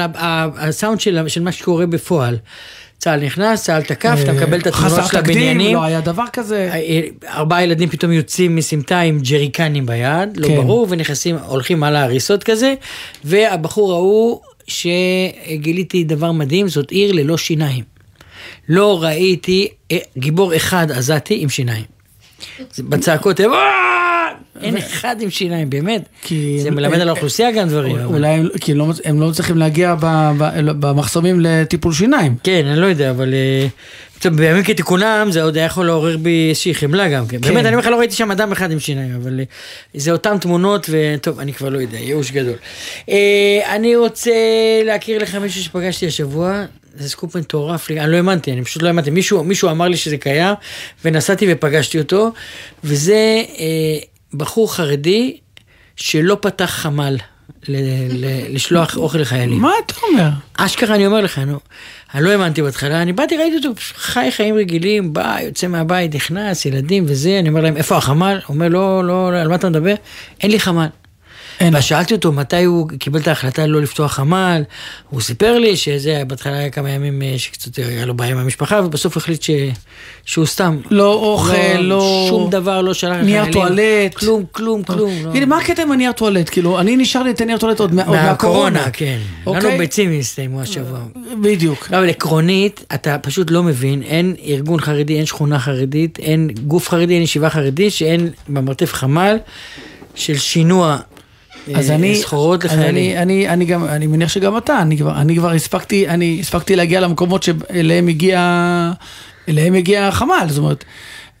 הסאונד 0.56 1.00
של, 1.00 1.28
של 1.28 1.42
מה 1.42 1.52
שקורה 1.52 1.86
בפועל. 1.86 2.36
צה"ל 2.98 3.20
נכנס, 3.24 3.62
צה"ל 3.64 3.82
תקף, 3.82 4.18
אתה 4.22 4.32
מקבל 4.32 4.60
את 4.60 4.66
התמונות 4.66 4.92
חסר 4.92 5.06
של 5.06 5.16
תקדים, 5.20 5.22
הבניינים. 5.36 5.76
לא 5.76 5.82
היה 5.84 6.00
דבר 6.00 6.24
כזה. 6.32 6.70
ארבעה 7.28 7.62
ילדים 7.64 7.88
פתאום 7.88 8.12
יוצאים 8.12 8.56
מסמטה 8.56 9.00
עם 9.00 9.20
ג'ריקנים 9.20 9.86
ביד, 9.86 10.36
לא 10.36 10.48
כן. 10.48 10.56
ברור, 10.56 10.86
ונכנסים, 10.90 11.36
הולכים 11.46 11.82
על 11.84 11.96
ההריסות 11.96 12.44
כזה, 12.44 12.74
והבחור 13.24 13.92
ההוא, 13.92 14.40
שגיליתי 14.68 16.04
דבר 16.04 16.32
מדהים, 16.32 16.68
זאת 16.68 16.90
עיר 16.90 17.12
ללא 17.12 17.36
שיניים. 17.36 17.84
לא 18.68 19.02
ראיתי 19.02 19.68
אה, 19.92 19.98
גיבור 20.18 20.56
אחד 20.56 20.90
עזתי 20.90 21.42
עם 21.42 21.48
שיניים. 21.48 21.84
זה 22.72 22.82
בצעקות, 22.82 23.40
הם, 23.40 23.52
"אה!" 23.52 24.01
אין 24.60 24.76
אחד 24.76 25.16
עם 25.20 25.30
שיניים, 25.30 25.70
באמת. 25.70 26.02
זה 26.62 26.70
מלמד 26.70 27.00
על 27.00 27.08
האוכלוסייה 27.08 27.50
גם 27.50 27.68
דברים. 27.68 28.04
אולי 28.04 28.28
הם- 28.28 28.48
לא- 28.74 28.92
הם 29.04 29.20
לא 29.20 29.30
צריכים 29.32 29.56
להגיע 29.58 29.94
במחסומים 30.64 31.40
לטיפול 31.40 31.92
שיניים. 31.92 32.34
כן, 32.44 32.66
אני 32.66 32.80
לא 32.80 32.86
יודע, 32.86 33.10
אבל... 33.10 33.34
אה, 33.34 33.66
טוב, 34.20 34.36
בימים 34.36 34.62
כתיקונם 34.64 35.28
זה 35.30 35.42
עוד 35.42 35.56
היה 35.56 35.66
יכול 35.66 35.86
לעורר 35.86 36.16
בי 36.16 36.46
איזושהי 36.48 36.74
חמלה 36.74 37.08
גם 37.08 37.26
כן. 37.26 37.40
באמת, 37.40 37.64
אני 37.66 37.76
בכלל 37.76 37.92
לא 37.92 37.98
ראיתי 37.98 38.14
שם 38.14 38.30
אדם 38.30 38.52
אחד 38.52 38.70
עם 38.72 38.80
שיניים, 38.80 39.14
אבל 39.22 39.40
אה, 39.40 39.44
זה 39.94 40.12
אותן 40.12 40.38
תמונות, 40.38 40.90
וטוב, 40.90 41.40
אני 41.40 41.52
כבר 41.52 41.68
לא 41.68 41.78
יודע, 41.78 41.98
ייאוש 41.98 42.30
גדול. 42.30 42.54
אה, 43.08 43.16
אני 43.76 43.96
רוצה 43.96 44.30
להכיר 44.84 45.18
לך 45.22 45.34
מישהו 45.34 45.62
שפגשתי 45.64 46.06
השבוע, 46.06 46.64
זה 46.94 47.08
סקופ 47.08 47.36
מטורף 47.36 47.90
לי, 47.90 48.00
אני 48.00 48.12
לא 48.12 48.16
האמנתי, 48.16 48.52
אני 48.52 48.64
פשוט 48.64 48.82
לא 48.82 48.88
האמנתי. 48.88 49.10
מישהו, 49.10 49.44
מישהו 49.44 49.70
אמר 49.70 49.88
לי 49.88 49.96
שזה 49.96 50.16
קיים, 50.16 50.54
ונסעתי 51.04 51.46
ופגשתי 51.52 51.98
אותו, 51.98 52.30
וזה 52.84 53.14
אה, 53.58 53.98
בחור 54.34 54.74
חרדי 54.74 55.36
שלא 55.96 56.36
פתח 56.40 56.64
חמ"ל. 56.70 57.16
ל- 57.68 57.76
ל- 58.24 58.54
לשלוח 58.54 58.96
אוכל 58.96 59.18
לחיילים. 59.18 59.58
מה 59.60 59.70
אתה 59.86 59.94
אומר? 60.02 60.28
אשכרה 60.58 60.94
אני 60.94 61.06
אומר 61.06 61.20
לך, 61.20 61.38
נו, 61.38 61.58
אני 62.14 62.24
לא 62.24 62.30
האמנתי 62.30 62.62
בהתחלה, 62.62 63.02
אני 63.02 63.12
באתי, 63.12 63.36
ראיתי 63.36 63.56
אותו, 63.56 63.68
חי 63.94 64.28
חיים 64.30 64.54
רגילים, 64.54 65.12
בא, 65.12 65.36
יוצא 65.42 65.66
מהבית, 65.66 66.14
נכנס, 66.14 66.66
ילדים 66.66 67.04
וזה, 67.06 67.38
אני 67.38 67.48
אומר 67.48 67.60
להם, 67.60 67.76
איפה 67.76 67.96
החמ"ל? 67.96 68.38
אומר, 68.48 68.68
לא, 68.68 69.04
לא, 69.04 69.32
לא, 69.32 69.36
על 69.38 69.48
מה 69.48 69.54
אתה 69.54 69.68
מדבר? 69.70 69.94
אין 70.40 70.50
לי 70.50 70.60
חמ"ל. 70.60 70.86
אין. 71.60 71.76
ושאלתי 71.76 72.14
אותו 72.14 72.32
מתי 72.32 72.64
הוא 72.64 72.88
קיבל 72.98 73.20
את 73.20 73.28
ההחלטה 73.28 73.66
לא 73.66 73.80
לפתוח 73.82 74.12
חמ"ל, 74.12 74.62
הוא 75.10 75.20
סיפר 75.20 75.58
לי 75.58 75.76
שזה, 75.76 76.22
בהתחלה 76.26 76.56
היה 76.58 76.70
כמה 76.70 76.90
ימים 76.90 77.22
אה, 77.22 77.34
שקצת 77.38 77.76
היה 77.76 78.06
לו 78.06 78.14
בעיה 78.14 78.30
עם 78.32 78.38
המשפחה, 78.38 78.80
ובסוף 78.84 79.16
החליט 79.16 79.42
ש... 79.42 79.50
שהוא 80.24 80.46
סתם. 80.46 80.78
לא 80.90 81.14
אוכל, 81.14 81.78
לא... 81.80 82.26
שום 82.28 82.50
דבר 82.50 82.80
לא 82.82 82.94
שלח 82.94 83.16
נייר 83.16 83.42
לחיילים. 83.42 83.52
טואלט. 83.68 84.14
כלום, 84.14 84.42
כלום, 84.52 84.82
כלום. 84.82 85.10
לא. 85.24 85.30
הנה, 85.34 85.46
מה 85.46 85.58
הקטע 85.58 85.82
עם 85.82 85.92
הנייר 85.92 86.12
טואלט? 86.12 86.48
כאילו, 86.50 86.80
אני 86.80 86.96
נשאר 86.96 87.22
לי 87.22 87.30
את 87.30 87.40
הנייר 87.40 87.58
טואלט 87.58 87.80
עוד 87.80 87.94
מה- 87.94 88.02
עוד 88.04 88.16
מהקורונה. 88.16 88.90
כן. 88.92 89.18
אוקיי? 89.46 89.62
לנו 89.70 89.78
ביצים 89.78 90.18
הסתיימו 90.18 90.60
השבוע. 90.60 90.98
בדיוק. 91.42 91.88
לא, 91.90 91.98
אבל 91.98 92.08
עקרונית, 92.08 92.84
אתה 92.94 93.18
פשוט 93.18 93.50
לא 93.50 93.62
מבין, 93.62 94.02
אין 94.02 94.34
ארגון 94.46 94.80
חרדי, 94.80 95.16
אין 95.16 95.26
שכונה 95.26 95.58
חרדית, 95.58 96.18
אין 96.18 96.50
גוף 96.66 96.88
חרדי, 96.88 97.14
אין 97.14 97.22
ישיבה 97.22 97.50
חרדית, 97.50 97.92
שאין 97.92 98.30
במרתף 98.48 98.92
חמ"ל 98.92 99.36
של 100.14 100.38
שינוע 100.38 100.96
אז 101.74 101.90
אה, 101.90 101.94
אני, 101.94 102.14
סחורות 102.14 102.64
אז 102.64 102.72
לחיילים. 102.72 102.94
אני, 102.94 103.18
אני, 103.18 103.48
אני 103.48 103.64
גם, 103.64 103.84
אני 103.84 104.06
מניח 104.06 104.28
שגם 104.28 104.56
אתה, 104.56 104.82
אני 104.82 104.98
כבר, 104.98 105.20
אני 105.20 105.36
כבר 105.36 105.50
הספקתי, 105.50 106.08
אני 106.08 106.38
הספקתי 106.40 106.76
להגיע 106.76 107.00
למקומות 107.00 107.42
שאליהם 107.42 108.08
הגיע, 108.08 108.92
אליהם 109.48 109.74
הגיע 109.74 110.08
החמ"ל, 110.08 110.46
זאת 110.48 110.58
אומרת, 110.58 110.84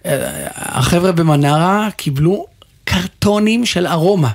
אה, 0.06 0.46
החבר'ה 0.54 1.12
במנרה 1.12 1.88
קיבלו 1.96 2.46
קרטונים 2.84 3.66
של 3.66 3.86
ארומה. 3.86 4.30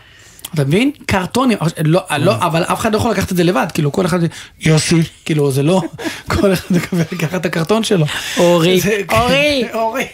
אתה 0.53 0.63
מבין? 0.63 0.91
קרטונים, 1.05 1.57
לא, 1.85 2.01
לא, 2.19 2.35
אבל 2.35 2.63
אף 2.63 2.79
אחד 2.79 2.93
לא 2.93 2.97
יכול 2.97 3.11
לקחת 3.11 3.31
את 3.31 3.37
זה 3.37 3.43
לבד, 3.43 3.67
כאילו 3.73 3.91
כל 3.91 4.05
אחד, 4.05 4.19
יוסי, 4.59 5.01
כאילו 5.25 5.51
זה 5.51 5.63
לא, 5.63 5.81
כל 6.31 6.53
אחד 6.53 6.75
מקבל 6.75 7.03
לקחת 7.11 7.35
את 7.35 7.45
הקרטון 7.45 7.83
שלו. 7.83 8.05
אורי, 8.37 8.79
אורי. 9.11 9.63
אורי, 9.73 10.05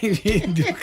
בדיוק. 0.46 0.78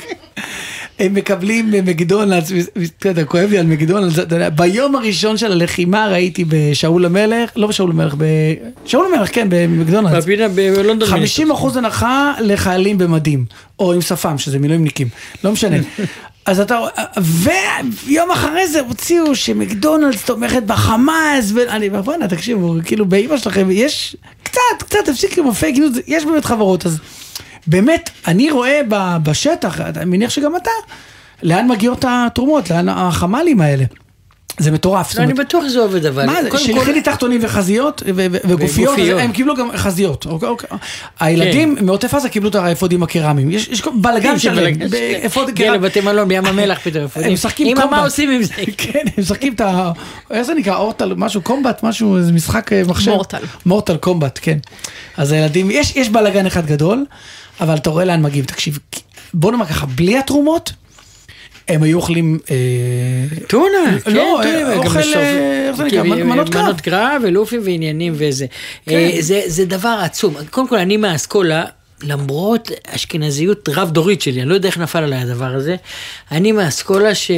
הם 1.01 1.13
מקבלים 1.13 1.71
במקדונלדס, 1.71 2.51
אתה 2.99 3.09
יודע, 3.09 3.25
כואב 3.25 3.49
לי 3.49 3.57
על 3.57 3.65
מקדונלדס, 3.65 4.19
אתה 4.19 4.35
יודע, 4.35 4.49
ביום 4.49 4.95
הראשון 4.95 5.37
של 5.37 5.51
הלחימה 5.51 6.07
ראיתי 6.07 6.45
בשאול 6.47 7.05
המלך, 7.05 7.49
לא 7.55 7.67
בשאול 7.67 7.91
המלך, 7.91 8.15
בשאול 8.85 9.13
המלך, 9.13 9.35
כן, 9.35 9.47
במקדונלדס. 9.49 10.25
בלונדון. 10.55 11.09
50 11.09 11.51
אחוז 11.51 11.77
הנחה 11.77 12.33
לחיילים 12.39 12.97
במדים, 12.97 13.45
או 13.79 13.93
עם 13.93 14.01
שפם, 14.01 14.37
שזה 14.37 14.59
מילואימניקים, 14.59 15.07
לא 15.43 15.51
משנה. 15.51 15.77
אז 16.45 16.59
אתה, 16.59 16.79
ויום 17.17 18.31
אחרי 18.31 18.67
זה 18.67 18.81
הוציאו 18.81 19.35
שמקדונלדס 19.35 20.25
תומכת 20.25 20.63
בחמאס, 20.63 21.51
ואני, 21.53 21.89
בוא'נה, 21.89 22.27
תקשיבו, 22.27 22.75
כאילו 22.85 23.05
באימא 23.05 23.37
שלכם, 23.37 23.67
יש 23.71 24.15
קצת, 24.43 24.59
קצת, 24.79 24.99
תפסיק 25.05 25.37
עם 25.37 25.47
הפייק 25.47 25.77
ניוז, 25.77 25.99
יש 26.07 26.25
באמת 26.25 26.45
חברות, 26.45 26.85
אז 26.85 26.99
באמת, 27.67 28.09
אני 28.27 28.51
רואה 28.51 28.81
ב- 28.89 29.17
בשטח, 29.23 29.79
אני 29.81 30.05
מניח 30.05 30.29
שגם 30.29 30.55
אתה, 30.55 30.71
לאן 31.43 31.67
מגיעות 31.67 32.05
התרומות, 32.07 32.69
לאן 32.69 32.89
החמ"לים 32.89 33.61
האלה. 33.61 33.83
זה 34.59 34.71
מטורף. 34.71 35.15
לא, 35.15 35.23
אני 35.23 35.33
בטוח 35.33 35.63
שזה 35.67 35.79
עובד, 35.79 36.05
אבל... 36.05 36.25
מה 36.25 36.43
זה, 36.43 36.49
קודם 36.49 36.63
של 36.63 36.73
כל- 36.73 36.79
יחידי 36.81 37.01
תחתונים 37.01 37.39
וחזיות 37.43 38.03
וגופיות, 38.45 38.97
הם 39.19 39.31
קיבלו 39.31 39.55
גם 39.55 39.69
חזיות. 39.75 40.25
אוקיי, 40.25 40.49
אוקיי. 40.49 40.69
הילדים 41.19 41.75
מעוטף 41.81 42.13
עזה 42.13 42.29
קיבלו 42.29 42.49
את 42.49 42.55
האפודים 42.55 43.03
הקרמיים. 43.03 43.51
יש 43.51 43.67
יש 43.67 43.81
בלאגן 43.95 44.31
כן, 44.31 44.39
שלהם. 44.39 44.55
בלגן 44.73 44.89
שלהם. 44.89 45.21
באפוד 45.21 45.49
הגיע 45.49 45.65
קרמי. 45.67 45.77
לבתי 45.77 46.01
מלון 46.01 46.27
בים 46.27 46.45
המלח 46.45 46.79
פתאום. 46.83 47.05
הם 47.15 47.33
משחקים 47.33 47.67
אמא, 47.67 47.81
Kombat. 47.81 47.97
מה 47.97 48.03
עושים 48.03 48.29
עם 48.31 48.43
זה? 48.43 48.53
כן, 48.77 48.99
הם 49.05 49.13
משחקים 49.17 49.53
את 49.53 49.61
ה... 49.61 49.91
איך 50.31 50.41
זה 50.41 50.53
נקרא? 50.53 50.75
אורטל, 50.75 51.13
משהו 51.17 51.41
Kombat, 51.41 51.83
משהו, 51.83 52.17
איזה 52.17 52.31
משחק 52.31 52.73
אה, 52.73 52.81
מחשב. 52.87 53.11
Mortal. 53.11 53.41
Mortal 53.65 53.97
Kombat, 53.97 54.39
כן. 54.41 54.57
אז 55.17 55.31
הילדים, 55.31 55.71
יש 55.71 55.95
יש 55.95 56.09
בלאגן 56.09 56.45
אחד 56.45 56.65
גדול, 56.65 57.05
אבל 57.59 57.75
אתה 57.75 57.89
רואה 57.89 58.05
לאן 58.05 58.21
מגיעים. 58.21 58.45
תקשיב, 58.45 58.79
בוא 59.33 59.51
נאמר 59.51 59.65
ככה, 59.65 59.85
בלי 59.85 60.17
התרומות, 60.17 60.73
הם 61.67 61.83
היו 61.83 61.97
אוכלים... 61.97 62.39
אה, 62.51 62.55
טונה, 63.47 63.99
כן, 64.03 64.11
לא, 64.13 64.41
אה, 64.43 64.61
גם 64.75 64.77
אוכל, 64.77 64.99
אה? 64.99 65.71
כן, 65.89 66.07
מנות 66.07 66.49
קרב. 66.49 66.63
מנות 66.63 66.81
קרב 66.81 67.21
ולופים 67.23 67.61
ועניינים 67.63 68.13
וזה. 68.17 68.45
כן. 68.85 69.09
זה- 69.19 69.65
דבר 69.65 69.99
עצום. 70.03 70.35
קודם 70.49 70.67
כל, 70.67 70.77
אני 70.77 70.97
מהאסכולה, 70.97 71.63
למרות 72.03 72.71
אשכנזיות 72.87 73.69
רב-דורית 73.69 74.21
שלי, 74.21 74.41
אני 74.41 74.49
לא 74.49 74.53
יודע 74.53 74.67
איך 74.69 74.77
נפל 74.77 75.03
עליי 75.03 75.19
הדבר 75.19 75.45
הזה, 75.55 75.75
אני 76.31 76.51
מהאסכולה 76.51 77.15
ש... 77.15 77.31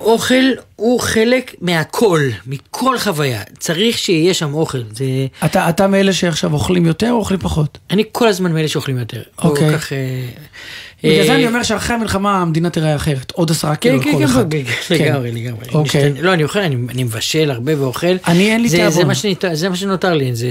אוכל 0.00 0.44
הוא 0.76 1.00
חלק 1.00 1.54
מהכל, 1.60 2.20
מכל 2.46 2.98
חוויה. 2.98 3.42
צריך 3.58 3.98
שיהיה 3.98 4.34
שם 4.34 4.54
אוכל. 4.54 4.82
זה... 4.92 5.04
אתה, 5.44 5.68
אתה 5.68 5.86
מאלה 5.86 6.12
שעכשיו 6.12 6.52
אוכלים 6.52 6.86
יותר 6.86 7.10
או 7.10 7.16
אוכלים 7.16 7.40
פחות? 7.40 7.78
אני 7.90 8.02
כל 8.12 8.28
הזמן 8.28 8.52
מאלה 8.52 8.68
שאוכלים 8.68 8.98
יותר. 8.98 9.22
אוקיי. 9.38 9.70
לא 9.70 9.78
כך, 9.78 9.92
אה, 9.92 9.98
בגלל 11.04 11.20
אה, 11.20 11.26
זה 11.26 11.34
אני 11.34 11.46
אומר 11.46 11.62
שאחרי 11.62 11.96
המלחמה 11.96 12.42
המדינה 12.42 12.70
תראה 12.70 12.96
אחרת. 12.96 13.32
עוד 13.32 13.50
עשרה 13.50 13.76
כן, 13.76 14.00
קילו 14.00 14.02
כן, 14.02 14.08
לכל 14.08 14.18
כן, 14.18 14.24
אחד. 14.24 14.54
כן, 14.88 14.94
לגמרי, 14.94 15.32
לגמרי. 15.32 15.64
אוקיי. 15.74 16.12
לא, 16.22 16.32
אני 16.32 16.44
אוכל, 16.44 16.58
אני 16.58 16.76
אני 16.88 17.04
מבשל 17.04 17.50
הרבה 17.50 17.80
ואוכל. 17.80 18.16
אני 18.26 18.52
אין 18.52 18.62
לי 18.62 18.70
תיאבון. 18.70 19.14
זה 19.14 19.54
זה 19.54 19.68
מה 19.68 19.76
שנותר 19.76 20.14
לי, 20.14 20.34
זה... 20.34 20.48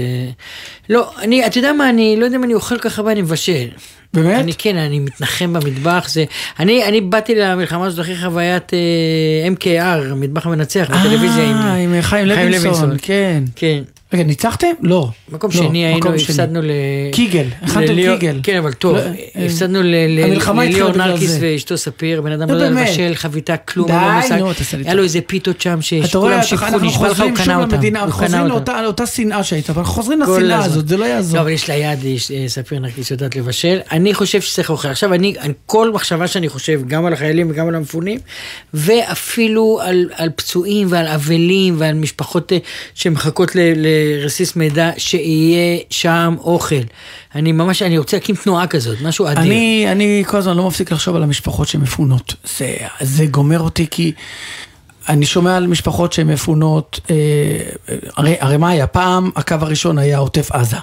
לא, 0.88 1.10
אני, 1.18 1.46
אתה 1.46 1.58
יודע 1.58 1.72
מה, 1.72 1.90
אני 1.90 2.16
לא 2.18 2.24
יודע 2.24 2.36
אם 2.36 2.44
אני 2.44 2.54
אוכל 2.54 2.78
ככה 2.78 3.00
הרבה, 3.00 3.12
אני 3.12 3.22
מבשל. 3.22 3.68
באמת? 4.14 4.40
אני 4.40 4.52
כן, 4.58 4.76
אני 4.76 4.98
מתנחם 4.98 5.52
במטבח, 5.52 6.08
זה... 6.08 6.24
אני, 6.58 6.84
אני 6.84 7.00
באתי 7.00 7.34
למלחמה 7.34 7.86
הזאת 7.86 8.00
אחרי 8.00 8.16
חוויית 8.16 8.74
אה, 8.74 9.48
MKR, 9.54 10.12
המטבח 10.12 10.46
המנצח, 10.46 10.90
בטלוויזיה 10.90 11.50
עם... 11.50 11.56
אה, 11.56 11.74
עם 11.74 12.02
חיים 12.02 12.26
לוינסון, 12.26 12.96
כן. 13.02 13.44
כן. 13.56 13.82
רגע, 14.12 14.24
ניצחתם? 14.24 14.66
לא. 14.82 15.08
מקום 15.32 15.50
לא, 15.54 15.56
שני 15.56 15.84
היינו. 15.86 16.14
הפסדנו 16.14 16.62
ל... 16.62 16.70
קיגל, 17.12 17.46
הכנתם 17.62 17.94
קיגל. 18.18 18.40
כן, 18.42 18.56
אבל 18.58 18.72
טוב, 18.72 18.96
לא, 18.96 19.00
אה, 19.36 19.46
הפסדנו 19.46 19.82
ל- 19.82 19.86
לליאור 19.86 20.92
נרקיס. 20.96 21.36
ואשתו 21.40 21.78
ספיר, 21.78 22.20
בן 22.20 22.32
אדם 22.32 22.50
לא 22.50 22.54
יודע. 22.54 22.70
לבשל 22.82 23.12
חביתה, 23.14 23.56
כלום, 23.56 23.86
די, 23.86 23.92
לו 23.92 24.12
מושג. 24.22 24.32
נו, 24.38 24.54
תעשה 24.54 24.76
לי 24.76 24.84
היה. 24.84 24.94
לו 24.94 25.02
איזה 25.02 25.20
פיתות 25.26 25.60
שם 25.60 25.82
שכולם 25.82 26.32
אנחנו 26.52 26.78
נשבע 26.78 27.08
לך, 27.08 27.20
הוא 27.20 27.28
שוב 27.28 27.36
קנה 27.44 27.62
אותם. 27.62 27.86
אנחנו 27.96 28.12
חוזרים 28.12 28.50
אותם. 28.50 28.72
לאותה 28.82 29.06
שנאה 29.06 29.42
שהייתה, 29.44 29.72
אבל 29.72 29.84
חוזרים 29.84 30.20
לשנאה. 30.22 30.64
הזאת, 30.64 30.88
זה 30.88 30.96
לא 30.96 31.04
יעזור. 31.04 31.36
לא, 31.36 31.40
אבל 31.42 31.50
יש 31.50 31.68
לה 31.70 31.74
יד, 31.76 31.98
אה, 32.04 32.48
ספיר 32.48 32.78
נרקיס 32.78 33.10
יודעת 33.10 33.36
לבשל. 33.36 33.78
אני 33.92 34.14
חושב 34.14 34.40
שצריך 34.40 34.70
אוכל. 34.70 34.88
עכשיו, 34.88 35.14
אני, 35.14 35.34
כל 35.66 35.90
מחשבה 35.92 36.26
שאני 36.26 36.48
חושב, 36.48 36.80
גם 36.88 37.06
על 37.06 37.12
החיילים 37.12 37.50
וגם 37.50 37.68
על 37.68 37.74
המפונים, 37.74 38.18
ואפילו 38.74 39.78
על, 39.82 40.10
פצועים 40.36 40.86
ועל 40.90 41.06
אבלים 41.06 41.74
ועל 41.78 41.94
משפחות 41.94 42.52
אה, 42.52 42.58
שמחכות 42.94 43.56
ל- 43.56 43.60
לרסיס 44.20 44.56
מידע, 44.56 44.90
שיהיה 44.96 45.78
שם 45.90 46.34
אוכל. 46.40 46.74
אני 47.34 47.52
ממש, 47.52 47.82
אני 47.82 47.98
רוצה 47.98 48.16
להקים 48.16 48.36
תנועה 48.36 48.66
כזאת, 48.66 49.00
משהו 49.00 49.26
אדיר. 49.26 49.38
אני, 49.38 49.86
אני 49.92 50.24
כל 50.26 50.36
הזמן 50.36 50.56
לא 50.56 50.66
מפסיק 50.68 50.92
לחשוב 50.92 51.16
על 51.16 51.22
המשפחות 51.22 51.68
שמפונות. 51.68 52.34
זה, 52.58 52.76
זה 53.00 53.26
גומר 53.26 53.60
אותי 53.60 53.86
כי 53.90 54.12
אני 55.08 55.26
שומע 55.26 55.56
על 55.56 55.66
משפחות 55.66 56.12
שהן 56.12 56.26
מפונות, 56.26 57.00
אה, 57.10 57.16
הרי, 58.16 58.36
הרי 58.40 58.56
מה 58.56 58.70
היה? 58.70 58.86
פעם 58.86 59.30
הקו 59.36 59.56
הראשון 59.60 59.98
היה 59.98 60.18
עוטף 60.18 60.52
עזה, 60.52 60.76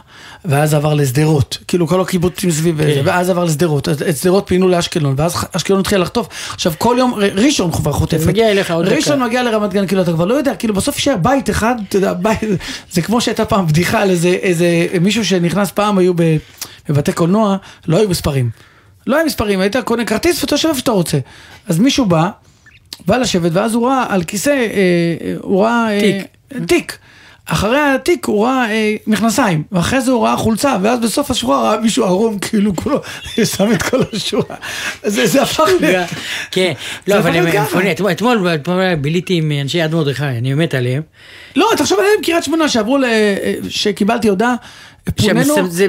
ואז 0.45 0.73
עבר 0.73 0.93
לשדרות, 0.93 1.57
כאילו 1.67 1.87
כל 1.87 2.01
הקיבוצים 2.01 2.51
סביב 2.51 2.77
זה, 2.77 3.01
ואז 3.05 3.29
עבר 3.29 3.43
לשדרות, 3.43 3.89
את 3.89 4.17
שדרות 4.17 4.43
פינו 4.47 4.69
לאשקלון, 4.69 5.15
ואז 5.17 5.45
אשקלון 5.51 5.79
התחילה 5.79 6.01
לחטוף. 6.01 6.27
עכשיו 6.53 6.73
כל 6.77 6.95
יום, 6.99 7.13
ראשון 7.35 7.71
כבר 7.71 7.91
חוטפת. 7.91 8.27
מגיע 8.27 8.51
אליך 8.51 8.71
עוד 8.71 8.85
דקה. 8.85 8.95
ראשון 8.95 9.23
מגיע 9.23 9.43
לרמת 9.43 9.73
גן, 9.73 9.87
כאילו 9.87 10.01
אתה 10.01 10.11
כבר 10.11 10.25
לא 10.25 10.33
יודע, 10.33 10.55
כאילו 10.55 10.73
בסוף 10.73 10.95
יישאר 10.95 11.17
בית 11.17 11.49
אחד, 11.49 11.75
אתה 11.89 11.97
יודע, 11.97 12.13
בית, 12.13 12.39
זה 12.91 13.01
כמו 13.01 13.21
שהייתה 13.21 13.45
פעם 13.45 13.67
בדיחה 13.67 14.01
על 14.01 14.09
איזה, 14.09 14.29
איזה 14.29 14.87
מישהו 15.01 15.25
שנכנס 15.25 15.71
פעם, 15.71 15.97
היו 15.97 16.13
בבתי 16.89 17.13
קולנוע, 17.13 17.57
לא 17.87 17.97
היו 17.97 18.09
מספרים. 18.09 18.49
לא 19.07 19.17
היו 19.17 19.25
מספרים, 19.25 19.59
היית 19.59 19.75
קונה 19.77 20.05
כרטיס 20.05 20.43
ואתה 20.43 20.53
יושב 20.53 20.67
איפה 20.67 20.79
שאתה 20.79 20.91
רוצה. 20.91 21.17
אז 21.67 21.79
מישהו 21.79 22.05
בא, 22.05 22.29
בא 23.05 23.17
לשבת, 23.17 23.51
ואז 23.53 23.73
הוא 23.73 23.87
ראה 23.87 24.05
על 24.09 24.23
כיסא, 24.23 24.49
אה, 24.49 24.55
אה, 24.55 25.35
הוא 25.41 25.63
ראה... 25.63 25.91
אה, 25.91 25.99
תיק. 25.99 26.27
תיק. 26.67 26.97
אחרי 27.45 27.79
התיק 27.79 28.25
הוא 28.25 28.45
ראה 28.45 28.71
אה, 28.71 28.95
מכנסיים, 29.07 29.63
ואחרי 29.71 30.01
זה 30.01 30.11
הוא 30.11 30.23
ראה 30.25 30.37
חולצה, 30.37 30.77
ואז 30.81 30.99
בסוף 30.99 31.31
השורה 31.31 31.61
ראה 31.61 31.79
מישהו 31.81 32.05
ערום, 32.05 32.39
כאילו 32.39 32.75
כולו, 32.75 33.01
שם 33.57 33.71
את 33.71 33.81
כל 33.83 33.97
השורה. 34.13 34.55
זה, 35.03 35.27
זה 35.27 35.41
הפך 35.41 35.69
ל... 35.81 36.03
כן, 36.51 36.73
לא, 37.07 37.17
אבל 37.17 37.35
הם. 37.35 37.63
מפונים. 37.63 37.93
אתמול- 38.11 38.95
ביליתי 39.01 39.33
עם 39.33 39.51
אנשי 39.61 39.77
יד 39.77 39.95
מרדכי, 39.95 40.23
אני 40.23 40.53
מת 40.53 40.73
עליהם. 40.73 41.01
לא, 41.55 41.69
תחשוב 41.77 41.99
עליהם 41.99 42.15
קריית 42.23 42.43
שמונה 42.43 42.69
שעברו, 42.69 42.97
ל... 42.97 43.05
שקיבלתי 43.69 44.27
הודעה, 44.27 44.55
פונינו, 45.11 45.55
שם- 45.55 45.69
זה 45.69 45.87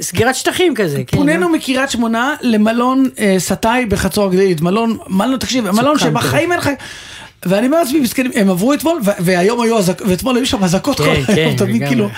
סגירת 0.00 0.34
שטחים 0.34 0.74
כזה. 0.74 1.02
כן, 1.06 1.16
פונינו 1.16 1.48
מקריית 1.48 1.90
שמונה 1.90 2.34
למלון 2.42 3.08
אה, 3.18 3.34
סטאי 3.38 3.86
בחצור 3.86 4.24
הגלילית, 4.26 4.60
מלון, 4.60 4.98
מלון, 5.08 5.38
תקשיב, 5.38 5.70
מלון 5.70 5.98
שבחיים 5.98 6.52
אין 6.52 6.60
לך... 6.60 6.70
ואני 7.46 7.66
אומר 7.66 7.78
לעצמי, 7.82 8.00
מסכנים, 8.00 8.30
הם 8.34 8.50
עברו 8.50 8.72
אתמול, 8.74 9.00
והיום 9.18 9.60
היו 9.60 9.78
אזעקות, 9.78 10.06
ואתמול 10.08 10.36
היו 10.36 10.46
שם 10.46 10.64
אזעקות 10.64 10.96
כן, 10.96 11.04
כל 11.04 11.10
היום, 11.10 11.24
כן, 11.26 11.52
אתה 11.56 11.64
מבין, 11.64 11.76
לגמרי. 11.76 11.88
כאילו, 11.88 12.08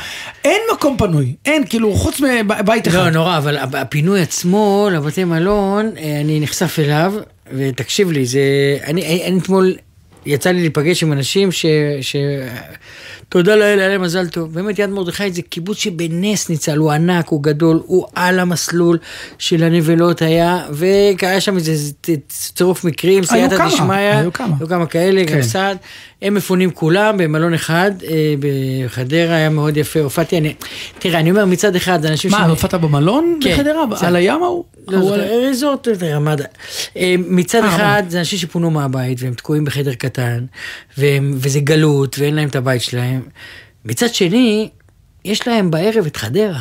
אין 0.45 0.61
מקום 0.74 0.97
פנוי, 0.99 1.35
אין, 1.47 1.64
כאילו, 1.66 1.95
חוץ 1.95 2.20
מבית 2.20 2.89
אחד. 2.89 2.97
לא, 2.97 3.11
נורא, 3.11 3.39
אבל 3.39 3.57
הפינוי 3.57 4.20
עצמו 4.20 4.89
לבתי 4.93 5.24
מלון, 5.24 5.91
אה, 5.99 6.20
אני 6.20 6.41
נחשף 6.41 6.79
אליו, 6.79 7.14
ותקשיב 7.53 8.11
לי, 8.11 8.26
זה... 8.26 8.41
אני 8.87 9.22
אני 9.26 9.39
אתמול 9.39 9.74
יצא 10.26 10.51
לי 10.51 10.61
להיפגש 10.61 11.03
עם 11.03 11.12
אנשים 11.12 11.53
ש... 11.53 11.66
תודה 13.29 13.57
לאל, 13.57 13.79
היה 13.79 13.89
להם 13.89 14.03
מזל 14.03 14.29
טוב. 14.29 14.55
באמת, 14.55 14.79
יד 14.79 14.91
מרדכי 14.91 15.33
זה 15.33 15.43
קיבוץ 15.43 15.79
שבנס 15.79 16.49
ניצל, 16.49 16.76
הוא 16.76 16.91
ענק, 16.93 17.29
הוא 17.29 17.43
גדול, 17.43 17.81
הוא 17.87 18.07
על 18.14 18.39
המסלול 18.39 18.99
של 19.39 19.62
הנבלות 19.62 20.22
היה, 20.22 20.66
והיה 20.70 21.41
שם 21.41 21.57
איזה 21.57 21.93
צירוף 22.29 22.85
מקרים, 22.85 23.24
סייעתא 23.24 23.66
דשמיא, 23.66 23.95
היו 23.95 24.33
כמה. 24.33 24.55
היו 24.61 24.68
כמה 24.68 24.87
כאלה, 24.87 25.24
גם 25.24 25.29
כן. 25.29 25.43
סעד. 25.43 25.76
הם 26.22 26.34
מפונים 26.34 26.70
כולם 26.70 27.16
במלון 27.18 27.54
אחד 27.54 27.90
אה, 28.08 28.34
בחדרה, 28.40 29.34
היה 29.36 29.50
מאוד 29.50 29.76
יפה, 29.76 30.00
הופעתי, 30.00 30.38
אני, 30.38 30.54
תראה, 30.98 31.20
אני 31.20 31.30
אומר 31.30 31.44
מצד 31.44 31.76
אחד, 31.76 32.02
זה 32.02 32.08
אנשים 32.08 32.30
מה, 32.30 32.44
ש- 32.46 32.50
הופעת 32.50 32.74
במלון 32.74 33.38
כן, 33.42 33.52
בחדרה? 33.54 33.84
זה- 33.96 34.06
על 34.08 34.16
הים 34.16 34.42
ההוא? 34.42 34.64
לא 34.88 35.00
זוכר, 35.00 35.14
על- 35.14 35.20
ריזורט 35.46 35.88
רמדה. 36.02 36.44
אה, 36.96 37.14
מצד 37.18 37.62
אה, 37.64 37.76
אחד 37.76 38.02
זה 38.08 38.18
אנשים 38.18 38.38
שפונו 38.38 38.70
מהבית 38.70 39.18
והם 39.22 39.34
תקועים 39.34 39.64
בחדר 39.64 39.94
קטן, 39.94 40.44
והם, 40.98 41.32
וזה 41.34 41.60
גלות 41.60 42.16
ואין 42.18 42.34
להם 42.34 42.48
את 42.48 42.56
הבית 42.56 42.82
שלהם. 42.82 43.20
מצד 43.84 44.14
שני, 44.14 44.68
יש 45.24 45.48
להם 45.48 45.70
בערב 45.70 46.06
את 46.06 46.16
חדרה. 46.16 46.60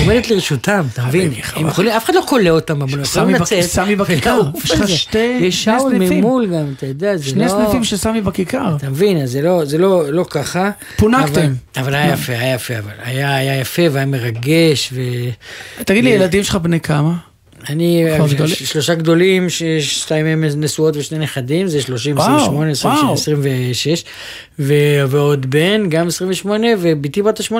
עומדת 0.00 0.30
לרשותם, 0.30 0.84
אתה 0.92 1.04
מבין? 1.06 1.32
הם 1.56 1.66
יכולים, 1.68 1.92
אף 1.92 2.04
אחד 2.04 2.14
לא 2.14 2.22
כולא 2.28 2.50
אותם 2.50 2.78
במלון, 2.78 3.04
סמי 3.04 3.22
יכולים 3.22 3.42
לצאת 3.42 3.60
סמי 3.62 3.96
בכיכר, 4.06 4.40
יש 4.64 4.70
לך. 4.70 4.88
שתי- 4.88 5.18
יש 5.40 5.68
סניפים. 5.88 6.18
ממול 6.20 6.46
גם, 6.46 6.72
אתה 6.76 6.86
יודע, 6.86 7.16
זה 7.16 7.24
לא... 7.24 7.30
שני 7.30 7.48
סניפים 7.48 7.84
של 7.84 7.96
סמי 7.96 8.20
בכיכר. 8.20 8.76
אתה 8.76 8.90
מבין, 8.90 9.22
אז 9.22 9.30
זה 9.30 9.42
לא, 9.42 9.62
לא, 9.78 10.12
לא 10.12 10.24
ככה. 10.30 10.70
פונקתם. 10.96 11.52
אבל, 11.76 11.82
אבל 11.84 11.94
היה 11.94 12.12
יפה, 12.12 12.32
היה 12.32 12.54
יפה, 12.54 12.78
אבל 12.78 12.90
היה, 13.04 13.60
יפה 13.60 13.82
והיה 13.92 14.06
מרגש. 14.06 14.92
תגיד 15.84 16.04
לי, 16.04 16.10
ילדים 16.10 16.42
שלך 16.44 16.56
בני 16.56 16.80
כמה? 16.80 17.12
אני, 17.68 18.04
שלושה 18.46 18.94
גדולים, 18.94 19.46
ששתיים 19.50 20.26
מהם 20.26 20.44
נשואות 20.56 20.96
ושני 20.96 21.18
נכדים, 21.18 21.68
זה 21.68 21.82
30, 21.82 22.16
וואו, 22.16 22.36
28, 22.36 22.70
26, 22.70 23.02
וואו. 23.02 23.14
26, 23.14 24.04
ו- 24.58 24.74
ועוד 25.08 25.50
בן, 25.50 25.88
גם 25.88 26.06
28, 26.06 26.66
ובתי 26.80 27.22
בת 27.22 27.40
ה-18, 27.40 27.54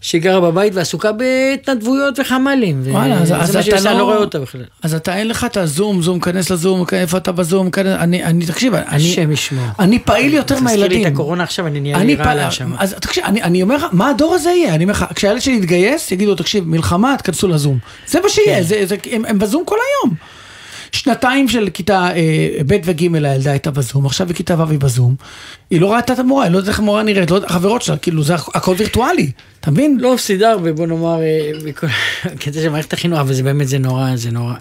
שהיא 0.00 0.20
גרה 0.22 0.40
בבית 0.40 0.72
ועסוקה 0.74 1.10
בהתנדבויות 1.12 2.18
וחמ"לים. 2.18 2.80
ו- 2.84 2.90
וואלה, 2.90 3.14
אז- 3.18 3.32
אז 3.32 3.52
שהיא 3.52 3.74
אתה 3.74 3.76
אני 3.76 3.84
לא- 3.84 3.98
לא 3.98 4.04
רואה 4.04 4.16
אותה 4.16 4.38
בכלל. 4.38 4.60
אז 4.82 4.94
אתה 4.94 5.16
אין 5.16 5.28
לך 5.28 5.44
את 5.44 5.56
הזום, 5.56 6.02
זום, 6.02 6.20
כנס 6.20 6.50
לזום, 6.50 6.84
איפה 6.92 7.16
אתה 7.18 7.32
בזום, 7.32 7.70
כנס, 7.70 7.86
אני, 8.00 8.24
אני, 8.24 8.46
תקשיב, 8.46 8.74
אני, 8.74 8.84
השם 9.12 9.32
ישמור. 9.32 9.64
אני 9.78 9.98
פעיל 9.98 10.34
יותר 10.34 10.54
תזכיר 10.54 10.70
לי 10.70 10.76
מהילדים. 10.76 11.06
את 11.06 11.12
הקורונה 11.12 11.42
עכשיו, 11.42 11.66
אני 11.66 11.80
נהיה 11.80 11.98
לי 12.04 12.14
רע 12.14 12.34
לה 12.34 12.50
שם. 12.50 12.72
אז 12.78 12.94
תקשיב, 13.00 13.24
אני, 13.24 13.42
אני 13.42 13.62
אומר 13.62 13.76
לך, 13.76 13.84
מה 13.92 14.08
הדור 14.10 14.34
הזה 14.34 14.50
יהיה? 14.50 14.74
אני 14.74 14.84
אומר 14.84 14.92
לך, 14.94 15.04
כשהילד 15.14 15.40
שלי 15.40 15.54
יתגייס, 15.54 16.12
יגידו, 16.12 16.34
תקשיב, 16.34 16.64
מלחמה, 16.68 17.14
תכנסו 17.18 17.48
לזום. 17.48 17.78
זה 18.06 18.20
מה 18.20 18.28
שיהיה, 18.28 18.56
כן. 18.56 18.62
זה, 18.62 18.86
זה, 18.86 18.96
הם, 19.10 19.24
הם 19.28 19.38
בזום 19.38 19.62
כל 19.66 19.76
היום. 19.76 20.14
שנתיים 20.94 21.48
של 21.48 21.68
כיתה 21.74 22.08
אה, 22.16 22.20
ב' 22.66 22.76
וג' 22.84 23.00
הילדה 23.14 23.50
הייתה 23.50 23.70
בזום, 23.70 24.06
עכשיו 24.06 24.26
בכיתה 24.26 24.60
ו' 24.60 24.70
היא 24.70 24.78
בזום. 24.78 25.14
היא 25.70 25.80
לא 25.80 25.92
ראתה 25.92 26.12
את 26.12 26.18
המורה, 26.18 26.44
היא 26.44 26.52
לא 26.52 26.56
יודעת 26.56 26.68
איך 26.68 26.78
המורה 26.78 27.02
נראית, 27.02 27.30
לא 27.30 27.36
יודעת, 27.36 27.50
החברות 27.50 27.82
שלה, 27.82 27.96
כאילו 27.96 28.22
זה 28.22 28.34
הכ- 28.34 28.50
הכל 28.54 28.74
וירטואלי, 28.78 29.30
אתה 29.60 29.70
מבין? 29.70 29.98
לא 30.00 30.14
מפסידה 30.14 30.50
הרבה, 30.50 30.72
בוא 30.72 30.86
נאמר, 30.86 31.20
אה, 31.22 31.50
מכל 31.64 31.86
הקטע 32.24 32.52
של 32.60 32.68
מערכת 32.68 32.92
החינוך, 32.92 33.18
אבל 33.20 33.32
זה 33.34 33.42
באמת, 33.42 33.68
זה 33.68 33.78
נורא, 33.78 34.10
זה 34.16 34.30
נורא. 34.30 34.54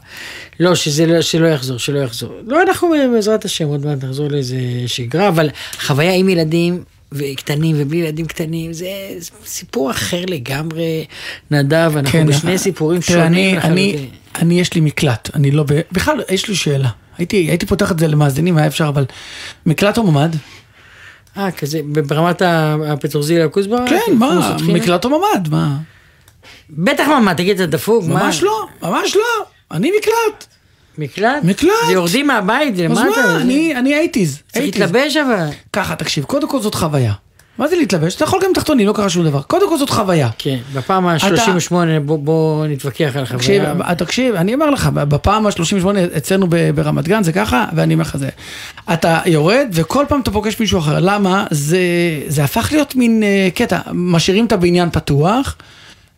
לא, 0.60 0.76
שזה 0.76 1.06
לא, 1.06 1.22
שלא 1.22 1.48
יחזור, 1.48 1.78
שלא 1.80 2.00
יחזור. 2.00 2.34
לא, 2.48 2.62
אנחנו 2.62 2.90
בעזרת 3.14 3.46
השם 3.46 3.68
עוד 3.68 3.86
מעט 3.86 4.04
נחזור 4.04 4.28
לאיזה 4.32 4.58
שגרה, 4.88 5.28
אבל 5.28 5.50
חוויה 5.80 6.14
עם 6.16 6.30
ילדים 6.30 6.84
וקטנים 7.14 7.76
ובלי 7.80 7.98
ילדים 7.98 8.26
קטנים, 8.26 8.74
זה 8.74 8.88
זה 9.18 9.32
סיפור 9.46 9.92
אחר 9.92 10.22
לגמרי, 10.28 11.06
נדב, 11.52 11.92
אנחנו 11.96 12.26
בשני 12.26 12.58
סיפורים 12.58 13.02
כן, 13.02 13.14
תראה, 13.14 13.26
שונים 13.26 13.60
אני, 13.60 13.68
אני. 13.68 14.10
אני, 14.36 14.60
יש 14.60 14.74
לי 14.74 14.82
מקלט, 14.82 15.30
אני 15.36 15.52
לא 15.52 15.64
ב... 15.64 15.82
בכלל, 15.92 16.22
יש 16.30 16.48
לי 16.48 16.56
שאלה. 16.56 16.90
הייתי, 17.18 17.38
הייתי 17.38 17.66
פותח 17.66 17.92
את 17.92 18.00
זה 18.00 18.08
למאזינים, 18.08 18.58
היה 18.58 18.68
אפשר, 18.68 18.88
אבל 18.88 19.06
מקלט 19.66 19.98
או 19.98 20.12
ממ"ד? 20.12 20.36
אה, 21.38 21.52
כזה, 21.52 21.80
ברמת 22.08 22.42
הפטרוזיליה 22.86 23.50
כוסברה? 23.50 23.86
כן, 23.88 24.14
מה, 24.20 24.58
מקלט 24.68 25.06
או 25.06 25.10
ממ"ד, 25.10 25.50
מה? 25.50 25.78
בטח 26.70 27.08
ממ"ד, 27.08 27.34
תגיד, 27.34 27.62
אתה 27.62 27.66
דפוק? 27.66 28.06
מה? 28.06 28.24
ממש 28.24 28.44
לא, 28.44 28.68
ממש 28.82 29.16
לא, 29.16 29.46
אני 29.72 29.92
מקלט. 30.00 30.48
מקלט? 30.98 31.44
מקלט. 31.44 31.72
זה 31.88 31.94
יורדים 31.94 32.28
מהבית, 32.28 32.76
זה 32.76 32.86
אז 32.86 32.92
מה 32.92 33.06
אתה... 33.14 33.36
אני, 33.42 33.76
אני 33.76 33.94
אייטיז. 33.96 34.40
צריך 34.52 34.66
להתלבש 34.66 35.18
אבל. 35.18 35.46
ככה, 35.74 35.96
תקשיב, 35.96 36.24
קודם 36.24 36.50
כל 36.50 36.62
זאת 36.62 36.76
חוויה. 36.76 37.14
מה 37.58 37.68
זה 37.68 37.76
להתלבש? 37.76 38.16
אתה 38.16 38.24
יכול 38.24 38.40
גם 38.44 38.50
תחתונים, 38.54 38.88
לא 38.88 38.94
קרה 38.94 39.10
שום 39.10 39.24
דבר. 39.26 39.42
קודם 39.42 39.70
כל 39.70 39.78
זאת 39.78 39.90
חוויה. 39.90 40.30
כן, 40.38 40.58
בפעם 40.74 41.08
ה-38 41.08 41.74
בוא, 42.06 42.18
בוא 42.20 42.66
נתווכח 42.68 43.12
על 43.16 43.26
תקשיב, 43.26 43.64
החוויה. 43.64 43.96
תקשיב, 43.96 44.36
אני 44.36 44.54
אומר 44.54 44.70
לך, 44.70 44.90
בפעם 44.94 45.48
ה-38 45.48 45.88
אצלנו 46.18 46.48
ב- 46.50 46.70
ברמת 46.76 47.08
גן 47.08 47.24
זה 47.24 47.32
ככה, 47.34 47.66
ואני 47.76 47.94
אומר 47.94 48.02
לך 48.02 48.18
זה. 48.18 48.30
אתה 48.94 49.20
יורד 49.26 49.68
וכל 49.74 50.06
פעם 50.08 50.22
אתה 50.22 50.32
פוגש 50.32 50.60
מישהו 50.60 50.80
אחר. 50.80 51.00
למה? 51.00 51.46
זה, 51.52 51.80
זה 52.28 52.44
הפך 52.44 52.70
להיות 52.72 52.96
מין 52.96 53.24
אה, 53.24 53.48
קטע, 53.56 53.80
משאירים 53.94 54.46
את 54.46 54.52
הבניין 54.52 54.90
פתוח. 54.90 55.56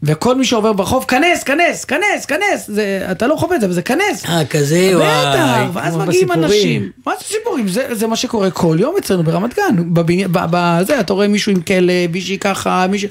וכל 0.05 0.35
מי 0.35 0.45
שעובר 0.45 0.73
ברחוב, 0.73 1.05
כנס, 1.07 1.43
כנס, 1.43 1.85
כנס, 1.85 2.25
כנס, 2.27 2.67
זה, 2.67 3.07
אתה 3.11 3.27
לא 3.27 3.35
חווה 3.35 3.55
את 3.55 3.61
זה, 3.61 3.65
אבל 3.67 3.75
זה 3.75 3.81
כנס. 3.81 4.25
אה, 4.29 4.45
כזה, 4.45 4.91
בטח, 4.95 5.05
וואי, 5.05 5.67
ואז 5.73 5.93
כמו 5.93 6.05
מגיעים 6.05 6.27
בסיפורים. 6.27 6.43
אנשים. 6.43 6.89
מה 7.05 7.13
זה 7.19 7.25
סיפורים? 7.25 7.67
זה, 7.67 7.87
זה 7.95 8.07
מה 8.07 8.15
שקורה 8.15 8.51
כל 8.51 8.77
יום 8.79 8.95
אצלנו 8.97 9.23
ברמת 9.23 9.55
גן. 9.55 9.93
בבני- 9.93 10.23
בזה, 10.31 10.99
אתה 10.99 11.13
רואה 11.13 11.27
מישהו 11.27 11.51
עם 11.51 11.61
כלב, 11.61 12.11
מישהי 12.11 12.37
ככה, 12.37 12.85
מישהו... 12.89 13.09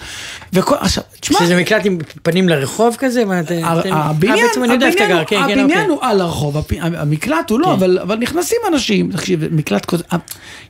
וכל... 0.52 0.74
עכשיו, 0.80 1.02
תשמע... 1.20 1.38
שזה 1.38 1.56
מקלט 1.56 1.86
עם 1.86 1.98
פנים 2.22 2.48
לרחוב 2.48 2.96
כזה? 2.98 3.24
מה, 3.24 3.40
אתם- 3.40 3.60
הבניין, 3.64 3.92
אה, 3.92 4.04
הבניין 4.04 5.12
הוא- 5.16 5.24
כן, 5.26 5.36
כן, 5.36 5.42
הבניין 5.42 5.64
אוקיי. 5.70 5.84
הוא 5.86 5.98
על 6.00 6.20
הרחוב, 6.20 6.56
המקלט 6.80 7.50
הוא 7.50 7.60
לא, 7.60 7.72
אבל 7.72 7.98
אבל 8.02 8.16
נכנסים 8.16 8.58
אנשים, 8.72 9.10
תקשיב, 9.12 9.40
מקלט 9.54 9.84
כזה, 9.86 10.04
אה, 10.12 10.18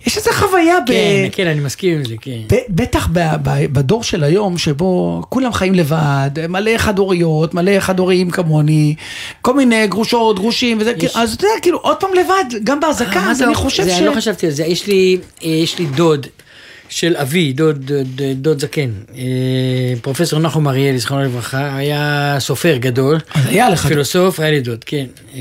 יש 0.07 0.17
איזה 0.17 0.31
חוויה 0.33 0.81
ב... 0.81 0.87
כן, 0.87 1.29
כן, 1.33 1.47
אני 1.47 1.61
מסכים 1.61 1.99
עם 1.99 2.05
זה, 2.05 2.15
כן. 2.21 2.57
בטח 2.69 3.09
בדור 3.73 4.03
של 4.05 4.25
היום, 4.25 4.59
שבו 4.59 5.23
כולם 5.29 5.53
חיים 5.53 5.75
לבד, 5.75 5.97
מלא 6.49 6.71
חד-הוריות, 6.79 7.55
מלא 7.55 7.81
חד-הוריים 7.81 8.31
כמוני, 8.31 8.95
כל 9.43 9.55
מיני 9.55 9.87
גרושות, 9.87 10.39
גרושים, 10.39 10.79
וזה, 10.81 10.95
כאילו, 10.95 11.13
אז 11.15 11.35
אתה 11.35 11.47
יודע, 11.47 11.61
כאילו, 11.63 11.79
עוד 11.79 11.97
פעם 12.01 12.11
לבד, 12.21 12.65
גם 12.65 12.81
בהזעקה, 12.81 13.21
אה, 13.21 13.31
אז 13.31 13.43
אני 13.43 13.53
אתה- 13.53 13.59
חושב 13.61 13.83
זה, 13.83 13.91
ש... 13.91 13.99
אני 13.99 14.07
לא 14.07 14.13
חשבתי 14.17 14.47
על 14.47 14.53
זה, 14.53 14.65
יש 14.65 14.87
לי, 14.87 15.19
יש 15.43 15.79
לי 15.79 15.87
דוד 15.87 16.27
של 16.89 17.17
אבי, 17.17 17.53
דוד, 17.53 17.79
דוד, 17.87 18.21
דוד 18.35 18.59
זקן, 18.61 18.91
אה, 19.17 19.23
פרופסור 20.03 20.39
נחום 20.41 20.69
אריאלי, 20.69 20.99
זכרונו 20.99 21.25
לברכה, 21.25 21.77
היה 21.77 22.37
סופר 22.39 22.77
גדול. 22.77 23.19
אז 23.35 23.47
היה 23.47 23.71
לך. 23.71 23.87
פילוסוף, 23.87 24.41
היה 24.41 24.51
לי 24.51 24.61
דוד, 24.61 24.85
כן. 24.85 25.05
אה, 25.35 25.41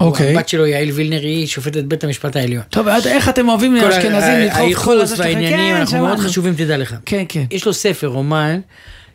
אוקיי. 0.00 0.36
הבת 0.36 0.48
שלו, 0.48 0.66
יעל 0.66 0.90
וילנר, 0.90 1.20
היא 1.20 1.46
שופטת 1.46 1.84
בית 1.84 2.04
המשפט 2.04 2.36
העליון. 2.36 2.62
טוב, 2.70 2.88
עד- 2.88 3.06
איך 3.06 3.28
אתם 3.28 3.48
אוהבים 3.48 3.80
כל 3.80 3.86
אשכנזים 3.92 4.12
ה- 4.30 4.38
לדחוף 4.38 4.58
כל 4.58 4.64
הייחוס 4.64 4.94
הזה 5.02 5.16
שלכם? 5.16 5.28
והעניינים, 5.28 5.74
כן, 5.74 5.80
אנחנו 5.80 5.98
מאוד. 5.98 6.18
חשובים, 6.18 6.54
תדע 6.54 6.76
לך. 6.76 6.94
כן, 7.06 7.24
כן. 7.28 7.44
יש 7.50 7.66
לו 7.66 7.72
ספר, 7.72 8.06
רומן, 8.06 8.60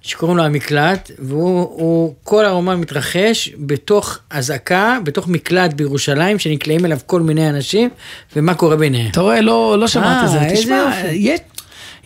שקוראים 0.01 0.37
לו 0.37 0.43
המקלט, 0.43 1.11
והוא, 1.19 1.59
הוא- 1.59 2.13
כל 2.23 2.45
הרומן 2.45 2.75
מתרחש 2.79 3.49
בתוך 3.59 4.17
אזעקה, 4.29 4.97
בתוך 5.03 5.27
מקלט 5.27 5.73
בירושלים, 5.73 6.39
שנקלעים 6.39 6.85
אליו 6.85 6.97
כל 7.05 7.21
מיני 7.21 7.49
אנשים, 7.49 7.89
ומה 8.35 8.53
קורה 8.53 8.75
ביניהם. 8.75 9.11
אתה 9.11 9.21
רואה, 9.21 9.41
לא, 9.41 9.75
לא 9.79 9.87
שמעת 9.87 10.23
את 10.25 10.29
זה. 10.29 10.37
אה, 10.37 10.45
איזה 10.45 10.55
תשמע, 10.61 10.75
יופי. 11.03 11.15
יש, 11.15 11.39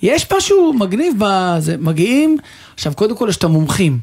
יש 0.02 0.28
משהו 0.38 0.74
מגניב 0.74 1.14
בזה. 1.18 1.76
מגיעים, 1.80 2.38
עכשיו, 2.76 2.94
קודם 2.96 3.18
כל 3.18 3.28
יש 3.30 3.38
את 3.38 3.44
המומחים. 3.44 4.00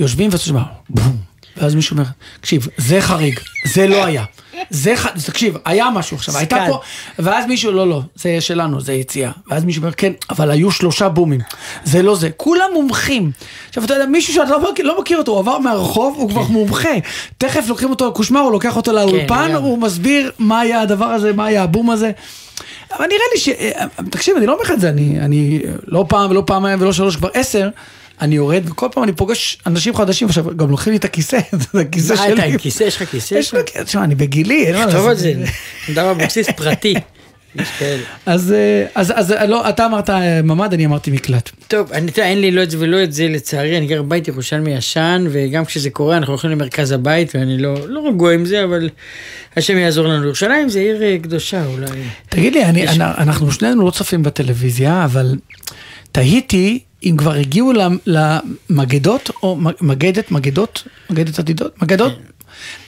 יושבים 0.00 0.26
ואתה 0.30 0.38
שומע, 0.38 0.62
בום. 0.90 1.29
ואז 1.60 1.74
מישהו 1.74 1.94
אומר, 1.94 2.08
תקשיב, 2.40 2.68
זה 2.76 3.00
חריג, 3.00 3.40
זה 3.64 3.86
לא 3.86 4.04
היה. 4.04 4.24
זה 4.70 4.96
ח... 4.96 5.06
תקשיב, 5.06 5.56
היה 5.64 5.90
משהו 5.90 6.16
עכשיו, 6.16 6.36
הייתה. 6.36 6.64
פה, 6.68 6.80
ואז 7.18 7.46
מישהו, 7.46 7.72
לא, 7.72 7.88
לא, 7.88 8.02
זה 8.14 8.40
שלנו, 8.40 8.80
זה 8.80 8.92
יציאה. 8.92 9.30
ואז 9.50 9.64
מישהו 9.64 9.82
אומר, 9.82 9.92
כן, 9.92 10.12
אבל 10.30 10.50
היו 10.50 10.70
שלושה 10.70 11.08
בומים, 11.08 11.40
זה 11.84 12.02
לא 12.02 12.16
זה. 12.16 12.30
כולם 12.36 12.70
מומחים. 12.74 13.30
עכשיו, 13.68 13.84
אתה 13.84 13.94
יודע, 13.94 14.06
מישהו 14.06 14.34
שאתה 14.34 14.50
לא 14.50 14.72
לא 14.82 15.00
מכיר 15.00 15.18
אותו, 15.18 15.32
הוא 15.32 15.38
עבר 15.38 15.58
מהרחוב, 15.58 16.14
הוא 16.18 16.30
כבר 16.30 16.42
מומחה. 16.42 16.94
תכף 17.38 17.64
לוקחים 17.68 17.90
אותו 17.90 18.08
לקושמר, 18.08 18.40
הוא 18.40 18.52
לוקח 18.52 18.76
אותו 18.76 18.92
לאולפן, 18.92 19.50
לגמרי. 19.50 19.68
הוא 19.68 19.78
מסביר 19.78 20.30
מה 20.38 20.60
היה 20.60 20.80
הדבר 20.80 21.06
הזה, 21.06 21.32
מה 21.32 21.46
היה 21.46 21.62
הבום 21.62 21.90
הזה. 21.90 22.10
אבל 22.96 23.06
נראה 23.06 23.24
לי 23.34 23.40
ש... 23.40 23.48
אה, 23.48 23.86
תקשיב, 24.10 24.36
אני 24.36 24.46
לא 24.46 24.52
אומר 24.52 24.62
לך 24.62 24.70
את 24.70 24.80
זה, 24.80 24.88
אני, 24.88 25.20
אני 25.20 25.60
לא 25.86 26.04
פעם 26.08 26.30
ולא 26.30 26.42
פעמיים 26.46 26.82
ולא 26.82 26.92
שלוש, 26.92 27.16
כבר 27.16 27.28
עשר. 27.34 27.68
אני 28.20 28.34
יורד, 28.36 28.62
וכל 28.70 28.86
פעם 28.92 29.04
אני 29.04 29.12
פוגש 29.12 29.58
אנשים 29.66 29.96
חדשים, 29.96 30.28
עכשיו 30.28 30.56
גם 30.56 30.70
לוקחים 30.70 30.92
לי 30.92 30.96
את 30.98 31.04
הכיסא, 31.04 31.38
זה 31.72 31.80
הכיסא 31.80 32.12
מה 32.12 32.18
שלי. 32.18 32.32
אתה 32.34 32.42
עם 32.42 32.58
כיסא? 32.58 32.84
יש 32.84 32.96
לך 32.96 33.10
כיסא? 33.10 33.34
יש 33.34 33.54
לי, 33.54 33.60
תשמע, 33.84 34.04
אני 34.04 34.14
בגילי, 34.14 34.66
אין 34.66 34.76
מה 34.76 34.86
תכתוב. 34.86 35.06
על 35.06 35.14
זה, 35.16 35.32
נדב 35.88 35.98
אבוקסיס 36.04 36.50
פרטי. 36.56 36.94
אז, 38.26 38.52
אה, 38.52 38.86
אז, 38.94 39.12
אז 39.16 39.34
לא, 39.48 39.68
אתה 39.68 39.86
אמרת 39.86 40.10
אה, 40.10 40.42
ממ"ד, 40.42 40.72
אני 40.74 40.86
אמרתי 40.86 41.10
מקלט. 41.10 41.50
טוב, 41.68 41.92
אני 41.92 42.06
יודע, 42.10 42.24
אין 42.26 42.40
לי 42.40 42.50
לא 42.50 42.62
את 42.62 42.70
זה 42.70 42.76
ולא 42.80 43.02
את 43.02 43.12
זה 43.12 43.28
לצערי, 43.28 43.78
אני 43.78 43.86
גר 43.86 44.02
בבית 44.02 44.28
ירושלמי 44.28 44.70
ישן, 44.74 45.24
וגם 45.30 45.64
כשזה 45.64 45.90
קורה 45.90 46.16
אנחנו 46.16 46.32
הולכים 46.32 46.50
למרכז 46.50 46.92
הבית, 46.92 47.32
ואני 47.34 47.58
לא, 47.58 47.74
לא 47.88 48.08
רגוע 48.08 48.34
עם 48.34 48.44
זה, 48.44 48.64
אבל 48.64 48.88
השם 49.56 49.78
יעזור 49.78 50.06
לנו. 50.06 50.24
ירושלים 50.24 50.68
זה 50.68 50.78
עיר 50.80 51.02
אה, 51.02 51.16
קדושה 51.22 51.66
אולי. 51.66 51.86
תגיד 52.28 52.52
לי, 52.54 52.64
אני, 52.64 52.80
יש- 52.80 52.90
אנ- 52.90 53.02
אנחנו 53.02 53.52
שנינו 53.52 53.86
לא 53.86 53.90
צופים 53.90 54.22
בטלוויזיה, 54.22 55.04
אבל 55.04 55.36
תהיתי 56.12 56.78
אם 57.04 57.14
כבר 57.18 57.32
הגיעו 57.32 57.72
למ- 57.72 57.98
למגדות, 58.06 59.30
או 59.42 59.58
מגדת, 59.80 60.30
מגדות, 60.30 60.88
מגדת 61.10 61.38
עתידות, 61.38 61.82
מגדות, 61.82 62.12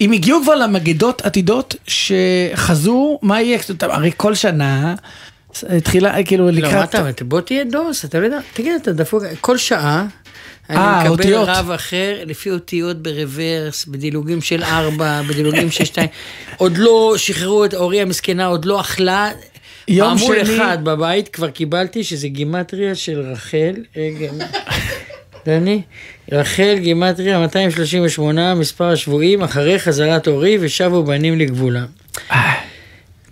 אם 0.01 0.13
הגיעו 0.13 0.43
כבר 0.43 0.55
למגדות 0.55 1.23
עתידות 1.23 1.75
שחזו, 1.87 3.19
מה 3.23 3.43
יהיה? 3.43 3.59
הרי 3.81 4.11
כל 4.17 4.35
שנה 4.35 4.95
התחילה, 5.69 6.23
כאילו 6.25 6.47
לא, 6.47 6.53
מה 6.53 6.59
לקראת... 6.69 6.89
אתה 6.89 6.99
אומר? 7.01 7.11
בוא 7.23 7.41
תהיה 7.41 7.65
דוס, 7.65 8.05
אתה 8.05 8.21
לא 8.21 8.25
יודע, 8.25 8.39
תגיד, 8.55 8.73
אתה 8.83 8.93
דפוק, 8.93 9.23
כל 9.41 9.59
שעה. 9.59 10.07
אני 10.71 10.79
אה, 10.79 11.11
מקבל. 11.11 11.35
רב 11.35 11.71
אחר 11.71 12.17
לפי 12.27 12.51
אותיות 12.51 13.03
ברוורס, 13.03 13.85
בדילוגים 13.85 14.41
של 14.41 14.65
ארבע, 14.65 15.23
בדילוגים 15.23 15.71
של 15.71 15.85
שתיים. 15.85 16.09
עוד 16.57 16.77
לא 16.77 17.15
שחררו 17.17 17.65
את 17.65 17.75
אורי 17.75 18.01
המסכנה, 18.01 18.47
עוד 18.47 18.65
לא 18.65 18.81
אכלה. 18.81 19.31
יום 19.89 20.09
עמוד 20.11 20.37
שני- 20.45 20.57
אחד 20.57 20.79
בבית 20.85 21.29
כבר 21.29 21.51
קיבלתי 21.51 22.05
שזה 22.05 22.29
גימטריה 22.29 22.95
של 22.95 23.21
רחל. 23.21 23.75
דני, 25.47 25.83
רחל 26.33 26.75
גימטריה 26.81 27.39
238 27.39 28.55
מספר 28.55 28.85
השבויים 28.85 29.43
אחרי 29.43 29.79
חזרת 29.79 30.27
הורי 30.29 30.59
ושבו 30.61 31.05
בנים 31.05 31.39
לגבולם. 31.39 31.87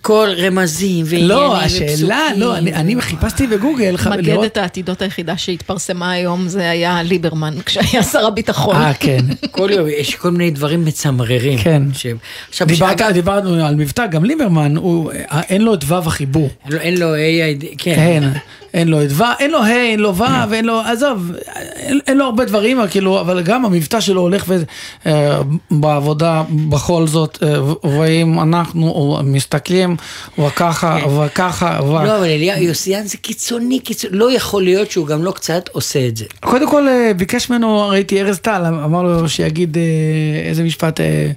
כל 0.02 0.28
רמזים 0.36 1.04
ועניינים 1.08 1.28
לא, 1.36 1.58
ופסוקים. 1.64 1.86
השאלה, 1.94 2.28
לא, 2.36 2.56
אני- 2.56 2.72
אני 2.74 3.00
חיפשתי 3.00 3.46
בגוגל. 3.46 3.94
מגדת 4.18 4.56
העתידות 4.56 5.02
היחידה 5.02 5.36
שהתפרסמה 5.36 6.10
היום 6.10 6.48
זה 6.48 6.70
היה 6.70 7.02
ליברמן, 7.02 7.54
כשהיה 7.66 8.02
שר 8.02 8.26
הביטחון. 8.26 8.76
אה, 8.76 8.94
כן. 8.94 9.24
כל 9.50 9.70
יום 9.72 9.86
יש 10.00 10.14
כל 10.14 10.30
מיני 10.30 10.50
דברים 10.50 10.84
מצמררים. 10.84 11.58
כן. 11.58 11.82
שהם- 11.92 12.16
עכשיו, 12.48 12.66
דיברת, 12.66 12.98
שאגב, 12.98 13.12
דיברנו 13.12 13.66
על 13.66 13.74
מבטא, 13.74 14.06
גם 14.06 14.24
ליברמן, 14.24 14.76
הוא, 14.76 15.12
אה, 15.12 15.40
אין 15.48 15.62
לו 15.62 15.74
את 15.74 15.84
ו' 15.86 15.94
החיבור. 15.94 16.50
אין 16.64 16.72
לו- 16.72 16.80
אין 16.80 16.98
לו 16.98 17.14
AID, 17.14 17.64
כן. 17.78 17.94
כן, 17.94 18.28
אין 18.74 18.88
לו 18.88 19.02
את 19.02 19.08
ו', 19.12 19.22
אין 19.38 19.50
לו 19.50 19.62
ה', 19.62 19.70
אין 19.70 20.00
לו 20.00 20.16
ו', 20.16 20.24
ואין 20.50 20.64
לו, 20.64 20.80
עזוב, 20.80 21.32
אין, 21.76 21.98
אין 22.06 22.18
לו 22.18 22.24
הרבה 22.24 22.44
דברים, 22.44 22.78
כאילו, 22.90 23.20
אבל 23.20 23.42
גם 23.42 23.64
המבטא 23.64 24.00
שלו 24.00 24.20
הולך 24.20 24.44
ו... 24.48 24.62
אה, 25.06 25.40
בעבודה, 25.70 26.42
בכל 26.68 27.06
זאת, 27.06 27.38
אה, 27.42 27.88
ואם 28.00 28.40
אנחנו 28.40 29.18
מסתכלים, 29.24 29.96
וככה, 30.38 30.98
וככה, 31.24 31.78
ו... 31.82 31.86
לא, 31.86 32.18
אבל 32.18 32.26
יוסיאן 32.58 33.06
זה 33.06 33.16
קיצוני, 33.16 33.80
קיצוני, 33.80 34.16
לא 34.16 34.32
יכול 34.32 34.62
להיות 34.62 34.90
שהוא 34.90 35.06
גם 35.06 35.24
לא 35.24 35.30
קצת 35.30 35.68
עושה 35.72 36.06
את 36.08 36.16
זה. 36.16 36.24
קודם 36.40 36.68
כל 36.68 36.88
אה, 36.88 37.12
ביקש 37.16 37.50
ממנו, 37.50 37.88
ראיתי 37.88 38.20
ארז 38.20 38.38
טל, 38.38 38.62
אמר 38.66 39.02
לו 39.02 39.28
שיגיד 39.28 39.76
אה, 39.76 40.48
איזה 40.48 40.62
משפט, 40.62 41.00
אה, 41.00 41.30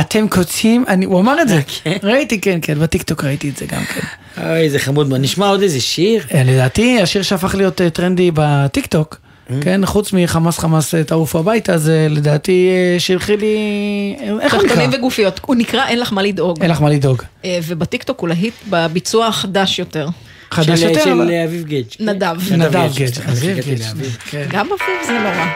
אתם 0.00 0.28
קוצים, 0.28 0.84
אני, 0.88 1.04
הוא 1.04 1.20
אמר 1.20 1.42
את 1.42 1.48
זה, 1.48 1.60
כן? 1.84 1.96
ראיתי, 2.02 2.40
כן, 2.40 2.58
כן, 2.62 2.78
בטיקטוק 2.78 3.24
ראיתי 3.24 3.48
את 3.48 3.56
זה 3.56 3.66
גם 3.66 3.82
כן. 3.84 4.00
אוי, 4.42 4.58
איזה 4.60 4.78
חמוד 4.78 5.08
מאוד. 5.08 5.20
נשמע 5.20 5.48
עוד 5.48 5.62
איזה 5.62 5.80
שיר? 5.80 6.26
אה, 6.34 6.42
לדעתי 6.44 7.00
השיר 7.02 7.22
שהפך 7.22 7.54
להיות 7.54 7.80
אה, 7.80 7.90
טרנדי 7.90 8.30
בטיקטוק, 8.34 9.16
כן, 9.60 9.86
חוץ 9.86 10.12
מחמאס 10.12 10.58
חמאס 10.58 10.94
אה, 10.94 11.04
תעופו 11.04 11.38
הביתה, 11.38 11.78
זה 11.78 12.06
לדעתי 12.10 12.68
אה, 12.94 13.00
שיר 13.00 13.18
לי, 13.28 13.56
איך 14.40 14.54
הוא 14.54 14.62
נקרא? 14.62 14.68
תחתונים 14.68 14.90
וגופיות. 14.92 15.40
הוא 15.46 15.56
נקרא 15.56 15.86
אין 15.86 15.98
לך 16.00 16.12
מה 16.12 16.22
לדאוג. 16.22 16.62
אין 16.62 16.70
לך 16.70 16.80
מה 16.82 16.90
לדאוג. 16.90 17.22
אה, 17.44 17.58
ובטיקטוק 17.66 18.20
הוא 18.20 18.28
להיט 18.28 18.54
בביצוע 18.70 19.26
החדש 19.26 19.78
יותר. 19.78 20.08
חדש 20.50 20.80
של- 20.80 20.88
יותר, 20.88 21.04
של 21.04 21.10
אבל- 21.10 21.30
אביב 21.46 21.64
גדג'. 21.64 21.84
נדב. 22.00 22.36
נדב 22.52 22.90
גדג', 22.96 23.80
לאביב. 23.80 24.16
כן. 24.30 24.46
גם 24.50 24.66
אביב 24.66 25.06
זה 25.06 25.12
לא 25.12 25.28
רע. 25.28 25.46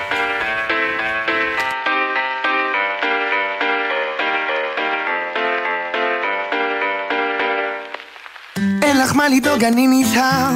אין 8.95 9.03
לך 9.03 9.15
מה 9.15 9.29
לדאוג, 9.29 9.65
אני 9.65 9.87
נזהר, 9.87 10.51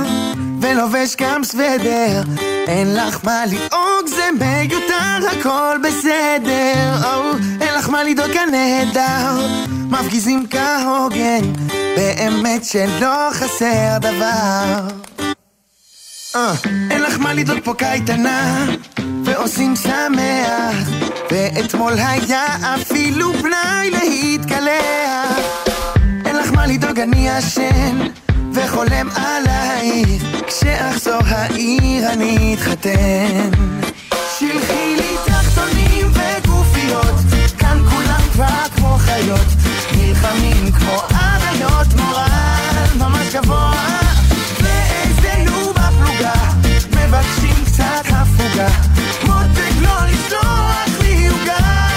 ולובש 0.61 1.17
גם 1.21 1.45
סוודר. 1.45 2.23
אין 2.69 2.97
לך 2.97 3.19
מה 3.25 3.45
לדאוג, 3.47 4.07
זה 4.07 4.29
מיותר, 4.33 5.39
הכל 5.39 5.77
בסדר. 5.83 7.05
או, 7.05 7.33
אין 7.61 7.75
לך 7.75 7.89
מה 7.89 8.05
לדאוג, 8.05 8.31
הנהדר, 8.31 9.47
מפגיזים 9.91 10.47
כהוגן, 10.51 11.53
באמת 11.97 12.65
שלא 12.65 13.29
חסר 13.33 13.99
דבר. 14.01 14.89
אה, 16.37 16.55
אין 16.91 17.03
לך 17.03 17.19
מה 17.19 17.35
לדאוג 17.35 17.59
פה 17.65 17.75
קייטנה, 17.75 18.67
ועושים 19.25 19.77
שמח, 19.77 20.89
ואתמול 21.31 21.93
היה 21.99 22.47
אפילו 22.75 23.33
פנאי 23.33 23.91
להתקלח. 23.91 25.39
אין 26.27 26.37
לך 26.37 26.53
מה 26.53 26.67
לדאוג, 26.67 27.01
אני 27.01 27.29
ישן 27.29 27.99
וחולם 28.65 29.09
עלייך 29.17 30.23
כשאחזור 30.47 31.21
העיר 31.27 32.13
אני 32.13 32.55
אתחתן. 32.55 33.51
שלחי 34.39 34.97
לי 34.97 35.17
תחתונים 35.27 36.07
וגופיות 36.13 37.15
כאן 37.59 37.79
כולם 37.91 38.21
כבר 38.33 38.47
כמו 38.77 38.97
חיות 38.99 39.47
נלחמים 39.97 40.73
כמו 40.73 41.03
אריות 41.11 41.87
מורל 41.97 42.87
ממש 42.99 43.35
גבוה. 43.35 44.01
ואצלנו 44.61 45.73
בפלוגה 45.73 46.35
מבקשים 46.91 47.65
קצת 47.67 48.05
הפוגה 48.05 48.69
מותק 49.27 49.73
לא 49.81 49.97
לשלוח 50.07 51.01
לי 51.01 51.29
עוגה 51.29 51.88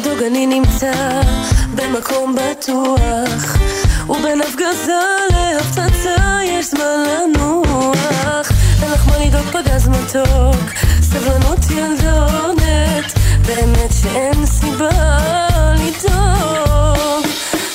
לדאוג, 0.00 0.22
אני 0.22 0.46
נמצא 0.46 0.92
במקום 1.74 2.34
בטוח 2.34 3.56
ובין 4.08 4.40
הפגזה 4.42 5.00
להפצצה 5.30 6.40
יש 6.44 6.70
זמן 6.70 7.04
לנוח. 7.06 8.50
אין 8.82 8.90
לך 8.92 9.08
מה 9.08 9.18
לדאוג, 9.18 9.46
פגז 9.46 9.88
מתוק 9.88 10.70
סבלנות 11.02 11.58
ילדונת 11.70 13.12
באמת 13.46 13.92
שאין 14.02 14.46
סיבה 14.46 15.18
לדאוג. 15.74 17.26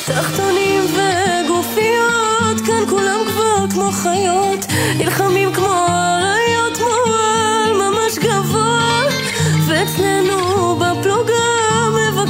תחתונים 0.05 0.81
וגופיות 0.81 2.61
כאן 2.65 2.89
כולם 2.89 3.19
כבר 3.27 3.65
כמו 3.71 3.91
חיות 3.91 4.65
נלחמים 4.97 5.53
כמו 5.53 5.67
אריות 5.67 6.34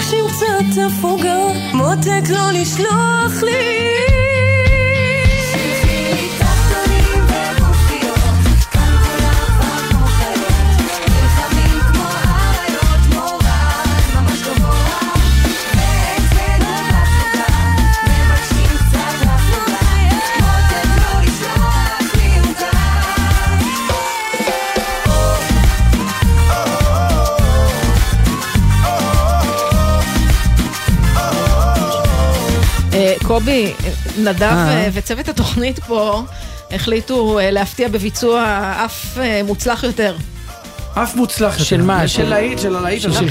מבקשים 0.05 0.25
קצת 0.27 0.81
הפוגה 0.87 1.37
מותק 1.73 2.29
לא 2.29 2.51
לשלוח 2.51 3.43
לי 3.43 4.14
קובי, 33.45 33.73
נדב 34.17 34.43
אה. 34.43 34.69
אה, 34.69 34.89
וצוות 34.93 35.29
התוכנית 35.29 35.79
פה 35.79 36.23
החליטו 36.71 37.39
אה, 37.39 37.51
להפתיע 37.51 37.87
בביצוע 37.87 38.43
אף 38.85 39.17
מוצלח 39.45 39.83
יותר. 39.83 40.15
אף 40.93 41.15
מוצלח 41.15 41.63
של. 41.63 41.81
מה? 41.81 42.07
של 42.07 42.29
להיט, 42.29 42.59
של 42.59 42.75
הלהיט 42.75 43.05
הזה. 43.05 43.19
של 43.19 43.25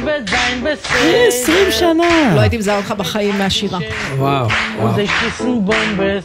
wird 0.00 0.28
sein 0.30 0.58
בסדר. 0.64 1.28
20 1.28 1.56
שנה. 1.70 2.34
לא 2.34 2.40
הייתי 2.40 2.56
מזהה 2.56 2.76
אותך 2.76 2.94
בחיים 2.96 3.38
מהשירה. 3.38 3.78
וואו, 4.16 4.46
Und 4.46 4.80
וואו. 4.80 4.98
ich 5.04 5.10
kissen 5.20 5.66
Bombes. 5.66 6.24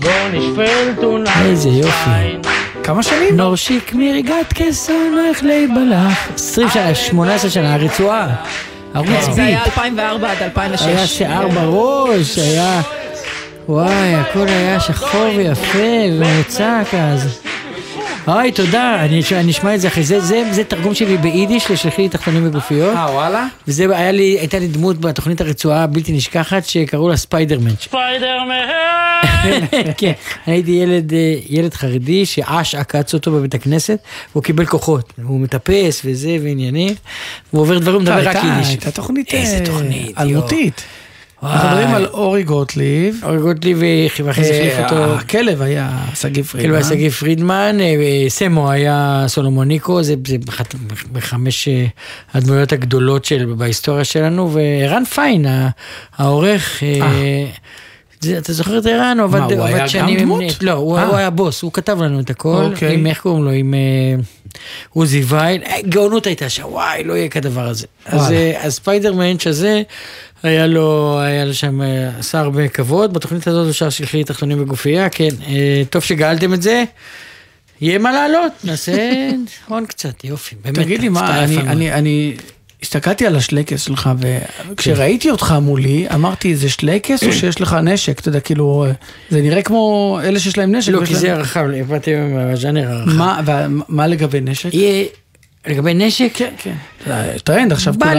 Gar 0.00 0.26
nicht 0.34 0.56
fällt 0.56 1.04
und 1.04 1.30
איזה 1.44 1.68
יופי. 1.68 2.55
כמה 2.86 3.02
שנים? 3.02 3.36
נאר 3.36 3.61
שיק 3.61 3.94
מיר 3.94 4.52
גאטקעס 4.54 4.97
און 4.97 5.18
אויך 5.28 5.44
לייבלעך. 5.44 6.28
20 6.34 6.68
שנה, 6.68 6.94
18 6.94 7.50
שנה, 7.50 7.74
הרצועה. 7.74 8.34
ערוץ 8.94 9.08
זה 9.20 9.30
ביט. 9.30 9.38
היה 9.38 9.64
2004 9.64 10.30
עד 10.32 10.42
2006. 10.42 10.86
היה 10.86 11.06
שיער 11.06 11.48
בראש, 11.48 12.38
היה... 12.38 12.80
וואי, 13.68 14.14
הכל 14.14 14.48
היה 14.48 14.80
שחור 14.80 15.26
ויפה 15.36 15.78
ומוצק 16.20 16.86
אז. 16.92 17.45
אוי, 18.28 18.52
תודה, 18.52 19.04
אני 19.04 19.20
אש- 19.20 19.32
אני 19.32 19.50
אשמע 19.52 19.74
את 19.74 19.80
זה 19.80 19.88
אחרי 19.88 20.04
זה. 20.04 20.20
זה, 20.20 20.42
זה 20.52 20.64
תרגום 20.64 20.94
שלי 20.94 21.16
ביידיש 21.16 21.70
לשלחי 21.70 22.02
לי 22.02 22.08
תחתונים 22.08 22.46
וגופיות. 22.46 22.96
אה, 22.96 23.10
וואלה? 23.12 23.46
וזה 23.68 23.96
היה 23.96 24.12
לי, 24.12 24.36
הייתה 24.38 24.58
לי 24.58 24.68
דמות 24.68 25.00
בתוכנית 25.00 25.40
הרצועה 25.40 25.82
הבלתי 25.82 26.12
נשכחת 26.12 26.64
שקראו 26.64 27.08
לה 27.08 27.16
ספיידרמן. 27.16 27.70
ספיידרמן. 27.80 28.66
כן, 29.98 30.12
אני 30.46 30.54
הייתי 30.54 30.70
ילד, 30.70 31.12
אה, 31.12 31.34
ילד 31.48 31.74
חרדי 31.74 32.26
שאש 32.26 32.74
עקץ 32.74 33.14
אותו 33.14 33.32
בבית 33.32 33.54
הכנסת, 33.54 33.98
והוא 34.32 34.42
קיבל 34.42 34.66
כוחות. 34.66 35.12
הוא 35.22 35.40
מטפס 35.40 36.02
וזה 36.04 36.36
ועניינים, 36.42 36.94
הוא 37.50 37.60
עובר 37.60 37.78
דברים, 37.78 37.94
הוא 37.94 38.02
מדבר 38.02 38.18
רק 38.28 38.36
הייתה- 38.36 38.46
יידיש. 38.48 38.68
הייתה 38.68 38.90
תוכנית 38.90 39.34
איזה 39.34 39.56
אה, 39.58 39.64
תוכנית, 39.66 40.18
אלמותית. 40.18 40.82
אנחנו 41.42 41.68
מדברים 41.68 41.94
על 41.94 42.06
אורי 42.06 42.42
גוטליב. 42.42 43.20
אורי 43.22 43.38
גוטליב, 43.38 43.82
ואחרי 44.24 44.44
זה 44.44 44.50
החליף 44.50 44.84
אותו. 44.84 44.96
אה, 44.96 45.14
הכלב 45.14 45.62
היה 45.62 45.98
שגיא 46.14 46.42
פרידמן. 46.42 46.60
כאילו 46.62 46.74
היה 46.74 46.84
שגיא 46.84 47.10
פרידמן, 47.10 47.76
אה, 47.80 48.24
סמו 48.28 48.70
היה 48.70 49.24
סולומוניקו, 49.28 50.02
זה 50.02 50.14
אחת 50.48 50.74
מחמש 51.12 51.68
אה, 51.68 51.86
הדמויות 52.34 52.72
הגדולות 52.72 53.24
של, 53.24 53.54
בהיסטוריה 53.56 54.04
שלנו, 54.04 54.52
וערן 54.52 55.04
פיין, 55.04 55.46
העורך, 56.18 56.82
אה, 56.82 57.46
אתה 58.38 58.52
זוכר 58.52 58.78
את 58.78 58.86
ערן? 58.86 59.20
הוא 59.20 59.26
עבד 59.26 59.86
שנים 59.86 60.32
עם. 60.32 60.48
לא, 60.60 60.72
הוא, 60.72 60.98
אה. 60.98 61.18
היה 61.18 61.30
בוס, 61.30 61.62
הוא 61.62 61.72
כתב 61.72 62.02
לנו 62.02 62.20
את 62.20 62.30
הכל, 62.30 62.68
אוקיי. 62.72 62.94
עם 62.94 63.06
איך 63.06 63.20
קוראים 63.20 63.44
לו, 63.44 63.50
עם 63.50 63.74
אה, 63.74 64.22
עוזי 64.90 65.22
וייל, 65.26 65.62
אה, 65.62 65.76
גאונות 65.88 66.26
הייתה 66.26 66.48
שם, 66.48 66.64
וואי, 66.64 67.04
לא 67.04 67.12
יהיה 67.12 67.28
כדבר 67.28 67.68
הזה. 67.68 67.86
אז. 68.06 68.32
אה, 68.32 68.52
אז 68.64 68.74
ספיידרמן 68.74 69.38
שזה, 69.38 69.82
היה 70.42 70.66
לו, 70.66 71.18
היה 71.20 71.44
לו 71.44 71.54
שם, 71.54 71.82
אה, 71.82 72.10
עשה 72.18 72.40
הרבה 72.40 72.68
כבוד, 72.68 73.12
בתוכנית 73.12 73.46
הזאת 73.46 73.70
אפשר 73.70 73.90
שלחי 73.90 74.24
תחתונים 74.24 74.58
בגופייה, 74.58 75.08
כן, 75.08 75.28
אה, 75.48 75.82
טוב 75.90 76.02
שגאלתם 76.02 76.54
את 76.54 76.62
זה. 76.62 76.84
יהיה 77.80 77.98
מה 77.98 78.12
לעלות, 78.12 78.52
נעשה 78.64 78.92
הון 79.68 79.86
קצת, 79.86 80.24
יופי, 80.24 80.56
באמת. 80.64 80.78
תגיד 80.78 81.00
לי, 81.00 81.08
מה, 81.08 81.44
אני. 81.44 81.58
אני, 81.58 81.92
אני 81.92 82.36
הסתכלתי 82.82 83.26
על 83.26 83.36
השלייקס 83.36 83.82
שלך, 83.82 84.10
וכשראיתי 84.68 85.30
אותך 85.30 85.54
מולי, 85.62 86.06
אמרתי, 86.14 86.56
זה 86.56 86.68
שלייקס 86.68 87.24
או 87.24 87.32
שיש 87.32 87.60
לך 87.60 87.76
נשק? 87.82 88.20
אתה 88.20 88.28
יודע, 88.28 88.40
כאילו, 88.40 88.86
זה 89.30 89.42
נראה 89.42 89.62
כמו 89.62 90.18
אלה 90.24 90.40
שיש 90.40 90.58
להם 90.58 90.74
נשק. 90.74 90.92
לא, 90.92 91.06
כי 91.06 91.14
זה 91.14 91.32
הרחב, 91.32 91.66
באתי 91.88 92.16
עם 92.16 92.36
הז'אנר 92.36 92.90
הרחב. 92.90 93.12
מה, 93.12 93.40
ומה 93.46 94.06
לגבי 94.06 94.40
נשק? 94.40 94.70
לגבי 95.66 95.94
נשק? 95.94 96.30
כן, 96.34 96.54
כן. 96.58 96.74
טרנד 97.44 97.72
עכשיו 97.72 97.94
כולם. 97.98 98.16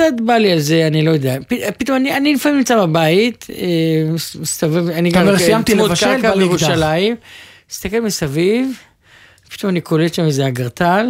אה, 0.00 0.10
קצת 0.10 0.24
בא 0.24 0.34
לי 0.34 0.52
על 0.52 0.58
זה, 0.58 0.86
אני 0.86 1.02
לא 1.04 1.10
יודע. 1.10 1.36
פתאום 1.78 1.96
אני, 1.96 2.16
אני 2.16 2.34
לפעמים 2.34 2.58
נמצא 2.58 2.86
בבית, 2.86 3.46
אה, 3.50 3.64
מס- 4.12 4.36
מסתובב, 4.36 4.88
אני 4.88 5.10
גם 5.10 5.22
אומר, 5.26 5.38
סיימתי 5.38 5.74
לבשל. 5.74 6.16
בירושלים, 6.38 7.16
מסתכל 7.70 8.00
מסביב, 8.00 8.66
פתאום 9.50 9.70
אני 9.70 9.80
קולט 9.80 10.14
שם 10.14 10.24
איזה 10.24 10.48
אגרטל. 10.48 11.06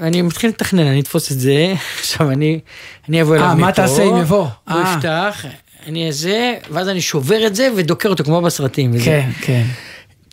אני 0.00 0.22
מתחיל 0.22 0.50
לתכנן, 0.50 0.86
אני 0.86 1.00
אתפוס 1.00 1.32
את 1.32 1.40
זה, 1.40 1.74
עכשיו 2.00 2.30
אני, 2.30 2.60
אני 3.08 3.22
אבוא 3.22 3.34
אליו 3.36 3.46
אה, 3.46 3.54
מפה, 3.54 3.60
מה 3.66 3.72
תעשה 3.72 4.02
אם 4.02 4.16
יבוא? 4.16 4.38
הוא 4.38 4.48
אה. 4.68 4.94
יפתח, 4.96 5.44
אני 5.86 6.06
אעשה, 6.06 6.54
ואז 6.70 6.88
אני 6.88 7.00
שובר 7.00 7.46
את 7.46 7.54
זה 7.54 7.68
ודוקר 7.76 8.08
אותו 8.08 8.24
כמו 8.24 8.40
בסרטים. 8.40 8.90
וזה. 8.94 9.04
כן, 9.04 9.30
כן. 9.40 9.62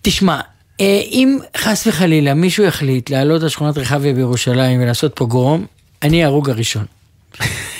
תשמע, 0.01 0.39
אה, 0.81 1.01
אם 1.05 1.37
חס 1.57 1.87
וחלילה 1.87 2.33
מישהו 2.33 2.63
יחליט 2.63 3.09
לעלות 3.09 3.43
על 3.43 3.49
שכונת 3.49 3.77
רחביה 3.77 4.13
בירושלים 4.13 4.81
ולעשות 4.81 5.11
פוגרום, 5.15 5.65
אני 6.03 6.23
ההרוג 6.23 6.49
הראשון. 6.49 6.85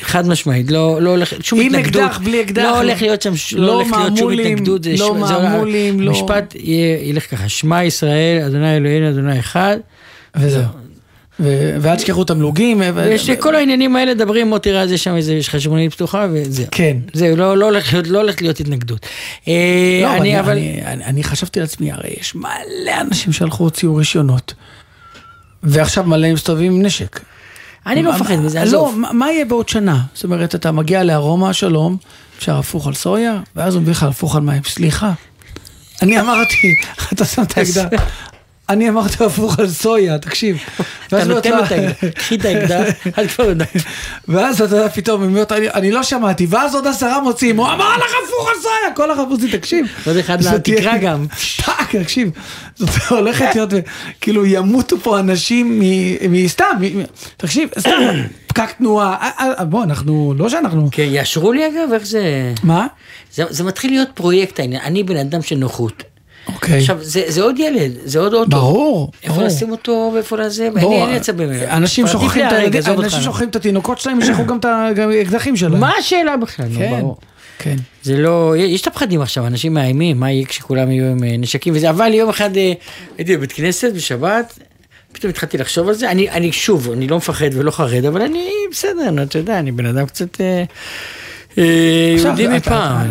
חד 0.01 0.27
משמעית, 0.27 0.71
לא, 0.71 1.01
לא 1.01 1.09
הולך, 1.09 1.33
שום 1.41 1.59
עם 1.59 1.65
התנגדות. 1.67 2.01
אקדח, 2.03 2.17
בלי 2.23 2.41
אקדח. 2.41 2.63
לא 2.63 2.77
הולך 2.81 3.01
להיות 3.01 3.21
שם, 3.21 3.33
לא 3.55 3.65
לא 3.67 3.73
הולך 3.73 3.87
להיות 3.97 4.17
שום 4.17 4.31
התנגדות. 4.31 4.83
זה 4.83 4.91
לא 4.97 5.15
זה- 5.27 5.33
מעמולים, 5.37 6.01
לא- 6.01 6.11
המשפט 6.11 6.55
יהיה- 6.59 6.97
ילך 7.09 7.31
ככה, 7.31 7.49
שמע 7.49 7.83
ישראל, 7.83 8.41
אדוני 8.45 8.75
אלוהינו, 8.77 9.09
אדוני 9.09 9.39
אחד. 9.39 9.77
וזהו. 10.37 10.63
ו- 11.39 11.75
ואל 11.81 11.95
תשכחו 11.95 12.23
תמלוגים. 12.23 12.81
ו- 12.81 12.95
ויש 12.95 13.29
לי 13.29 13.35
כל 13.39 13.55
העניינים 13.55 13.95
האלה, 13.95 14.13
דברים, 14.13 14.47
מוטי 14.47 14.71
רז, 14.71 14.91
יש 14.91 15.03
שם 15.03 15.15
איזה 15.15 15.33
יש 15.33 15.49
חשבונית 15.49 15.93
פתוחה, 15.93 16.27
וזהו. 16.33 16.65
כן. 16.71 16.97
זהו, 17.13 17.35
לא 17.35 17.57
לא 17.57 17.65
הולך 17.65 17.93
להיות- 17.93 18.07
לא 18.07 18.17
הולך 18.21 18.41
להיות 18.41 18.59
התנגדות. 18.59 19.05
אה, 19.47 19.53
לא, 20.01 20.15
אני, 20.15 20.39
אבל... 20.39 20.51
אני, 20.51 20.81
אני, 20.85 21.05
אני 21.05 21.23
חשבתי 21.23 21.59
לעצמי, 21.59 21.91
הרי 21.91 22.09
יש 22.19 22.35
מלא 22.35 22.51
אנשים 23.01 23.33
שהלכו 23.33 23.63
הוציאו 23.63 23.95
רישיונות. 23.95 24.53
ועכשיו 25.63 26.03
מלא 26.03 26.33
מסתובבים 26.33 26.73
עם 26.73 26.81
נשק. 26.85 27.19
אני 27.85 28.03
לא 28.03 28.15
מפחד 28.15 28.35
מזה, 28.35 28.59
לא, 28.59 28.63
עזוב. 28.63 28.95
מה, 28.99 29.13
מה 29.13 29.31
יהיה 29.31 29.45
בעוד 29.45 29.69
שנה? 29.69 30.01
זאת 30.13 30.23
אומרת, 30.23 30.55
אתה 30.55 30.71
מגיע 30.71 31.03
לארומה, 31.03 31.53
שלום, 31.53 31.97
אפשר 32.37 32.57
הפוך 32.57 32.87
על 32.87 32.93
סויה, 32.93 33.39
ואז 33.55 33.75
הוא 33.75 33.81
מביא 33.81 33.91
לך 33.91 34.03
הפוך 34.03 34.35
על 34.35 34.41
מים. 34.41 34.61
סליחה, 34.63 35.11
אני 36.01 36.19
אמרתי, 36.19 36.75
אתה 37.13 37.25
שם 37.25 37.43
את 37.43 37.57
האקדח. 37.57 38.01
אני 38.69 38.89
אמרתי 38.89 39.23
הפוך 39.23 39.59
על 39.59 39.69
סויה, 39.69 40.17
תקשיב. 40.17 40.57
אתה 41.07 41.23
נותן 41.23 41.59
את 41.59 41.71
האקדח, 41.71 42.09
קחי 42.15 42.35
את 42.35 42.45
האקדח, 42.45 42.93
אל 43.17 43.27
כבר 43.27 43.43
יודע. 43.43 43.65
ואז 44.27 44.61
אתה 44.61 44.75
יודע 44.75 44.89
פתאום, 44.89 45.23
הם 45.23 45.37
אומרים, 45.37 45.69
אני, 45.73 45.91
לא 45.91 46.03
שמעתי, 46.03 46.47
ואז 46.49 46.75
עוד 46.75 46.87
עשרה 46.87 47.21
מוציאים, 47.21 47.57
הוא 47.57 47.67
אמר 47.67 47.97
לך 47.97 48.11
הפוך 48.27 48.49
על 48.49 48.55
סויה, 48.61 48.95
כל 48.95 49.11
החפוצים, 49.11 49.49
תקשיב. 49.51 49.85
עוד 50.05 50.17
אחד 50.17 50.43
לתקרה 50.43 50.97
גם. 50.97 51.25
טאק, 51.65 51.95
תקשיב, 51.95 52.29
זאת 52.75 52.89
הולכת 53.09 53.55
להיות, 53.55 53.69
כאילו 54.21 54.45
ימותו 54.45 54.97
פה 54.99 55.19
אנשים 55.19 55.81
מסתם, 56.29 56.81
תקשיב, 57.37 57.69
סתם, 57.79 57.91
פקק 58.47 58.71
תנועה, 58.77 59.15
אה, 59.21 59.53
אה, 59.59 59.65
בוא, 59.65 59.83
אנחנו, 59.83 60.33
לא 60.37 60.49
שאנחנו, 60.49 60.89
כן, 60.91 61.07
יאשרו 61.09 61.53
לי 61.53 61.67
אגב, 61.67 61.93
איך 61.93 62.05
זה... 62.05 62.53
מה? 62.63 62.87
זה, 63.33 63.43
זה 63.49 63.63
מתחיל 63.63 63.91
להיות 63.91 64.09
פרויקט 64.13 64.59
העניין, 64.59 64.81
אני 64.81 65.03
בן 65.03 65.17
אדם 65.17 65.41
של 65.41 65.55
נוחות. 65.55 66.14
אוקיי. 66.47 66.77
עכשיו, 66.79 66.97
זה, 67.01 67.21
זה 67.27 67.41
עוד 67.41 67.59
ילד, 67.59 67.91
זה 68.05 68.19
עוד 68.19 68.33
אוטו. 68.33 68.49
ברור, 68.49 69.11
איפה 69.23 69.33
ברור. 69.33 69.47
לשים 69.47 69.71
אותו 69.71 70.11
ואיפה 70.15 70.37
לזה, 70.37 70.69
אין 70.77 71.09
לי 71.09 71.15
עצבים. 71.15 71.49
אנשים 71.69 72.07
שוכחים 72.07 72.47
את 72.47 72.51
הילדים- 72.53 72.99
אנשים. 72.99 73.21
שוכחים 73.21 73.49
את 73.49 73.55
התינוקות 73.55 73.99
שלהם, 73.99 74.21
ישכחו 74.21 74.45
גם 74.45 74.57
את 74.57 74.65
האקדחים 74.65 75.55
שלהם. 75.55 75.79
מה 75.79 75.91
השאלה 75.99 76.37
בכלל? 76.37 76.67
כן, 76.77 76.99
ברור. 76.99 77.17
כן. 77.59 77.75
זה 78.03 78.17
לא, 78.17 78.53
יש 78.57 78.81
את 78.81 78.87
הפחדים 78.87 79.21
עכשיו, 79.21 79.47
אנשים 79.47 79.73
מאיימים, 79.73 80.19
מה 80.19 80.31
יהיה 80.31 80.45
כשכולם 80.45 80.91
יהיו 80.91 81.05
עם 81.05 81.23
אה, 81.23 81.35
נשקים 81.37 81.73
וזה, 81.75 81.89
אבל 81.89 82.13
יום 82.13 82.29
אחד 82.29 82.57
אה, 82.57 82.73
הייתי 83.17 83.37
בבית 83.37 83.51
כנסת 83.51 83.91
בשבת, 83.95 84.59
פתאום 85.11 85.29
התחלתי 85.29 85.57
לחשוב 85.57 85.87
על 85.87 85.93
זה, 85.93 86.11
אני, 86.11 86.29
אני 86.29 86.51
שוב, 86.51 86.91
אני 86.91 87.07
לא 87.07 87.17
מפחד 87.17 87.49
ולא 87.53 87.71
חרד, 87.71 88.05
אבל 88.05 88.21
אני 88.21 88.49
בסדר, 88.71 89.23
אתה 89.23 89.37
יודע, 89.37 89.59
אני 89.59 89.71
בן 89.71 89.85
אדם 89.85 90.05
קצת 90.05 90.41
אה, 90.41 90.63
יהודי 91.57 92.47
מפעם. 92.47 93.07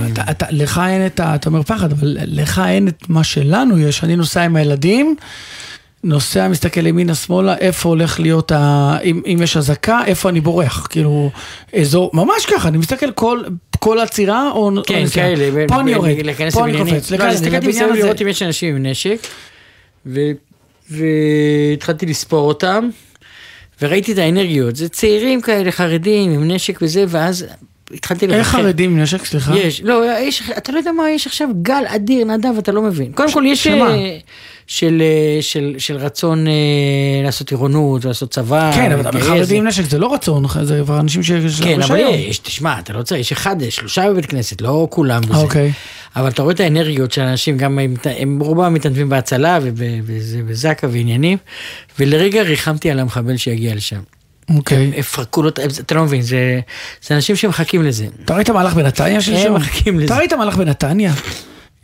לך 0.51 0.81
אין 0.89 1.07
את 1.07 1.21
ה... 1.21 1.35
אתה 1.35 1.49
אומר 1.49 1.63
פחד, 1.63 1.93
אבל 1.93 2.17
לך 2.27 2.63
אין 2.69 2.89
את 2.89 3.09
מה 3.09 3.25
שלנו 3.25 3.79
יש. 3.79 4.05
אני 4.05 4.17
נוסע 4.17 4.43
עם 4.43 4.57
הילדים, 4.57 5.17
נוסע, 6.05 6.49
מסתכל 6.49 6.87
ימינה 6.87 7.15
שמאלה, 7.15 7.57
איפה 7.57 7.89
הולך 7.89 8.21
להיות 8.21 8.53
ה... 8.53 8.97
אם, 9.05 9.23
אם 9.27 9.39
יש 9.43 9.57
אזעקה, 9.57 10.01
איפה 10.07 10.29
אני 10.29 10.41
בורח. 10.41 10.87
כאילו, 10.91 11.31
אזור, 11.81 12.11
ממש 12.15 12.47
ככה, 12.47 12.69
אני 12.69 12.79
מסתכל 12.79 13.11
כל, 13.11 13.43
כל 13.79 13.99
עצירה 13.99 14.51
או... 14.51 14.71
כן, 14.87 15.03
נסיעה. 15.03 15.27
כאלה, 15.27 15.51
ב- 15.55 15.69
פה 15.69 15.81
אני 15.81 15.91
יורד, 15.93 16.17
פה 16.53 16.65
אני. 16.65 16.79
קופץ, 16.79 17.11
לא, 17.11 17.25
הסתכלתי 17.25 17.69
הזה. 17.69 17.87
לראות 17.87 18.23
אם 18.23 18.29
יש 18.29 18.43
אנשים 18.43 18.77
עם 18.77 18.87
נשק, 18.87 19.19
והתחלתי 20.91 22.07
לספור 22.07 22.49
אותם, 22.49 22.89
וראיתי 23.83 24.13
את 24.13 24.19
האנרגיות, 24.19 24.77
זה 24.77 24.89
צעירים 24.89 25.41
כאלה, 25.41 25.71
חרדים, 25.73 26.33
עם 26.33 26.51
נשק 26.51 26.79
וזה, 26.83 27.05
ואז 27.09 27.47
התחלתי 27.95 28.27
איך 28.27 28.49
חרדים 28.49 28.91
עם 28.91 29.01
נשק, 29.01 29.25
סליחה? 29.25 29.57
יש, 29.57 29.83
לא, 29.83 30.05
יש, 30.21 30.43
אתה 30.59 30.73
לא 30.73 30.79
יודע 30.79 30.93
מה, 30.93 31.11
יש 31.11 31.27
עכשיו 31.27 31.49
גל 31.63 31.85
אדיר, 31.87 32.25
נדב, 32.25 32.59
אתה 32.59 32.73
לא 32.73 32.83
מבין. 32.83 33.13
קודם 33.13 33.33
כל 33.33 33.45
יש... 33.47 33.65
שמה? 33.65 33.91
אה, 33.91 34.19
של, 34.67 35.03
אה, 35.03 35.43
של, 35.43 35.75
של 35.79 35.97
רצון 35.97 36.47
אה, 36.47 36.53
לעשות 37.25 37.51
עירונות, 37.51 38.05
לעשות 38.05 38.31
צבא. 38.31 38.71
כן, 38.75 38.93
אבל. 38.93 39.21
חרדים 39.21 39.63
עם 39.63 39.69
נשק 39.69 39.83
זה 39.85 39.99
לא 39.99 40.15
רצון, 40.15 40.45
זה 40.63 40.81
כבר 40.85 41.01
אנשים 41.01 41.23
שיש 41.23 41.61
להם 41.61 41.75
כן, 41.77 41.83
אבל. 41.83 41.99
יש, 41.99 42.39
תשמע, 42.39 42.79
אתה 42.79 42.93
לא 42.93 43.03
צריך, 43.03 43.21
יש 43.21 43.33
אחד, 43.33 43.57
שלושה 43.71 44.11
בבית 44.11 44.27
כנסת, 44.27 44.61
לא 44.61 44.87
כולם 44.91 45.23
בזה. 45.23 45.35
אוקיי. 45.35 45.73
אבל 46.17 46.29
אתה 46.29 46.43
רואה 46.43 46.55
את 46.55 46.61
האנרגיות 46.61 47.13
של 47.13 47.23
האנשים, 47.23 47.57
גם 47.57 47.79
הם, 47.79 47.95
הם 48.05 48.39
רובם 48.43 48.75
מתנדבים 48.75 49.09
בהצלה 49.09 49.59
ובזק"א 49.63 50.87
ועניינים, 50.91 51.39
ולרגע 51.99 52.43
ריחמתי 52.43 52.91
על 52.91 52.99
המחבל 52.99 53.37
שיגיע 53.37 53.75
לשם. 53.75 54.01
אוקיי. 54.57 54.91
יפרקו 54.97 55.43
לו, 55.43 55.49
את- 55.49 55.59
אתה 55.81 55.95
לא 55.95 56.05
מבין, 56.05 56.23
זה, 56.23 56.61
זה 57.03 57.15
אנשים 57.15 57.37
שמחכים 57.37 57.83
לזה. 57.83 58.07
אתה 58.25 58.35
ראית 58.35 58.51
מהלך 58.51 58.75
בנתניה 58.75 59.21
שלשום? 59.21 59.47
הם 59.47 59.55
מחכים 59.55 59.97
לזה. 59.99 60.05
אתה 60.07 60.17
ראית 60.19 60.33
מהלך 60.33 60.57
בנתניה? 60.57 61.13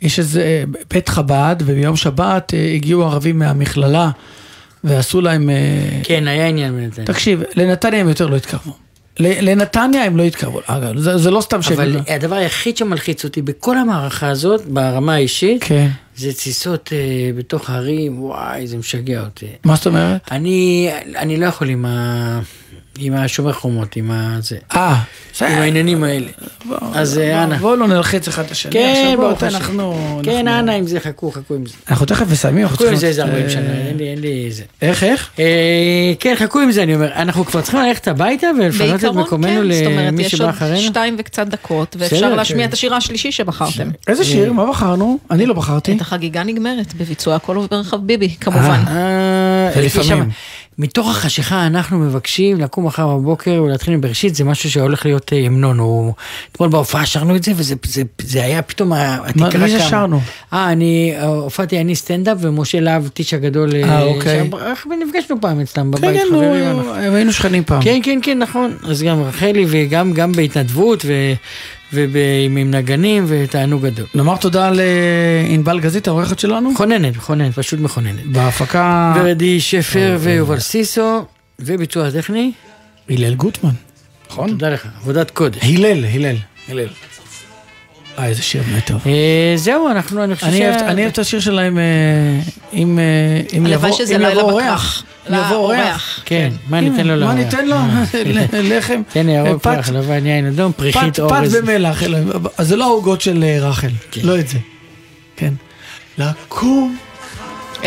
יש 0.01 0.19
איזה 0.19 0.41
אה, 0.41 0.63
בית 0.93 1.09
חב"ד, 1.09 1.55
וביום 1.65 1.95
שבת 1.95 2.53
אה, 2.53 2.71
הגיעו 2.75 3.03
ערבים 3.03 3.39
מהמכללה, 3.39 4.09
ועשו 4.83 5.21
להם... 5.21 5.49
אה, 5.49 5.55
כן, 6.03 6.27
היה 6.27 6.47
עניין 6.47 6.73
בנתניה. 6.75 7.07
תקשיב, 7.07 7.41
לנתניה 7.55 7.99
הם 8.01 8.09
יותר 8.09 8.27
לא 8.27 8.35
התקרבו. 8.35 8.73
לנתניה 9.19 10.03
הם 10.03 10.17
לא 10.17 10.23
התקרבו. 10.23 10.61
אגב, 10.65 10.97
זה, 10.97 11.17
זה 11.17 11.31
לא 11.31 11.41
סתם 11.41 11.59
אבל 11.67 11.93
שהם... 11.93 12.03
הדבר 12.15 12.35
היחיד 12.35 12.77
שמלחיץ 12.77 13.23
אותי 13.23 13.41
בכל 13.41 13.77
המערכה 13.77 14.27
הזאת, 14.27 14.65
ברמה 14.65 15.13
האישית, 15.13 15.63
כן. 15.63 15.89
זה 16.17 16.33
תסיסות 16.33 16.89
אה, 16.93 16.97
בתוך 17.37 17.69
הערים, 17.69 18.23
וואי, 18.23 18.67
זה 18.67 18.77
משגע 18.77 19.21
אותי. 19.21 19.45
מה 19.63 19.75
זאת 19.75 19.87
אומרת? 19.87 20.21
אני, 20.31 20.89
אני 21.15 21.37
לא 21.37 21.45
יכול 21.45 21.69
עם, 21.69 21.85
ה, 21.85 22.39
עם 22.97 23.13
השומר 23.13 23.53
חומות, 23.53 23.95
עם 23.95 24.11
הזה. 24.11 24.57
אה, 24.75 24.95
עם 25.41 25.57
העניינים 25.57 26.03
האלה. 26.03 26.27
אז 26.93 27.17
אה, 27.17 27.43
אנא. 27.43 27.57
בואו 27.57 27.75
לא 27.75 27.87
נלחץ 27.87 28.27
אחד 28.27 28.43
את 28.45 28.51
השני. 28.51 28.71
כן, 28.71 29.13
בואו, 29.15 29.27
ברוך 29.27 29.43
השם. 29.43 29.55
אנחנו... 29.55 30.19
כן, 30.23 30.47
אנא 30.47 30.71
עם 30.71 30.87
זה, 30.87 30.99
חכו, 30.99 31.31
חכו 31.31 31.55
עם 31.55 31.65
זה. 31.65 31.73
אנחנו 31.89 32.05
תכף 32.05 32.25
מסיימים. 32.31 32.63
אנחנו 32.63 32.75
חכו 32.75 32.83
עם 32.83 32.89
צריכים- 32.89 32.99
זה 32.99 33.07
איזה 33.07 33.23
40 33.23 33.45
אה, 33.45 33.49
שנה, 33.49 33.87
אין 33.87 33.97
לי, 33.97 34.09
אין 34.09 34.19
לי 34.19 34.45
איזה. 34.45 34.63
איך, 34.81 35.03
איך? 35.03 35.29
אה, 35.39 35.45
כן, 36.19 36.35
חכו 36.37 36.59
עם 36.59 36.71
זה, 36.71 36.83
אני 36.83 36.95
אומר. 36.95 37.11
אנחנו 37.15 37.45
כבר 37.45 37.61
צריכים 37.61 37.79
ללכת 37.79 38.07
הביתה 38.07 38.47
ולפנות 38.59 38.95
את 38.95 39.01
בעיקרון 39.01 39.17
מקומנו 39.23 39.61
כן, 39.61 39.73
זאת 39.73 39.85
אומרת, 39.85 40.07
למי 40.07 40.23
יש 40.23 40.31
שבא 40.31 40.43
עוד 40.43 40.49
אחרינו? 40.53 40.81
שתיים 40.81 41.15
וקצת 41.19 41.47
דקות, 41.47 41.95
ואפשר 41.99 42.35
להשמיע 42.35 42.63
כן. 42.63 42.69
את 42.69 42.73
השיר 42.73 42.95
השלישי 42.95 43.31
שבחרתם. 43.31 43.89
איזה 44.07 44.23
שיר? 44.25 44.53
מה 44.53 44.65
בחרנו? 44.69 45.17
אני 45.31 45.45
לא 45.45 45.53
בחרתי. 45.53 45.95
את 45.95 46.01
החגיגה 46.01 46.43
נגמרת, 46.43 46.93
בביצוע 46.93 47.35
הכל 47.35 47.55
עובר 47.55 47.77
רחב 47.79 47.97
ביבי, 47.97 48.35
כמובן. 48.39 48.83
ולפעמים. 49.75 50.29
מתוך 50.79 51.09
החשיכה 51.09 51.67
אנחנו 51.67 51.99
מבקשים 51.99 52.59
לקום 52.59 52.85
מחר 52.85 53.07
בבוקר 53.07 53.63
ולהתחיל 53.65 53.93
עם 53.93 54.01
בראשית, 54.01 54.35
זה 54.35 54.43
משהו 54.43 54.71
שהולך 54.71 55.05
להיות 55.05 55.33
אה, 55.33 55.37
המנון. 55.45 55.79
הוא- 55.79 56.13
אתמול 56.51 56.69
בהופעה 56.69 57.05
שרנו 57.05 57.35
את 57.35 57.43
זה, 57.43 57.51
וזה 57.55 57.75
זה, 57.85 58.01
זה 58.21 58.43
היה 58.43 58.61
פתאום, 58.61 58.91
התקרה 58.95 59.63
מי 59.63 59.69
זה. 59.71 59.79
שרנו? 59.79 60.19
אה, 60.53 60.71
אני 60.71 61.13
אה, 61.15 61.25
הופעתי 61.25 61.81
אני 61.81 61.95
סטנדאפ, 61.95 62.37
ומשה 62.41 62.79
להב, 62.79 63.07
טיץ' 63.07 63.33
הגדול, 63.33 63.75
אה, 63.75 63.83
אה, 63.83 64.03
אוקיי. 64.03 64.49
נפגשנו 65.07 65.41
פעם 65.41 65.59
אצלם 65.59 65.83
כן, 65.83 66.01
בבית, 66.01 66.17
כן, 66.21 66.25
חברים. 66.29 66.63
נו, 66.63 66.79
אנחנו- 66.79 66.93
היינו 67.15 67.33
שכנים 67.33 67.63
פעם. 67.63 67.81
כן, 67.81 67.99
כן, 68.03 68.19
כן, 68.23 68.37
נכון. 68.39 68.75
אז 68.83 69.03
גם 69.03 69.21
רחלי, 69.23 69.65
וגם 69.69 70.13
גם 70.13 70.31
בהתנדבות, 70.31 71.05
ו- 71.05 71.33
ועם 71.93 72.15
עם 72.57 72.71
נגנים, 72.71 73.25
ותענוג 73.27 73.85
גדול. 73.85 74.05
נאמר 74.15 74.37
תודה 74.37 74.71
לענבל 74.73 75.79
גזית, 75.79 76.07
העורכת 76.07 76.39
שלנו. 76.39 76.71
מכוננת, 76.71 77.17
מכוננת, 77.17 77.55
פשוט 77.55 77.79
מכוננת. 77.79 78.25
בהפקה... 78.25 79.13
ורדי 79.17 79.59
שפר 79.61 80.17
ויובל 80.19 80.59
סיסו, 80.59 81.25
וביצוע 81.59 82.11
טכני. 82.11 82.51
הלל 83.09 83.33
גוטמן, 83.35 83.69
נכון? 84.29 84.49
תודה 84.49 84.69
לך, 84.69 84.87
עבודת 85.01 85.31
קודש. 85.31 85.59
הלל, 85.63 86.05
הלל. 86.05 86.35
הלל. 86.69 86.87
אה, 88.19 88.25
איזה 88.27 88.41
שיר 88.43 88.63
נטו. 88.77 88.93
אה, 89.05 89.53
זהו, 89.55 89.89
אנחנו, 89.89 90.23
אני 90.23 90.35
חושב 90.35 90.51
שה- 90.51 90.87
אני 90.87 91.01
אוהב 91.01 91.11
את 91.11 91.19
השיר 91.19 91.39
שלהם, 91.39 91.77
אה, 91.77 91.83
אם 92.73 92.99
אה, 92.99 93.57
יבוא. 93.67 93.89
אורח. 94.51 95.03
לא, 95.29 95.37
יבוא 95.37 95.55
אורח. 95.55 95.79
אורח. 95.79 96.19
כן, 96.25 96.49
מה 96.69 96.81
ניתן 96.81 97.07
לו 97.07 97.13
מה 97.13 97.15
לאורח? 97.15 97.33
ניתן 97.35 97.67
לו? 97.67 97.75
ל- 98.25 98.77
לחם. 98.77 99.01
תן 99.13 99.25
לי 99.25 99.31
ירוק 99.31 99.63
פרח, 99.63 99.89
לבן 99.89 100.25
יין 100.25 100.47
אדום, 100.47 100.71
פריחית 100.71 101.19
אורז. 101.19 101.55
פת 101.55 101.63
במלח, 101.63 102.03
אלא- 102.03 102.17
אז 102.57 102.67
זה 102.67 102.75
לא 102.75 102.83
העוגות 102.85 103.21
של 103.21 103.43
אה, 103.43 103.69
רחל, 103.69 103.87
לא 104.23 104.39
את 104.39 104.47
זה. 104.47 104.57
כן. 105.35 105.53
לקום. 106.17 106.97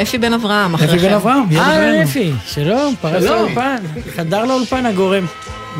אפי 0.03 0.19
בן 0.19 0.33
אברהם, 0.33 0.75
אפי 0.75 0.85
אחריכם. 0.85 1.09
בן 1.09 1.15
אברהם, 1.15 1.43
יד 1.51 1.59
אה, 1.59 1.67
אברהם. 1.77 2.03
אפי, 2.03 2.33
שלום, 2.47 2.95
פרס. 3.01 3.23
לאולפן, 3.25 3.77
חדר 4.17 4.45
לאולפן 4.45 4.87
הגורם. 4.87 5.27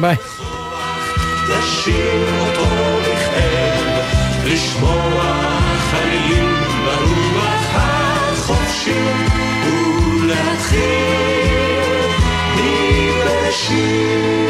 ביי. 0.01 0.17
לשיר 1.49 2.25
אותו 2.41 2.67
בכאב, 3.03 4.03
לשמוע 4.47 5.25
חלילים 5.91 6.55
ברוח 6.85 7.65
החופשי, 7.75 9.01
ולהתחיל 10.23 11.14
מבראשית. 13.75 14.44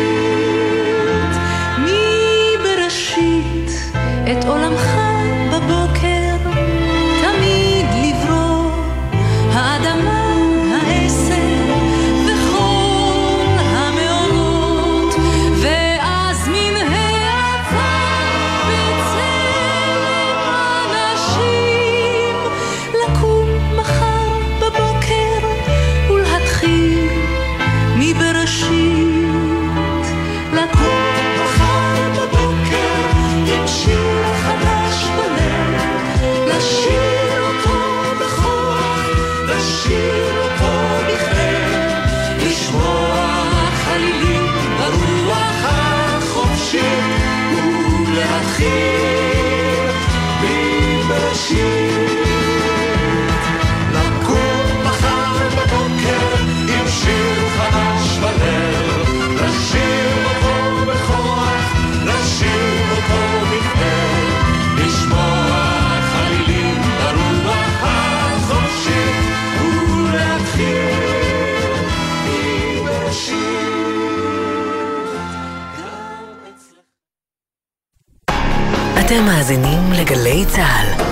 אתם 79.15 79.25
מאזינים 79.25 79.93
לגלי 79.93 80.45
צה"ל. 80.49 81.03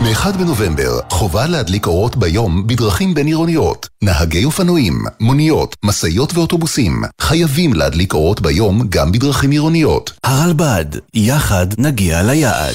מ-1 0.00 0.36
בנובמבר 0.38 1.00
חובה 1.10 1.46
להדליק 1.46 1.86
אורות 1.86 2.16
ביום 2.16 2.66
בדרכים 2.66 3.14
בין-עירוניות. 3.14 3.88
נהגי 4.02 4.44
אופנועים, 4.44 5.04
מוניות, 5.20 5.76
משאיות 5.82 6.34
ואוטובוסים 6.34 7.02
חייבים 7.20 7.72
להדליק 7.74 8.14
אורות 8.14 8.40
ביום 8.40 8.82
גם 8.88 9.12
בדרכים 9.12 9.50
עירוניות. 9.50 10.12
הרלב"ד, 10.24 10.84
יחד 11.14 11.66
נגיע 11.78 12.22
ליעד. 12.22 12.74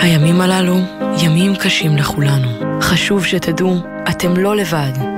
הימים 0.00 0.40
הללו 0.40 0.78
ימים 1.22 1.56
קשים 1.56 1.96
לכולנו. 1.96 2.80
חשוב 2.80 3.24
שתדעו, 3.24 3.76
אתם 4.10 4.36
לא 4.36 4.56
לבד. 4.56 5.17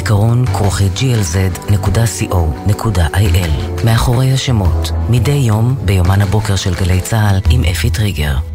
זיכרון 0.00 0.46
כרוכי 0.46 0.88
glz.co.il 0.96 1.74
מאחורי 3.84 4.32
השמות, 4.32 4.90
מדי 5.10 5.32
יום 5.32 5.76
ביומן 5.84 6.22
הבוקר 6.22 6.56
של 6.56 6.74
גלי 6.74 7.00
צה"ל 7.00 7.40
עם 7.50 7.64
אפי 7.64 7.90
טריגר. 7.90 8.49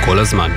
כל 0.06 0.20
הזמן. 0.20 0.52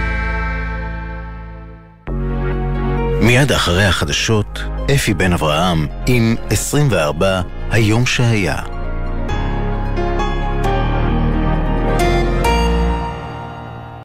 מיד 3.22 3.53
אחרי 3.53 3.84
החדשות, 3.84 4.62
אפי 4.95 5.14
בן 5.14 5.32
אברהם 5.32 5.86
עם 6.07 6.36
24 6.51 7.41
היום 7.70 8.07
שהיה. 8.07 8.79